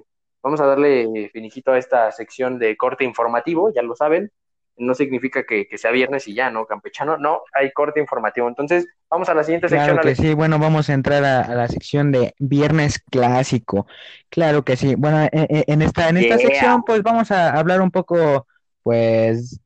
vamos 0.43 0.61
a 0.61 0.67
darle 0.67 1.31
finiquito 1.33 1.73
a 1.73 1.79
esta 1.79 2.11
sección 2.13 2.59
de 2.59 2.77
corte 2.77 3.05
informativo, 3.05 3.73
ya 3.73 3.83
lo 3.83 3.95
saben. 3.95 4.31
No 4.79 4.95
significa 4.95 5.45
que, 5.45 5.67
que, 5.67 5.79
sea 5.79 5.91
viernes 5.91 6.29
y 6.29 6.35
ya, 6.35 6.51
¿no? 6.51 6.67
Campechano, 6.67 7.17
no, 7.17 7.43
hay 7.55 7.73
corte 7.73 8.01
informativo. 8.01 8.49
Entonces, 8.49 8.87
vamos 9.11 9.29
a 9.29 9.35
la 9.35 9.43
siguiente 9.43 9.69
claro 9.69 9.95
sección. 9.95 10.15
Que 10.15 10.23
sí, 10.23 10.35
bueno, 10.35 10.59
vamos 10.59 10.91
a 10.91 10.95
entrar 10.95 11.25
a, 11.25 11.41
a, 11.41 11.55
la 11.55 11.69
sección 11.69 12.13
de 12.13 12.35
viernes 12.39 12.99
clásico. 12.99 13.87
Claro 14.29 14.65
que 14.65 14.77
sí. 14.77 14.95
Bueno, 14.95 15.29
en, 15.33 15.47
en 15.67 15.83
esta, 15.83 16.09
en 16.09 16.19
esta 16.19 16.37
yeah. 16.37 16.47
sección, 16.47 16.83
pues 16.85 17.03
vamos 17.03 17.31
a 17.31 17.59
hablar 17.59 17.81
un 17.81 17.91
poco, 17.91 18.47
pues, 18.83 19.61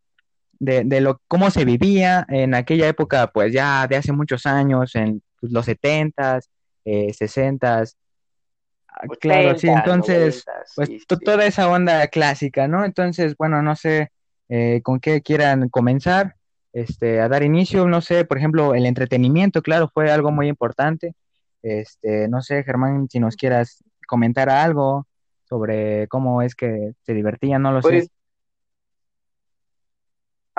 de, 0.60 0.84
de, 0.84 1.00
lo 1.00 1.20
cómo 1.26 1.50
se 1.50 1.64
vivía 1.64 2.24
en 2.28 2.54
aquella 2.54 2.86
época, 2.86 3.28
pues 3.32 3.52
ya 3.52 3.86
de 3.88 3.96
hace 3.96 4.12
muchos 4.12 4.46
años, 4.46 4.94
en 4.94 5.22
pues, 5.40 5.52
los 5.52 5.64
setentas, 5.64 6.50
eh, 6.84 7.12
sesentas, 7.12 7.96
80, 9.02 9.18
claro, 9.20 9.58
sí, 9.58 9.68
entonces, 9.68 10.44
90, 10.46 10.64
pues 10.76 10.88
sí, 10.88 10.98
sí. 11.00 11.16
toda 11.24 11.46
esa 11.46 11.68
onda 11.68 12.06
clásica, 12.08 12.68
¿no? 12.68 12.84
Entonces, 12.84 13.36
bueno, 13.36 13.62
no 13.62 13.74
sé 13.76 14.10
eh, 14.50 14.80
con 14.82 14.98
qué 14.98 15.22
quieran 15.22 15.68
comenzar 15.68 16.34
este, 16.72 17.20
a 17.20 17.28
dar 17.28 17.42
inicio, 17.44 17.86
no 17.86 18.00
sé, 18.00 18.24
por 18.24 18.36
ejemplo, 18.36 18.74
el 18.74 18.84
entretenimiento, 18.84 19.62
claro, 19.62 19.88
fue 19.88 20.10
algo 20.10 20.30
muy 20.32 20.48
importante. 20.48 21.14
Este, 21.62 22.28
no 22.28 22.42
sé, 22.42 22.64
Germán, 22.64 23.08
si 23.08 23.20
nos 23.20 23.36
quieras 23.36 23.82
comentar 24.06 24.50
algo 24.50 25.06
sobre 25.48 26.08
cómo 26.08 26.42
es 26.42 26.54
que 26.54 26.92
se 27.02 27.14
divertían, 27.14 27.62
no 27.62 27.72
lo 27.72 27.80
pues, 27.80 28.04
sé. 28.04 28.10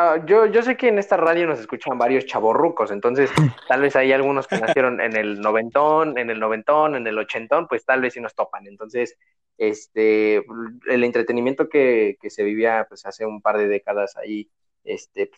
Uh, 0.01 0.25
yo, 0.25 0.45
yo 0.45 0.63
sé 0.63 0.77
que 0.77 0.87
en 0.87 0.97
esta 0.97 1.17
radio 1.17 1.47
nos 1.47 1.59
escuchan 1.59 1.97
varios 1.97 2.25
chavorrucos, 2.25 2.91
entonces 2.91 3.29
tal 3.67 3.81
vez 3.81 3.95
hay 3.95 4.11
algunos 4.11 4.47
que 4.47 4.57
nacieron 4.57 5.01
en 5.01 5.15
el 5.15 5.41
noventón, 5.41 6.17
en 6.17 6.29
el 6.29 6.39
noventón, 6.39 6.95
en 6.95 7.05
el 7.07 7.17
ochentón, 7.17 7.67
pues 7.67 7.85
tal 7.85 8.01
vez 8.01 8.13
sí 8.13 8.21
nos 8.21 8.33
topan. 8.33 8.67
Entonces, 8.67 9.17
este, 9.57 10.43
el 10.87 11.03
entretenimiento 11.03 11.69
que, 11.69 12.17
que 12.21 12.29
se 12.29 12.43
vivía 12.43 12.85
pues 12.87 13.05
hace 13.05 13.25
un 13.25 13.41
par 13.41 13.57
de 13.57 13.67
décadas 13.67 14.17
ahí, 14.17 14.49
este, 14.83 15.31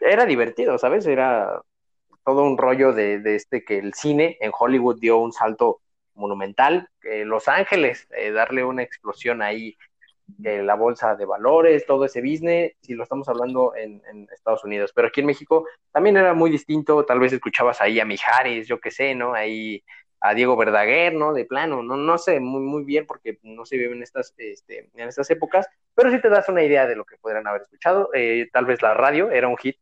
era 0.00 0.26
divertido, 0.26 0.78
¿sabes? 0.78 1.06
Era 1.06 1.60
todo 2.24 2.44
un 2.44 2.58
rollo 2.58 2.92
de, 2.92 3.20
de 3.20 3.36
este 3.36 3.64
que 3.64 3.78
el 3.78 3.94
cine 3.94 4.36
en 4.40 4.52
Hollywood 4.56 5.00
dio 5.00 5.18
un 5.18 5.32
salto 5.32 5.80
monumental, 6.14 6.88
Los 7.24 7.48
Ángeles, 7.48 8.06
eh, 8.10 8.32
darle 8.32 8.64
una 8.64 8.82
explosión 8.82 9.40
ahí 9.40 9.78
la 10.38 10.74
bolsa 10.74 11.16
de 11.16 11.24
valores, 11.24 11.86
todo 11.86 12.04
ese 12.04 12.20
business, 12.20 12.72
si 12.80 12.94
lo 12.94 13.02
estamos 13.02 13.28
hablando 13.28 13.74
en, 13.74 14.02
Estados 14.32 14.64
Unidos. 14.64 14.92
Pero 14.94 15.08
aquí 15.08 15.20
en 15.20 15.26
México 15.26 15.66
también 15.92 16.16
era 16.16 16.34
muy 16.34 16.50
distinto, 16.50 17.04
tal 17.04 17.18
vez 17.18 17.32
escuchabas 17.32 17.80
ahí 17.80 17.98
a 18.00 18.04
Mijares, 18.04 18.68
yo 18.68 18.80
qué 18.80 18.90
sé, 18.90 19.14
¿no? 19.14 19.34
Ahí 19.34 19.82
a 20.20 20.34
Diego 20.34 20.56
Verdaguer, 20.56 21.14
¿no? 21.14 21.32
De 21.32 21.44
plano, 21.44 21.82
no, 21.82 21.96
no 21.96 22.18
sé 22.18 22.40
muy, 22.40 22.60
muy 22.60 22.84
bien 22.84 23.06
porque 23.06 23.38
no 23.42 23.64
se 23.64 23.76
vive 23.76 23.94
en 23.94 24.02
estas, 24.02 24.34
este, 24.36 24.90
en 24.94 25.08
estas 25.08 25.30
épocas, 25.30 25.66
pero 25.94 26.10
sí 26.10 26.20
te 26.20 26.28
das 26.28 26.48
una 26.48 26.62
idea 26.62 26.86
de 26.86 26.96
lo 26.96 27.04
que 27.04 27.16
podrían 27.18 27.46
haber 27.46 27.62
escuchado. 27.62 28.10
Eh, 28.14 28.48
tal 28.52 28.66
vez 28.66 28.82
la 28.82 28.94
radio 28.94 29.30
era 29.30 29.48
un 29.48 29.56
hit 29.56 29.76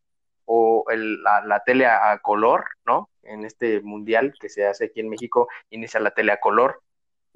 o 0.45 0.85
el, 0.91 1.23
la, 1.23 1.45
la, 1.45 1.61
tele 1.65 1.87
a 1.87 2.19
color, 2.23 2.65
¿no? 2.87 3.11
En 3.23 3.45
este 3.45 3.81
mundial 3.81 4.35
que 4.39 4.49
se 4.49 4.67
hace 4.67 4.87
aquí 4.87 5.01
en 5.01 5.09
México, 5.09 5.49
inicia 5.71 6.01
la 6.01 6.13
tele 6.13 6.33
a 6.33 6.41
color. 6.41 6.83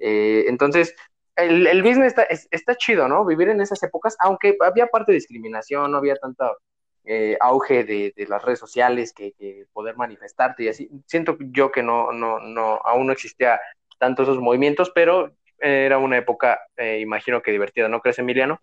Eh, 0.01 0.45
entonces, 0.47 0.95
el, 1.41 1.67
el 1.67 1.83
business 1.83 2.07
está, 2.07 2.23
está, 2.23 2.75
chido, 2.75 3.07
¿no? 3.07 3.25
Vivir 3.25 3.49
en 3.49 3.61
esas 3.61 3.81
épocas, 3.83 4.15
aunque 4.19 4.57
había 4.59 4.87
parte 4.87 5.11
de 5.11 5.17
discriminación, 5.17 5.91
no 5.91 5.97
había 5.97 6.15
tanto 6.15 6.57
eh, 7.03 7.37
auge 7.39 7.83
de, 7.83 8.13
de, 8.15 8.27
las 8.27 8.43
redes 8.43 8.59
sociales 8.59 9.13
que, 9.13 9.33
poder 9.73 9.97
manifestarte 9.97 10.63
y 10.63 10.67
así. 10.67 10.89
Siento 11.05 11.37
yo 11.39 11.71
que 11.71 11.83
no, 11.83 12.11
no, 12.11 12.39
no, 12.39 12.79
aún 12.83 13.07
no 13.07 13.13
existía 13.13 13.59
tanto 13.97 14.23
esos 14.23 14.39
movimientos, 14.39 14.91
pero 14.93 15.31
era 15.57 15.97
una 15.97 16.17
época, 16.17 16.59
eh, 16.75 16.99
imagino 16.99 17.41
que 17.41 17.51
divertida, 17.51 17.87
¿no 17.87 18.01
crees, 18.01 18.19
Emiliano? 18.19 18.59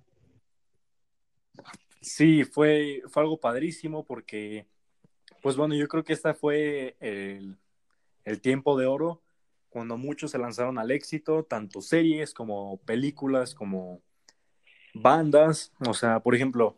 Sí, 2.01 2.45
fue, 2.45 3.03
fue 3.09 3.23
algo 3.23 3.39
padrísimo 3.39 4.05
porque, 4.05 4.67
pues 5.43 5.57
bueno, 5.57 5.75
yo 5.75 5.87
creo 5.89 6.03
que 6.03 6.13
esta 6.13 6.35
fue 6.35 6.97
el, 7.01 7.57
el 8.25 8.41
tiempo 8.41 8.79
de 8.79 8.87
oro 8.87 9.23
cuando 9.69 9.97
muchos 9.97 10.31
se 10.31 10.39
lanzaron 10.39 10.79
al 10.79 10.91
éxito, 10.91 11.45
tanto 11.45 11.81
series 11.81 12.35
como 12.35 12.79
películas, 12.79 13.55
como 13.55 14.01
bandas. 14.95 15.73
O 15.87 15.95
sea, 15.95 16.21
por 16.21 16.35
ejemplo, 16.35 16.77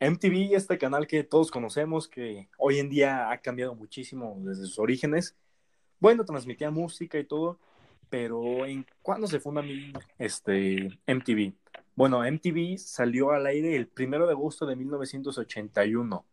MTV, 0.00 0.54
este 0.54 0.78
canal 0.78 1.06
que 1.06 1.24
todos 1.24 1.50
conocemos, 1.50 2.08
que 2.08 2.48
hoy 2.58 2.78
en 2.78 2.88
día 2.88 3.30
ha 3.30 3.38
cambiado 3.38 3.74
muchísimo 3.74 4.36
desde 4.40 4.66
sus 4.66 4.78
orígenes. 4.78 5.36
Bueno, 6.00 6.24
transmitía 6.24 6.70
música 6.70 7.18
y 7.18 7.24
todo, 7.24 7.58
pero 8.08 8.64
¿en 8.66 8.86
cuándo 9.02 9.26
se 9.26 9.40
funda 9.40 9.64
este, 10.18 10.98
MTV? 11.06 11.52
Bueno, 11.96 12.20
MTV 12.20 12.78
salió 12.78 13.32
al 13.32 13.46
aire 13.46 13.74
el 13.74 13.88
primero 13.88 14.26
de 14.26 14.32
agosto 14.32 14.66
de 14.66 14.76
1981. 14.76 16.24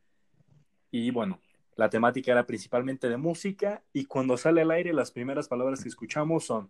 Y 0.91 1.09
bueno, 1.09 1.39
la 1.75 1.89
temática 1.89 2.31
era 2.31 2.45
principalmente 2.45 3.09
de 3.09 3.17
música 3.17 3.83
y 3.91 4.05
cuando 4.05 4.37
sale 4.37 4.61
al 4.61 4.71
aire 4.71 4.93
las 4.93 5.11
primeras 5.11 5.47
palabras 5.47 5.83
que 5.83 5.89
escuchamos 5.89 6.45
son 6.45 6.69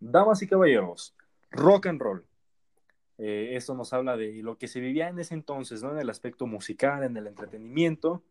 Damas 0.00 0.40
y 0.40 0.46
caballeros, 0.46 1.14
rock 1.50 1.86
and 1.86 2.00
roll. 2.00 2.24
Eh, 3.18 3.50
eso 3.54 3.74
nos 3.74 3.92
habla 3.92 4.16
de 4.16 4.42
lo 4.42 4.56
que 4.56 4.66
se 4.66 4.80
vivía 4.80 5.08
en 5.08 5.18
ese 5.18 5.34
entonces, 5.34 5.82
¿no? 5.82 5.92
En 5.92 5.98
el 5.98 6.08
aspecto 6.08 6.46
musical, 6.46 7.02
en 7.02 7.14
el 7.18 7.26
entretenimiento. 7.26 8.22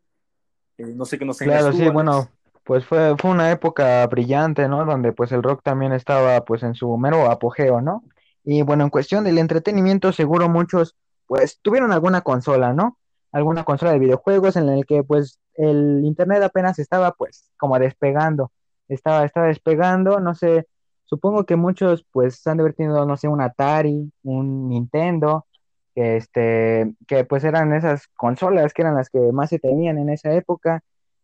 Eh, 0.79 0.93
no 0.95 1.05
sé 1.05 1.19
qué 1.19 1.25
nos 1.25 1.37
Claro, 1.37 1.71
sí, 1.71 1.87
bueno, 1.89 2.27
pues 2.63 2.85
fue, 2.85 3.15
fue 3.17 3.29
una 3.29 3.51
época 3.51 4.05
brillante, 4.07 4.67
¿no? 4.67 4.83
Donde 4.83 5.13
pues 5.13 5.31
el 5.31 5.43
rock 5.43 5.61
también 5.61 5.93
estaba 5.93 6.43
pues 6.43 6.63
en 6.63 6.73
su 6.73 6.97
mero 6.97 7.29
apogeo, 7.29 7.81
¿no? 7.81 8.03
Y 8.43 8.63
bueno, 8.63 8.83
en 8.83 8.89
cuestión 8.89 9.23
del 9.23 9.37
entretenimiento, 9.37 10.11
seguro 10.11 10.49
muchos 10.49 10.95
pues 11.27 11.59
tuvieron 11.61 11.91
alguna 11.91 12.21
consola, 12.21 12.73
¿no? 12.73 12.97
Alguna 13.31 13.63
consola 13.63 13.91
de 13.91 13.99
videojuegos 13.99 14.55
en 14.55 14.69
el 14.69 14.87
que 14.87 15.03
pues 15.03 15.39
el 15.59 16.01
internet 16.05 16.41
apenas 16.43 16.79
estaba 16.79 17.11
pues 17.11 17.51
como 17.57 17.77
despegando, 17.77 18.51
estaba, 18.87 19.25
estaba 19.25 19.47
despegando, 19.47 20.19
no 20.19 20.33
sé 20.33 20.65
supongo 21.09 21.43
que 21.45 21.55
muchos 21.55 22.05
pues 22.11 22.45
han 22.45 22.57
de 22.57 22.63
haber 22.63 22.75
tenido, 22.75 23.03
no 23.05 23.17
sé, 23.17 23.27
un 23.27 23.41
Atari, 23.41 24.11
un 24.23 24.69
Nintendo, 24.69 25.47
que 25.95 26.17
este, 26.17 26.93
que 27.07 27.25
pues 27.25 27.43
eran 27.43 27.73
esas 27.73 28.07
consolas 28.15 28.73
que 28.73 28.83
eran 28.83 28.95
las 28.95 29.09
que 29.09 29.19
más 29.31 29.49
se 29.49 29.57
tenían 29.57 29.97
en 29.97 30.09
esa 30.09 30.31
época. 30.33 30.81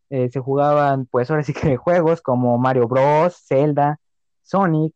Eh, 0.10 0.30
se 0.30 0.40
jugaban 0.40 1.06
pues 1.06 1.30
ahora 1.30 1.44
sí 1.44 1.54
que 1.54 1.78
juegos 1.78 2.22
como 2.22 2.58
Mario 2.58 2.88
Bros, 2.88 3.38
Zelda, 3.48 4.00
Sonic, 4.42 4.94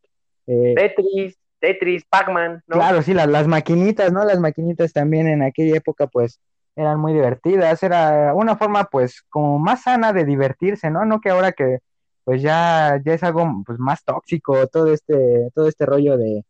eh, 0.48 0.74
Tetris, 0.76 1.38
Tetris, 1.60 2.04
Pac-Man, 2.04 2.64
¿no? 2.66 2.76
Claro, 2.76 3.02
sí, 3.02 3.14
las, 3.14 3.28
las 3.28 3.46
maquinitas, 3.46 4.12
¿no? 4.12 4.24
Las 4.24 4.40
maquinitas 4.40 4.92
también 4.92 5.28
en 5.28 5.42
aquella 5.42 5.76
época, 5.76 6.08
pues, 6.08 6.40
eran 6.80 7.00
muy 7.00 7.12
divertidas. 7.12 7.82
Era 7.82 8.34
una 8.34 8.56
forma, 8.56 8.84
pues, 8.84 9.22
como 9.30 9.58
más 9.58 9.82
sana 9.82 10.12
de 10.12 10.24
divertirse, 10.24 10.90
¿no? 10.90 11.04
No 11.04 11.20
que 11.20 11.30
ahora 11.30 11.52
que, 11.52 11.78
pues, 12.24 12.42
ya, 12.42 13.00
ya 13.04 13.14
es 13.14 13.22
algo, 13.22 13.46
pues, 13.66 13.78
más 13.78 14.04
tóxico, 14.04 14.66
todo 14.68 14.92
este, 14.92 15.50
todo 15.54 15.68
este 15.68 15.86
rollo 15.86 16.16
de, 16.18 16.44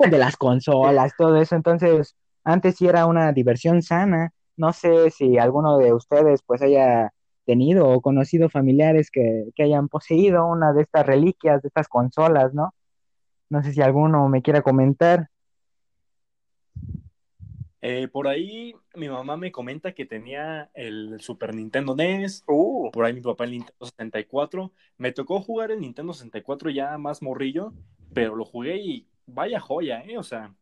de 0.00 0.18
las 0.18 0.36
consolas, 0.36 1.12
todo 1.16 1.36
eso. 1.36 1.56
Entonces, 1.56 2.16
antes 2.44 2.76
sí 2.76 2.86
era 2.88 3.06
una 3.06 3.32
diversión 3.32 3.82
sana. 3.82 4.32
No 4.56 4.72
sé 4.72 5.10
si 5.10 5.38
alguno 5.38 5.78
de 5.78 5.92
ustedes, 5.94 6.42
pues, 6.46 6.62
haya 6.62 7.12
tenido 7.46 7.88
o 7.88 8.00
conocido 8.00 8.48
familiares 8.50 9.10
que, 9.10 9.46
que 9.56 9.64
hayan 9.64 9.88
poseído 9.88 10.46
una 10.46 10.72
de 10.72 10.82
estas 10.82 11.06
reliquias, 11.06 11.62
de 11.62 11.68
estas 11.68 11.88
consolas, 11.88 12.54
¿no? 12.54 12.74
No 13.50 13.62
sé 13.62 13.72
si 13.72 13.82
alguno 13.82 14.28
me 14.28 14.42
quiera 14.42 14.62
comentar. 14.62 15.28
Eh, 17.84 18.06
por 18.06 18.28
ahí 18.28 18.76
mi 18.94 19.08
mamá 19.08 19.36
me 19.36 19.50
comenta 19.50 19.92
que 19.92 20.06
tenía 20.06 20.70
el 20.72 21.20
Super 21.20 21.52
Nintendo 21.52 21.96
NES, 21.96 22.44
Uh, 22.46 22.92
por 22.92 23.04
ahí 23.04 23.12
mi 23.12 23.20
papá 23.20 23.44
el 23.44 23.50
Nintendo 23.50 23.84
64. 23.84 24.72
Me 24.98 25.10
tocó 25.10 25.40
jugar 25.40 25.72
el 25.72 25.80
Nintendo 25.80 26.12
64 26.12 26.70
ya 26.70 26.96
más 26.96 27.22
morrillo, 27.22 27.74
pero 28.14 28.36
lo 28.36 28.44
jugué 28.44 28.76
y 28.76 29.08
vaya 29.26 29.58
joya, 29.58 30.00
¿eh? 30.02 30.16
O 30.16 30.22
sea, 30.22 30.54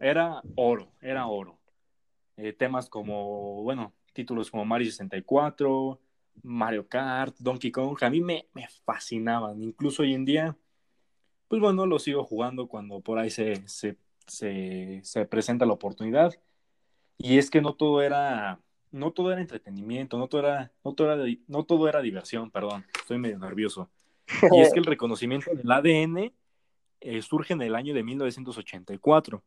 era 0.00 0.40
oro, 0.56 0.92
era 1.02 1.26
oro. 1.26 1.58
Eh, 2.38 2.54
temas 2.54 2.88
como, 2.88 3.62
bueno, 3.62 3.92
títulos 4.14 4.50
como 4.50 4.64
Mario 4.64 4.86
64, 4.90 6.00
Mario 6.42 6.88
Kart, 6.88 7.36
Donkey 7.38 7.70
Kong, 7.70 7.98
a 8.02 8.08
mí 8.08 8.22
me, 8.22 8.48
me 8.54 8.66
fascinaban. 8.86 9.62
Incluso 9.62 10.02
hoy 10.02 10.14
en 10.14 10.24
día, 10.24 10.56
pues 11.48 11.60
bueno, 11.60 11.84
lo 11.84 11.98
sigo 11.98 12.24
jugando 12.24 12.66
cuando 12.66 13.00
por 13.00 13.18
ahí 13.18 13.28
se, 13.28 13.56
se, 13.68 13.98
se, 14.28 15.00
se 15.04 15.26
presenta 15.26 15.66
la 15.66 15.72
oportunidad. 15.72 16.34
Y 17.18 17.38
es 17.38 17.50
que 17.50 17.60
no 17.60 17.74
todo 17.74 18.02
era, 18.02 18.60
no 18.90 19.12
todo 19.12 19.32
era 19.32 19.40
entretenimiento, 19.40 20.18
no 20.18 20.28
todo 20.28 20.42
era, 20.42 20.72
no 20.84 20.94
todo 20.94 21.12
era, 21.12 21.38
no 21.48 21.64
todo 21.64 21.88
era 21.88 22.00
diversión, 22.00 22.50
perdón, 22.50 22.86
estoy 22.96 23.18
medio 23.18 23.38
nervioso. 23.38 23.90
Y 24.52 24.60
es 24.60 24.72
que 24.72 24.78
el 24.78 24.84
reconocimiento 24.86 25.50
del 25.54 25.70
ADN 25.70 26.32
eh, 27.00 27.22
surge 27.22 27.54
en 27.54 27.62
el 27.62 27.74
año 27.74 27.94
de 27.94 28.02
1984. 28.02 29.42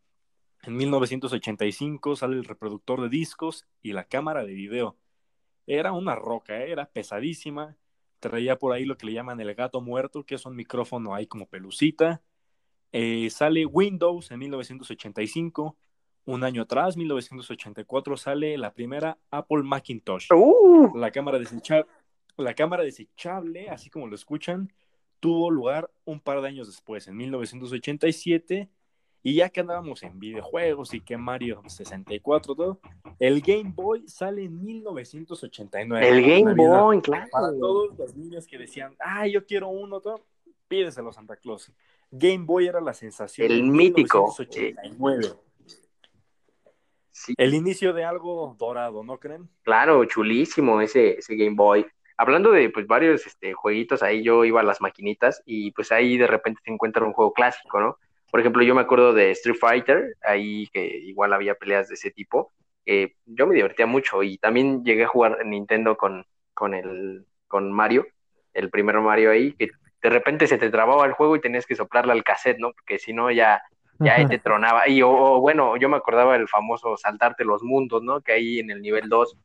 En 0.63 0.75
1985 0.75 2.15
sale 2.15 2.35
el 2.35 2.45
reproductor 2.45 3.01
de 3.01 3.09
discos 3.09 3.65
y 3.81 3.93
la 3.93 4.03
cámara 4.03 4.43
de 4.43 4.53
video. 4.53 4.97
Era 5.65 5.91
una 5.91 6.15
roca, 6.15 6.57
¿eh? 6.61 6.71
era 6.71 6.85
pesadísima. 6.85 7.77
Traía 8.19 8.59
por 8.59 8.73
ahí 8.73 8.85
lo 8.85 8.97
que 8.97 9.07
le 9.07 9.13
llaman 9.13 9.39
el 9.39 9.55
gato 9.55 9.81
muerto, 9.81 10.23
que 10.23 10.35
es 10.35 10.45
un 10.45 10.55
micrófono 10.55 11.15
ahí 11.15 11.25
como 11.25 11.47
pelucita. 11.47 12.21
Eh, 12.91 13.29
sale 13.29 13.65
Windows 13.65 14.31
en 14.31 14.39
1985. 14.39 15.75
Un 16.25 16.43
año 16.43 16.61
atrás, 16.63 16.97
1984, 16.97 18.15
sale 18.15 18.57
la 18.57 18.73
primera 18.73 19.17
Apple 19.31 19.63
Macintosh. 19.63 20.31
uh, 20.31 20.95
La 20.95 21.09
cámara, 21.11 21.39
desecha- 21.39 21.87
la 22.37 22.53
cámara 22.53 22.83
desechable, 22.83 23.69
así 23.69 23.89
como 23.89 24.05
lo 24.07 24.13
escuchan, 24.15 24.71
tuvo 25.19 25.49
lugar 25.49 25.89
un 26.05 26.19
par 26.19 26.41
de 26.41 26.47
años 26.47 26.67
después, 26.67 27.07
en 27.07 27.17
1987. 27.17 28.69
Y 29.23 29.35
ya 29.35 29.49
que 29.49 29.59
andábamos 29.59 30.01
en 30.01 30.19
videojuegos 30.19 30.95
y 30.95 31.01
que 31.01 31.15
Mario 31.15 31.61
64, 31.67 32.55
todo, 32.55 32.79
el 33.19 33.39
Game 33.41 33.71
Boy 33.75 34.07
sale 34.07 34.43
en 34.45 34.63
1989. 34.63 36.07
el 36.07 36.21
Game 36.23 36.43
Navidad. 36.55 36.81
Boy, 36.81 37.01
Para 37.01 37.27
claro. 37.27 37.57
todos 37.59 37.97
los 37.99 38.15
niños 38.15 38.47
que 38.47 38.57
decían, 38.57 38.95
ah, 38.99 39.27
yo 39.27 39.45
quiero 39.45 39.67
uno, 39.69 39.99
todo, 40.01 40.25
pídeselo 40.67 41.09
a 41.09 41.13
Santa 41.13 41.35
Claus. 41.35 41.71
Game 42.11 42.45
Boy 42.45 42.67
era 42.67 42.81
la 42.81 42.93
sensación. 42.93 43.49
El 43.49 43.63
mítico, 43.63 44.33
1989. 44.37 45.35
Sí, 47.11 47.33
El 47.37 47.53
inicio 47.53 47.93
de 47.93 48.03
algo 48.03 48.55
dorado, 48.59 49.03
¿no 49.03 49.19
creen? 49.19 49.49
claro, 49.63 50.03
chulísimo 50.05 50.81
ese, 50.81 51.19
ese 51.19 51.35
Game 51.35 51.55
Boy. 51.55 51.85
Hablando 52.17 52.51
de 52.51 52.69
pues 52.69 52.85
varios 52.85 53.25
este, 53.25 53.53
jueguitos, 53.53 54.03
ahí 54.03 54.23
yo 54.23 54.43
iba 54.45 54.59
a 54.61 54.63
las 54.63 54.81
maquinitas 54.81 55.41
y 55.45 55.71
pues 55.71 55.91
ahí 55.91 56.17
de 56.17 56.27
repente 56.27 56.61
se 56.63 56.71
encuentra 56.71 57.05
un 57.05 57.13
juego 57.13 57.33
clásico, 57.33 57.79
¿no? 57.79 57.97
Por 58.29 58.39
ejemplo, 58.39 58.63
yo 58.63 58.75
me 58.75 58.81
acuerdo 58.81 59.13
de 59.13 59.31
Street 59.31 59.57
Fighter, 59.59 60.15
ahí 60.21 60.67
que 60.71 60.85
igual 60.85 61.33
había 61.33 61.55
peleas 61.55 61.89
de 61.89 61.95
ese 61.95 62.11
tipo. 62.11 62.51
Eh, 62.85 63.15
yo 63.25 63.45
me 63.45 63.55
divertía 63.55 63.85
mucho 63.85 64.23
y 64.23 64.37
también 64.37 64.83
llegué 64.83 65.03
a 65.03 65.07
jugar 65.07 65.37
en 65.41 65.49
Nintendo 65.51 65.97
con, 65.97 66.25
con, 66.53 66.73
el, 66.73 67.25
con 67.47 67.71
Mario, 67.71 68.05
el 68.53 68.69
primer 68.69 68.99
Mario 68.99 69.31
ahí, 69.31 69.53
que 69.53 69.69
de 70.01 70.09
repente 70.09 70.47
se 70.47 70.57
te 70.57 70.69
trababa 70.69 71.05
el 71.05 71.13
juego 71.13 71.35
y 71.35 71.41
tenías 71.41 71.65
que 71.65 71.75
soplarle 71.75 72.11
al 72.11 72.23
cassette, 72.23 72.59
¿no? 72.59 72.71
Porque 72.73 72.99
si 72.99 73.13
no 73.13 73.31
ya, 73.31 73.61
ya 73.99 74.15
ahí 74.15 74.25
te 74.25 74.39
tronaba. 74.39 74.87
Y 74.87 75.01
o, 75.01 75.11
o, 75.11 75.41
bueno, 75.41 75.77
yo 75.77 75.89
me 75.89 75.97
acordaba 75.97 76.33
del 76.33 76.47
famoso 76.47 76.97
saltarte 76.97 77.45
los 77.45 77.63
mundos, 77.63 78.01
¿no? 78.03 78.21
Que 78.21 78.33
ahí 78.33 78.59
en 78.59 78.71
el 78.71 78.81
nivel 78.81 79.09
2 79.09 79.37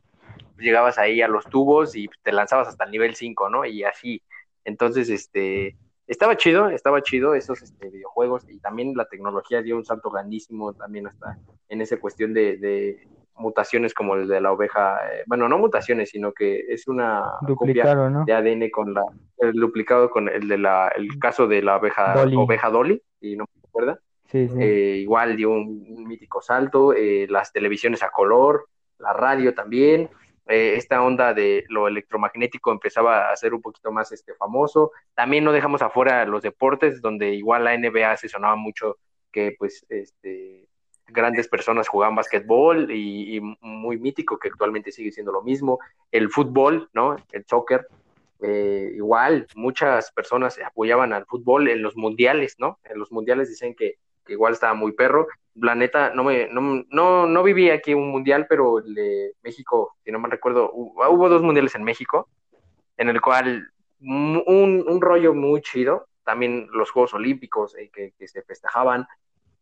llegabas 0.59 0.99
ahí 0.99 1.21
a 1.23 1.29
los 1.29 1.45
tubos 1.47 1.95
y 1.97 2.09
te 2.23 2.33
lanzabas 2.33 2.69
hasta 2.69 2.85
el 2.85 2.91
nivel 2.91 3.15
5, 3.15 3.51
¿no? 3.51 3.65
Y 3.65 3.85
así. 3.85 4.23
Entonces, 4.65 5.11
este, 5.11 5.77
estaba 6.07 6.37
chido, 6.37 6.71
estaba 6.71 7.03
chido 7.03 7.35
esos 7.35 7.63
este, 7.63 7.91
videojuegos 7.91 8.49
y 8.49 8.59
también 8.61 8.95
la 8.97 9.07
tecnología 9.07 9.63
dio 9.63 9.77
un 9.77 9.85
salto 9.85 10.11
grandísimo 10.11 10.73
también 10.73 11.07
hasta 11.07 11.39
en 11.69 11.81
esa 11.81 11.99
cuestión 11.99 12.33
de, 12.33 12.57
de 12.57 13.09
mutaciones 13.39 13.95
como 13.95 14.15
el 14.15 14.29
de 14.29 14.41
la 14.41 14.53
oveja, 14.53 14.99
eh, 15.13 15.25
bueno, 15.27 15.49
no 15.49 15.59
mutaciones, 15.59 16.11
sino 16.11 16.33
que 16.33 16.65
es 16.69 16.89
una 16.89 17.23
copia 17.57 17.95
¿no? 17.95 18.25
de 18.25 18.33
ADN 18.33 18.71
con 18.71 18.95
la, 18.95 19.05
el 19.39 19.53
duplicado 19.53 20.11
con 20.11 20.29
el 20.29 20.49
de 20.49 20.59
la, 20.59 20.89
el 20.89 21.19
caso 21.19 21.47
de 21.47 21.63
la 21.63 21.75
abeja 21.75 22.15
Dolly. 22.15 22.37
oveja 22.37 22.71
Dolly, 22.71 23.03
y 23.21 23.37
no 23.37 23.45
me 23.45 23.69
acuerdo. 23.69 23.99
Sí, 24.27 24.49
sí. 24.49 24.57
Eh, 24.61 24.97
igual 24.99 25.37
dio 25.37 25.51
un, 25.51 25.85
un 25.89 26.09
mítico 26.09 26.41
salto, 26.41 26.93
eh, 26.93 27.27
las 27.29 27.53
televisiones 27.53 28.03
a 28.03 28.11
color, 28.11 28.69
la 28.99 29.13
radio 29.13 29.55
también, 29.55 30.11
esta 30.49 31.03
onda 31.03 31.35
de 31.35 31.65
lo 31.69 31.89
electromagnético 31.89 32.71
empezaba 32.71 33.33
a 33.33 33.37
ser 33.37 33.53
un 33.53 33.61
poquito 33.61 33.91
más 33.91 34.13
este, 34.13 34.33
famoso. 34.35 34.93
También 35.15 35.43
no 35.43 35.51
dejamos 35.51 35.83
afuera 35.83 36.25
los 36.25 36.43
deportes, 36.43 37.03
donde 37.03 37.35
igual 37.35 37.65
la 37.65 37.77
NBA 37.77 38.17
se 38.17 38.29
sonaba 38.29 38.55
mucho 38.55 38.97
que 39.33 39.57
pues 39.59 39.85
este, 39.89 40.66
grandes 41.07 41.49
personas 41.49 41.89
jugaban 41.89 42.15
basquetbol 42.15 42.91
y, 42.91 43.41
muy 43.61 43.99
mítico, 43.99 44.39
que 44.39 44.49
actualmente 44.49 44.93
sigue 44.93 45.13
siendo 45.13 45.33
lo 45.33 45.43
mismo. 45.43 45.79
El 46.11 46.31
fútbol, 46.31 46.89
¿no? 46.93 47.17
El 47.33 47.45
soccer. 47.47 47.87
Eh, 48.43 48.93
igual, 48.95 49.47
muchas 49.55 50.13
personas 50.13 50.59
apoyaban 50.65 51.13
al 51.13 51.25
fútbol 51.25 51.69
en 51.69 51.83
los 51.83 51.97
mundiales, 51.97 52.57
¿no? 52.59 52.79
En 52.85 52.99
los 52.99 53.11
mundiales 53.11 53.49
dicen 53.49 53.75
que, 53.75 53.95
igual 54.29 54.53
estaba 54.53 54.75
muy 54.75 54.93
perro. 54.93 55.27
La 55.55 55.75
neta, 55.75 56.11
no, 56.11 56.25
me, 56.25 56.49
no, 56.49 56.85
no, 56.91 57.27
no 57.27 57.43
viví 57.43 57.71
aquí 57.71 57.95
un 57.95 58.11
mundial, 58.11 58.47
pero 58.49 58.79
el 58.79 59.33
México, 59.43 59.97
si 60.05 60.13
no 60.13 60.19
me 60.19 60.29
recuerdo, 60.29 60.71
hubo, 60.73 61.09
hubo 61.09 61.29
dos 61.29 61.43
mundiales 61.43 61.75
en 61.77 61.85
México, 61.85 62.29
en 62.97 63.09
el 63.09 63.21
cual 63.21 63.71
un, 64.01 64.85
un 64.87 65.01
rollo 65.01 65.33
muy 65.33 65.63
chido, 65.63 66.09
también 66.27 66.69
los 66.73 66.91
Juegos 66.91 67.15
Olímpicos 67.15 67.77
eh, 67.77 67.89
que, 67.91 68.13
se 68.27 68.43
festejaban, 68.43 69.07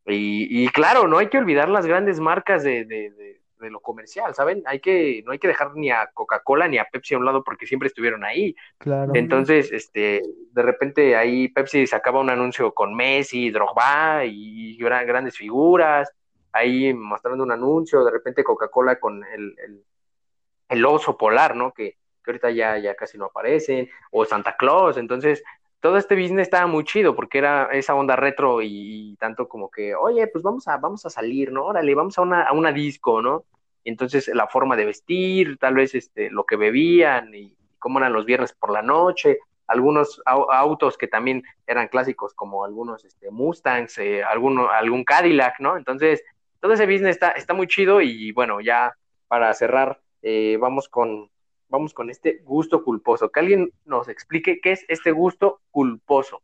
y, 0.07 0.64
y, 0.64 0.68
claro, 0.68 1.09
no 1.09 1.18
hay 1.18 1.28
que 1.28 1.38
olvidar 1.38 1.68
las 1.68 1.86
grandes 1.86 2.20
marcas 2.20 2.62
de, 2.62 2.84
de, 2.84 3.11
de, 3.11 3.40
de, 3.59 3.70
lo 3.70 3.80
comercial, 3.80 4.34
¿saben? 4.34 4.62
Hay 4.66 4.80
que, 4.80 5.22
no 5.24 5.32
hay 5.32 5.38
que 5.38 5.48
dejar 5.48 5.74
ni 5.74 5.90
a 5.90 6.11
Coca-Cola 6.12 6.68
ni 6.68 6.76
a 6.76 6.84
Pepsi 6.84 7.14
a 7.14 7.18
un 7.18 7.24
lado 7.24 7.42
porque 7.42 7.66
siempre 7.66 7.88
estuvieron 7.88 8.22
ahí. 8.22 8.55
Claro. 8.76 9.12
Entonces, 9.14 9.72
este, 9.72 10.22
de 10.52 10.62
repente 10.62 11.16
ahí 11.16 11.48
Pepsi 11.48 11.86
sacaba 11.86 12.20
un 12.20 12.28
anuncio 12.28 12.74
con 12.74 12.94
Messi, 12.94 13.50
Drogba 13.50 14.26
y 14.26 14.76
gran, 14.76 15.07
grandes 15.07 15.38
figuras, 15.38 16.12
ahí 16.52 16.92
mostrando 16.92 17.42
un 17.42 17.52
anuncio, 17.52 18.05
de 18.05 18.11
repente 18.11 18.44
Coca-Cola 18.44 19.00
con 19.00 19.24
el, 19.24 19.55
el, 19.59 19.84
el, 20.68 20.84
oso 20.84 21.16
polar, 21.16 21.57
¿no? 21.57 21.72
Que, 21.72 21.96
que 22.22 22.30
ahorita 22.30 22.50
ya, 22.50 22.78
ya 22.78 22.94
casi 22.94 23.16
no 23.16 23.26
aparecen, 23.26 23.88
o 24.11 24.24
Santa 24.24 24.57
Claus, 24.57 24.98
entonces 24.98 25.42
todo 25.85 25.99
este 25.99 26.14
business 26.14 26.45
estaba 26.45 26.66
muy 26.66 26.82
chido 26.85 27.14
porque 27.14 27.37
era 27.37 27.68
esa 27.70 27.95
onda 27.95 28.16
retro 28.16 28.62
y, 28.62 28.68
y, 28.70 29.16
tanto 29.16 29.47
como 29.47 29.70
que, 29.70 29.95
oye, 29.95 30.26
pues 30.28 30.43
vamos 30.43 30.66
a, 30.66 30.78
vamos 30.78 31.05
a 31.05 31.11
salir, 31.11 31.53
¿no? 31.53 31.66
Órale, 31.66 31.95
vamos 31.95 32.16
a 32.16 32.22
una, 32.22 32.45
a 32.45 32.55
una 32.55 32.72
disco, 32.72 33.20
¿no? 33.20 33.45
Entonces 33.85 34.28
la 34.28 34.47
forma 34.47 34.76
de 34.76 34.87
vestir, 34.87 35.59
tal 35.59 35.74
vez 35.74 35.95
este, 35.95 36.30
lo 36.30 36.47
que 36.47 36.57
bebían 36.57 37.35
y 37.35 37.55
cómo 37.78 37.99
eran 37.99 38.14
los 38.14 38.24
viernes 38.24 38.55
por 38.55 38.72
la 38.72 38.80
noche, 38.80 39.41
algunos 39.66 40.22
autos 40.24 40.97
que 40.97 41.07
también 41.07 41.43
eran 41.66 41.89
clásicos 41.89 42.32
como 42.32 42.64
algunos 42.64 43.05
este, 43.05 43.30
Mustangs, 43.30 43.99
eh, 43.99 44.24
alguno, 44.24 44.70
algún 44.70 45.05
Cadillac, 45.05 45.61
¿no? 45.61 45.76
Entonces 45.76 46.24
todo 46.61 46.72
ese 46.72 46.87
business 46.87 47.11
está, 47.11 47.32
está 47.32 47.53
muy 47.53 47.66
chido 47.66 48.01
y 48.01 48.32
bueno, 48.32 48.62
ya 48.62 48.97
para 49.28 49.53
cerrar, 49.53 50.01
eh, 50.22 50.57
vamos 50.59 50.89
con, 50.89 51.28
vamos 51.68 51.94
con 51.94 52.10
este 52.10 52.42
gusto 52.44 52.82
culposo. 52.84 53.30
Que 53.30 53.40
alguien 53.40 53.70
nos 53.84 54.08
explique 54.08 54.60
qué 54.62 54.72
es 54.72 54.84
este 54.88 55.10
gusto 55.12 55.60
culposo. 55.70 56.40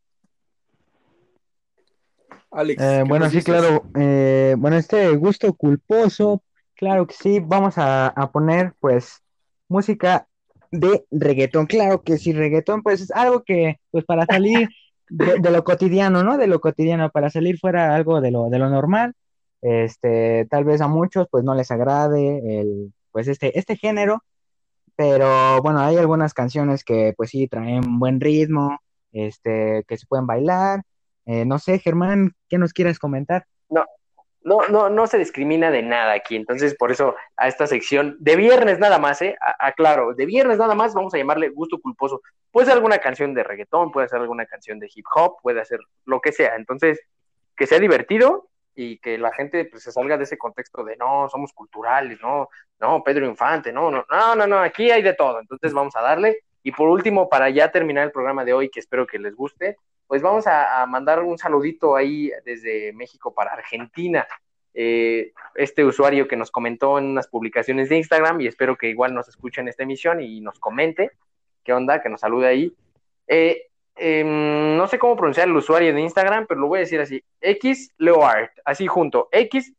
Alex, 2.50 2.82
Eh, 2.82 3.02
¿qué 3.04 3.08
bueno, 3.08 3.26
sí, 3.30 3.36
dices? 3.36 3.44
claro. 3.44 3.84
eh, 3.94 4.54
bueno, 4.58 4.76
este 4.76 5.10
gusto 5.16 5.54
culposo, 5.54 6.42
claro 6.74 7.06
que 7.06 7.14
sí, 7.14 7.40
vamos 7.40 7.78
a, 7.78 8.08
a 8.08 8.30
poner 8.32 8.74
pues 8.80 9.22
música 9.68 10.26
de 10.72 11.04
reggaetón. 11.10 11.66
Claro 11.66 12.02
que 12.02 12.18
sí, 12.18 12.32
reggaetón 12.32 12.82
pues 12.82 13.00
es 13.02 13.10
algo 13.12 13.42
que 13.44 13.78
pues 13.90 14.04
para 14.04 14.24
salir 14.26 14.68
de, 15.08 15.38
de 15.38 15.50
lo 15.50 15.62
cotidiano, 15.64 16.24
¿no? 16.24 16.38
De 16.38 16.46
lo 16.48 16.60
cotidiano, 16.60 17.10
para 17.10 17.30
salir 17.30 17.58
fuera 17.58 17.94
algo 17.94 18.20
de 18.20 18.30
lo, 18.32 18.48
de 18.50 18.58
lo 18.58 18.68
normal. 18.68 19.14
Este, 19.62 20.46
tal 20.50 20.64
vez 20.64 20.80
a 20.80 20.88
muchos 20.88 21.28
pues 21.30 21.44
no 21.44 21.54
les 21.54 21.70
agrade 21.70 22.60
el, 22.60 22.92
pues 23.12 23.28
este, 23.28 23.56
este 23.58 23.76
género, 23.76 24.24
pero 25.00 25.62
bueno, 25.62 25.80
hay 25.80 25.96
algunas 25.96 26.34
canciones 26.34 26.84
que 26.84 27.14
pues 27.16 27.30
sí 27.30 27.48
traen 27.48 27.98
buen 27.98 28.20
ritmo, 28.20 28.80
este, 29.12 29.82
que 29.88 29.96
se 29.96 30.04
pueden 30.06 30.26
bailar. 30.26 30.82
Eh, 31.24 31.46
no 31.46 31.58
sé, 31.58 31.78
Germán, 31.78 32.34
¿qué 32.50 32.58
nos 32.58 32.74
quieres 32.74 32.98
comentar? 32.98 33.46
No, 33.70 33.86
no, 34.42 34.58
no, 34.68 34.90
no 34.90 35.06
se 35.06 35.16
discrimina 35.16 35.70
de 35.70 35.80
nada 35.82 36.12
aquí. 36.12 36.36
Entonces, 36.36 36.74
por 36.74 36.90
eso 36.90 37.14
a 37.38 37.48
esta 37.48 37.66
sección 37.66 38.18
de 38.20 38.36
viernes 38.36 38.78
nada 38.78 38.98
más, 38.98 39.22
¿eh? 39.22 39.36
Aclaro, 39.58 40.12
de 40.12 40.26
viernes 40.26 40.58
nada 40.58 40.74
más 40.74 40.92
vamos 40.92 41.14
a 41.14 41.16
llamarle 41.16 41.48
gusto 41.48 41.80
culposo. 41.80 42.20
Puede 42.50 42.66
ser 42.66 42.74
alguna 42.74 42.98
canción 42.98 43.32
de 43.32 43.42
reggaetón, 43.42 43.92
puede 43.92 44.06
ser 44.06 44.20
alguna 44.20 44.44
canción 44.44 44.78
de 44.78 44.90
hip 44.94 45.06
hop, 45.14 45.36
puede 45.42 45.64
ser 45.64 45.80
lo 46.04 46.20
que 46.20 46.32
sea. 46.32 46.56
Entonces, 46.56 47.00
que 47.56 47.66
sea 47.66 47.78
divertido 47.78 48.49
y 48.74 48.98
que 48.98 49.18
la 49.18 49.32
gente 49.32 49.64
pues, 49.66 49.82
se 49.82 49.92
salga 49.92 50.16
de 50.16 50.24
ese 50.24 50.38
contexto 50.38 50.84
de 50.84 50.96
no, 50.96 51.28
somos 51.28 51.52
culturales, 51.52 52.20
no, 52.20 52.48
no, 52.80 53.02
Pedro 53.02 53.26
Infante, 53.26 53.72
no, 53.72 53.90
no, 53.90 54.04
no, 54.10 54.34
no, 54.34 54.46
no, 54.46 54.58
aquí 54.58 54.90
hay 54.90 55.02
de 55.02 55.14
todo. 55.14 55.40
Entonces, 55.40 55.72
vamos 55.72 55.94
a 55.96 56.02
darle. 56.02 56.38
Y 56.62 56.72
por 56.72 56.88
último, 56.88 57.28
para 57.28 57.50
ya 57.50 57.70
terminar 57.70 58.04
el 58.04 58.12
programa 58.12 58.44
de 58.44 58.52
hoy, 58.52 58.70
que 58.70 58.80
espero 58.80 59.06
que 59.06 59.18
les 59.18 59.34
guste, 59.34 59.76
pues 60.06 60.22
vamos 60.22 60.46
a, 60.46 60.84
mandar 60.86 61.22
un 61.22 61.38
saludito 61.38 61.96
ahí 61.96 62.30
desde 62.44 62.92
México 62.92 63.32
para 63.32 63.52
Argentina. 63.52 64.26
Eh, 64.74 65.32
este 65.54 65.84
usuario 65.84 66.28
que 66.28 66.36
nos 66.36 66.50
comentó 66.50 66.98
en 66.98 67.06
unas 67.06 67.28
publicaciones 67.28 67.88
de 67.88 67.96
Instagram 67.96 68.40
y 68.40 68.46
espero 68.46 68.76
que 68.76 68.88
igual 68.88 69.14
nos 69.14 69.28
escuche 69.28 69.60
en 69.60 69.68
esta 69.68 69.82
emisión 69.82 70.20
y 70.20 70.40
nos 70.40 70.60
comente 70.60 71.12
qué 71.64 71.72
onda, 71.72 72.02
que 72.02 72.08
nos 72.08 72.20
salude 72.20 72.48
ahí. 72.48 72.74
Eh, 73.26 73.69
eh, 74.00 74.24
no 74.24 74.86
sé 74.86 74.98
cómo 74.98 75.14
pronunciar 75.14 75.46
el 75.46 75.56
usuario 75.56 75.92
de 75.92 76.00
Instagram, 76.00 76.46
pero 76.48 76.60
lo 76.60 76.68
voy 76.68 76.78
a 76.78 76.80
decir 76.80 77.00
así: 77.00 77.22
X 77.40 77.94
así 78.64 78.86
junto, 78.86 79.28
X. 79.30 79.74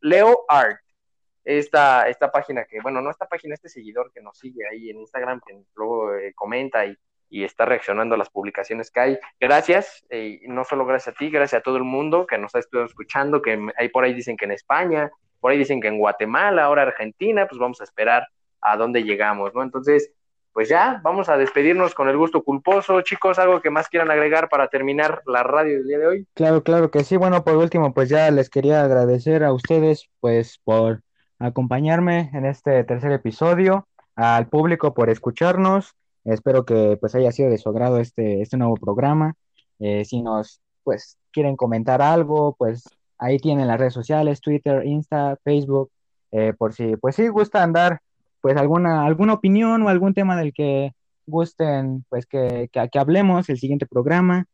Esta, 1.44 2.08
esta 2.08 2.32
página 2.32 2.66
que, 2.66 2.80
bueno, 2.82 3.02
no 3.02 3.10
esta 3.10 3.26
página, 3.26 3.56
este 3.56 3.68
seguidor 3.68 4.12
que 4.14 4.22
nos 4.22 4.38
sigue 4.38 4.62
ahí 4.72 4.92
en 4.92 5.00
Instagram, 5.00 5.42
que 5.46 5.58
luego 5.76 6.14
eh, 6.14 6.34
comenta 6.36 6.86
y, 6.86 6.96
y 7.32 7.44
está 7.44 7.66
reaccionando 7.66 8.14
a 8.14 8.18
las 8.18 8.30
publicaciones 8.30 8.92
que 8.92 9.00
hay. 9.00 9.20
Gracias, 9.40 10.06
eh, 10.12 10.40
no 10.44 10.64
solo 10.66 10.86
gracias 10.86 11.16
a 11.16 11.18
ti, 11.18 11.32
gracias 11.32 11.60
a 11.60 11.64
todo 11.64 11.78
el 11.78 11.84
mundo 11.84 12.28
que 12.28 12.38
nos 12.38 12.54
ha 12.54 12.60
estado 12.60 12.86
escuchando, 12.86 13.42
que 13.42 13.60
hay 13.76 13.90
por 13.90 14.04
ahí 14.04 14.14
dicen 14.14 14.38
que 14.38 14.46
en 14.46 14.52
España, 14.52 15.10
por 15.40 15.52
ahí 15.52 15.58
dicen 15.58 15.82
que 15.82 15.88
en 15.88 15.98
Guatemala, 15.98 16.66
ahora 16.66 16.84
Argentina, 16.84 17.48
pues 17.48 17.58
vamos 17.58 17.82
a 17.82 17.86
esperar 17.86 18.28
a 18.62 18.78
dónde 18.78 19.04
llegamos, 19.04 19.56
¿no? 19.56 19.64
Entonces, 19.64 20.12
pues 20.54 20.70
ya, 20.70 21.00
vamos 21.04 21.30
a 21.30 21.38
despedirnos 21.38 21.94
con 21.94 22.10
el 22.10 22.18
gusto 22.18 22.44
culposo. 22.44 23.02
Chicos, 23.02 23.40
algo 23.40 23.62
que 23.62 23.70
más 23.70 23.88
quieran 23.88 24.12
agregar 24.12 24.50
para 24.50 24.68
terminar 24.68 25.22
la 25.26 25.44
radio 25.44 25.78
del 25.78 25.88
día 25.88 26.00
de 26.00 26.08
hoy. 26.08 26.28
Claro, 26.34 26.64
claro 26.64 26.92
que 26.92 27.04
sí. 27.04 27.16
Bueno, 27.16 27.44
por 27.44 27.56
último, 27.56 27.94
pues 27.94 28.10
ya 28.10 28.30
les 28.32 28.50
quería 28.50 28.84
agradecer 28.84 29.44
a 29.44 29.54
ustedes, 29.54 30.10
pues, 30.20 30.60
por 30.64 31.02
acompañarme 31.40 32.30
en 32.34 32.46
este 32.46 32.84
tercer 32.84 33.12
episodio, 33.14 33.88
al 34.16 34.48
público 34.48 34.94
por 34.94 35.10
escucharnos. 35.10 35.96
Espero 36.24 36.66
que 36.66 36.98
pues 37.00 37.16
haya 37.16 37.32
sido 37.32 37.50
de 37.50 37.58
su 37.58 37.70
agrado 37.70 38.00
este, 38.00 38.42
este 38.42 38.58
nuevo 38.58 38.76
programa. 38.76 39.34
Eh, 39.80 40.06
si 40.06 40.22
nos 40.22 40.62
pues 40.84 41.18
quieren 41.32 41.56
comentar 41.56 42.02
algo, 42.02 42.56
pues 42.58 42.84
ahí 43.18 43.38
tienen 43.40 43.68
las 43.68 43.80
redes 43.80 43.94
sociales, 43.94 44.42
Twitter, 44.42 44.86
Insta, 44.86 45.38
Facebook, 45.44 45.92
eh, 46.32 46.54
por 46.58 46.74
si 46.74 46.96
pues 46.98 47.16
sí 47.16 47.28
gustan 47.28 47.74
dar 47.74 48.02
pues 48.42 48.58
alguna, 48.58 49.06
alguna 49.06 49.34
opinión 49.34 49.84
o 49.84 49.90
algún 49.90 50.14
tema 50.14 50.38
del 50.38 50.54
que 50.54 50.94
gusten 51.26 52.06
pues 52.10 52.26
que, 52.26 52.70
que, 52.72 53.00
hablemos 53.00 53.50
el 53.50 53.60
siguiente 53.60 53.86
programa. 53.86 54.46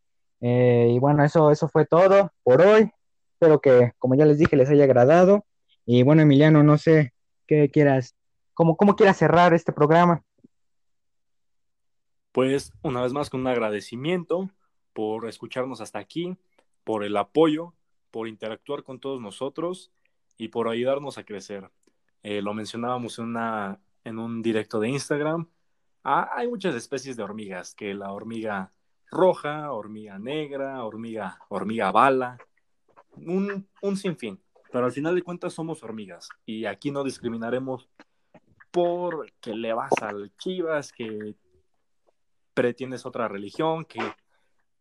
Eh, 0.42 0.92
y 0.94 1.00
bueno, 1.00 1.24
eso, 1.24 1.52
eso 1.52 1.68
fue 1.68 1.86
todo 1.86 2.32
por 2.44 2.62
hoy. 2.62 2.92
Espero 3.34 3.60
que, 3.60 3.94
como 3.98 4.16
ya 4.16 4.26
les 4.26 4.38
dije, 4.38 4.56
les 4.56 4.70
haya 4.70 4.84
agradado. 4.84 5.46
Y 5.86 6.04
bueno, 6.04 6.22
Emiliano, 6.22 6.64
no 6.64 6.78
sé 6.78 7.14
qué 7.48 7.70
quieras, 7.70 8.16
cómo, 8.54 8.76
cómo 8.76 8.96
quieras 8.96 9.18
cerrar 9.18 9.54
este 9.54 9.72
programa. 9.72 10.24
Pues 12.32 12.74
una 12.84 13.02
vez 13.02 13.14
más 13.14 13.30
con 13.30 13.42
un 13.42 13.48
agradecimiento 13.48 14.50
por 14.94 15.28
escucharnos 15.28 15.82
hasta 15.82 16.00
aquí, 16.00 16.36
por 16.84 17.04
el 17.04 17.18
apoyo, 17.18 17.74
por 18.12 18.28
interactuar 18.28 18.84
con 18.84 19.00
todos 19.00 19.22
nosotros 19.22 19.92
y 20.38 20.50
por 20.50 20.68
ayudarnos 20.68 21.18
a 21.18 21.24
crecer. 21.24 21.70
Eh, 22.30 22.42
lo 22.42 22.54
mencionábamos 22.54 23.20
en, 23.20 23.26
una, 23.28 23.80
en 24.04 24.20
un 24.20 24.42
directo 24.42 24.82
de 24.82 24.90
Instagram. 24.90 25.48
Ah, 26.04 26.30
hay 26.36 26.50
muchas 26.50 26.76
especies 26.76 27.16
de 27.16 27.24
hormigas, 27.24 27.74
que 27.74 27.94
la 27.94 28.12
hormiga 28.12 28.74
roja, 29.10 29.72
hormiga 29.72 30.20
negra, 30.20 30.84
hormiga, 30.84 31.40
hormiga 31.48 31.90
bala, 31.90 32.38
un, 33.16 33.66
un 33.82 33.96
sinfín. 33.96 34.42
Pero 34.74 34.84
al 34.84 34.92
final 34.92 35.16
de 35.16 35.22
cuentas 35.22 35.54
somos 35.54 35.82
hormigas 35.84 36.28
y 36.46 36.66
aquí 36.66 36.92
no 36.92 37.06
discriminaremos 37.06 37.88
por 38.72 39.32
que 39.40 39.56
le 39.56 39.72
vas 39.72 39.94
al 40.02 40.36
Chivas, 40.36 40.92
que 40.92 41.34
pretienes 42.54 43.06
otra 43.06 43.30
religión, 43.30 43.86
que 43.86 44.02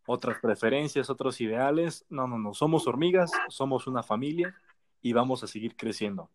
otras 0.05 0.41
preferencias, 0.41 1.11
otros 1.11 1.41
ideales. 1.41 2.07
No, 2.09 2.27
no, 2.27 2.41
no, 2.41 2.55
somos 2.55 2.89
hormigas, 2.89 3.31
somos 3.51 3.87
una 3.87 4.03
familia 4.03 4.53
y 5.01 5.13
vamos 5.13 5.45
a 5.45 5.47
seguir 5.47 5.77
creciendo. 5.77 6.29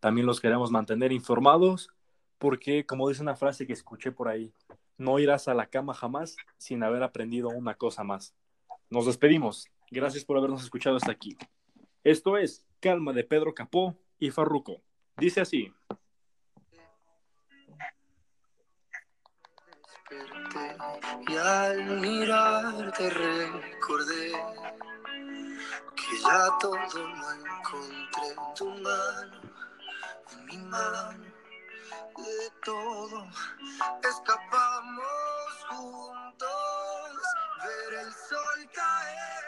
También 0.00 0.26
los 0.26 0.40
queremos 0.40 0.70
mantener 0.70 1.12
informados 1.12 1.90
porque, 2.38 2.86
como 2.86 3.08
dice 3.08 3.22
una 3.22 3.36
frase 3.36 3.66
que 3.66 3.72
escuché 3.72 4.12
por 4.12 4.28
ahí, 4.28 4.52
no 4.96 5.18
irás 5.18 5.48
a 5.48 5.54
la 5.54 5.66
cama 5.66 5.94
jamás 5.94 6.36
sin 6.56 6.82
haber 6.82 7.02
aprendido 7.02 7.48
una 7.48 7.74
cosa 7.74 8.04
más. 8.04 8.34
Nos 8.90 9.06
despedimos. 9.06 9.68
Gracias 9.90 10.24
por 10.24 10.36
habernos 10.36 10.62
escuchado 10.62 10.96
hasta 10.96 11.12
aquí. 11.12 11.36
Esto 12.04 12.36
es 12.36 12.64
Calma 12.80 13.12
de 13.12 13.24
Pedro 13.24 13.54
Capó 13.54 13.96
y 14.18 14.30
Farruco. 14.30 14.82
Dice 15.16 15.40
así. 15.40 15.72
Y 21.28 21.36
al 21.36 22.00
mirarte 22.00 23.10
recordé 23.10 24.32
que 25.94 26.18
ya 26.22 26.48
todo 26.60 26.76
lo 26.76 26.86
encontré 26.86 28.28
en 28.30 28.54
tu 28.54 28.70
mano, 28.82 29.40
mi 30.48 30.56
mano, 30.58 31.24
de 32.16 32.50
todo 32.64 33.28
escapamos 34.02 35.66
juntos, 35.68 37.12
ver 37.64 37.94
el 38.00 38.12
sol 38.12 38.70
caer. 38.74 39.44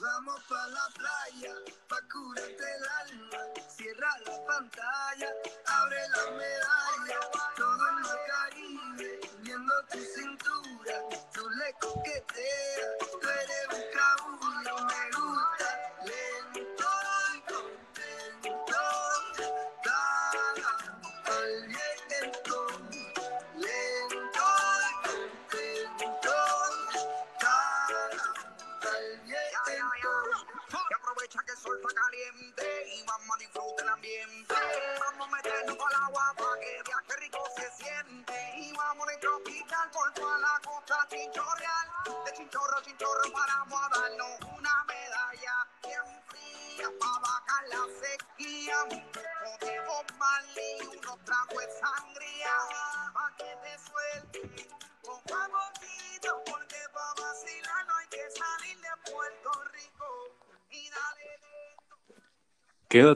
Vamos 0.00 0.40
pa' 0.48 0.66
la 0.68 0.88
playa, 0.94 1.54
pa' 1.88 2.02
curarte 2.12 2.66
el 2.76 2.84
alma, 3.00 3.38
cierra 3.76 4.12
la 4.26 4.46
pantalla, 4.46 5.30
abre 5.66 6.08
la 6.08 6.24
medalla, 6.32 7.20
todo 7.56 7.88
en 7.88 7.98
el 7.98 8.18
Caribe, 8.30 9.20
viendo 9.40 9.74
tu 9.90 9.98
cintura, 9.98 10.96
tú 11.32 11.48
le 11.48 11.72
coqueteas, 11.80 12.90
tú 13.20 13.28
eres 13.28 13.66
un 13.72 13.84
cabullo, 13.96 14.45
Vamos 35.26 35.40
a 35.40 35.42
meternos 35.42 35.76
al 35.80 36.02
agua 36.04 36.34
para 36.36 36.60
que 36.60 36.82
viaje 36.84 37.20
rico 37.20 37.38
se 37.56 37.84
siente. 37.84 38.52
Y 38.58 38.72
vamos 38.76 39.08
en 39.12 39.20
tropical 39.20 39.90
por 39.90 40.12
toda 40.12 40.38
la 40.38 40.60
costa 40.64 41.06
chinchorreal. 41.10 41.88
De 42.24 42.32
chinchorro, 42.32 42.80
chinchorro 42.82 43.32
paramos 43.32 43.80
a 43.82 44.00
darnos 44.00 44.38
una 44.56 44.84
medalla 44.84 45.66
bien 45.82 46.22
fría 46.26 46.88
para 47.00 47.18
bajar 47.18 47.64
la 47.70 47.82
sequía. 48.00 48.76
Podemos 49.42 50.04
mali, 50.16 50.96
unos 50.96 51.24
tragos 51.24 51.58
de 51.58 51.72
sangría 51.80 52.54
para 53.12 53.36
que 53.36 53.56
te 53.62 53.78
suelte. 53.78 54.68
Con 55.02 55.22
poquito 55.22 56.42
porque 56.46 56.80
para 56.94 57.26
vacilar 57.26 57.86
no 57.86 57.96
hay 57.96 58.06
que 58.08 58.30
salir 58.30 58.80
de 58.80 59.10
Puerto 59.10 59.50
Rico. 59.72 60.06
Y 60.70 60.88
dale. 60.90 61.26
Quédate 62.88 63.14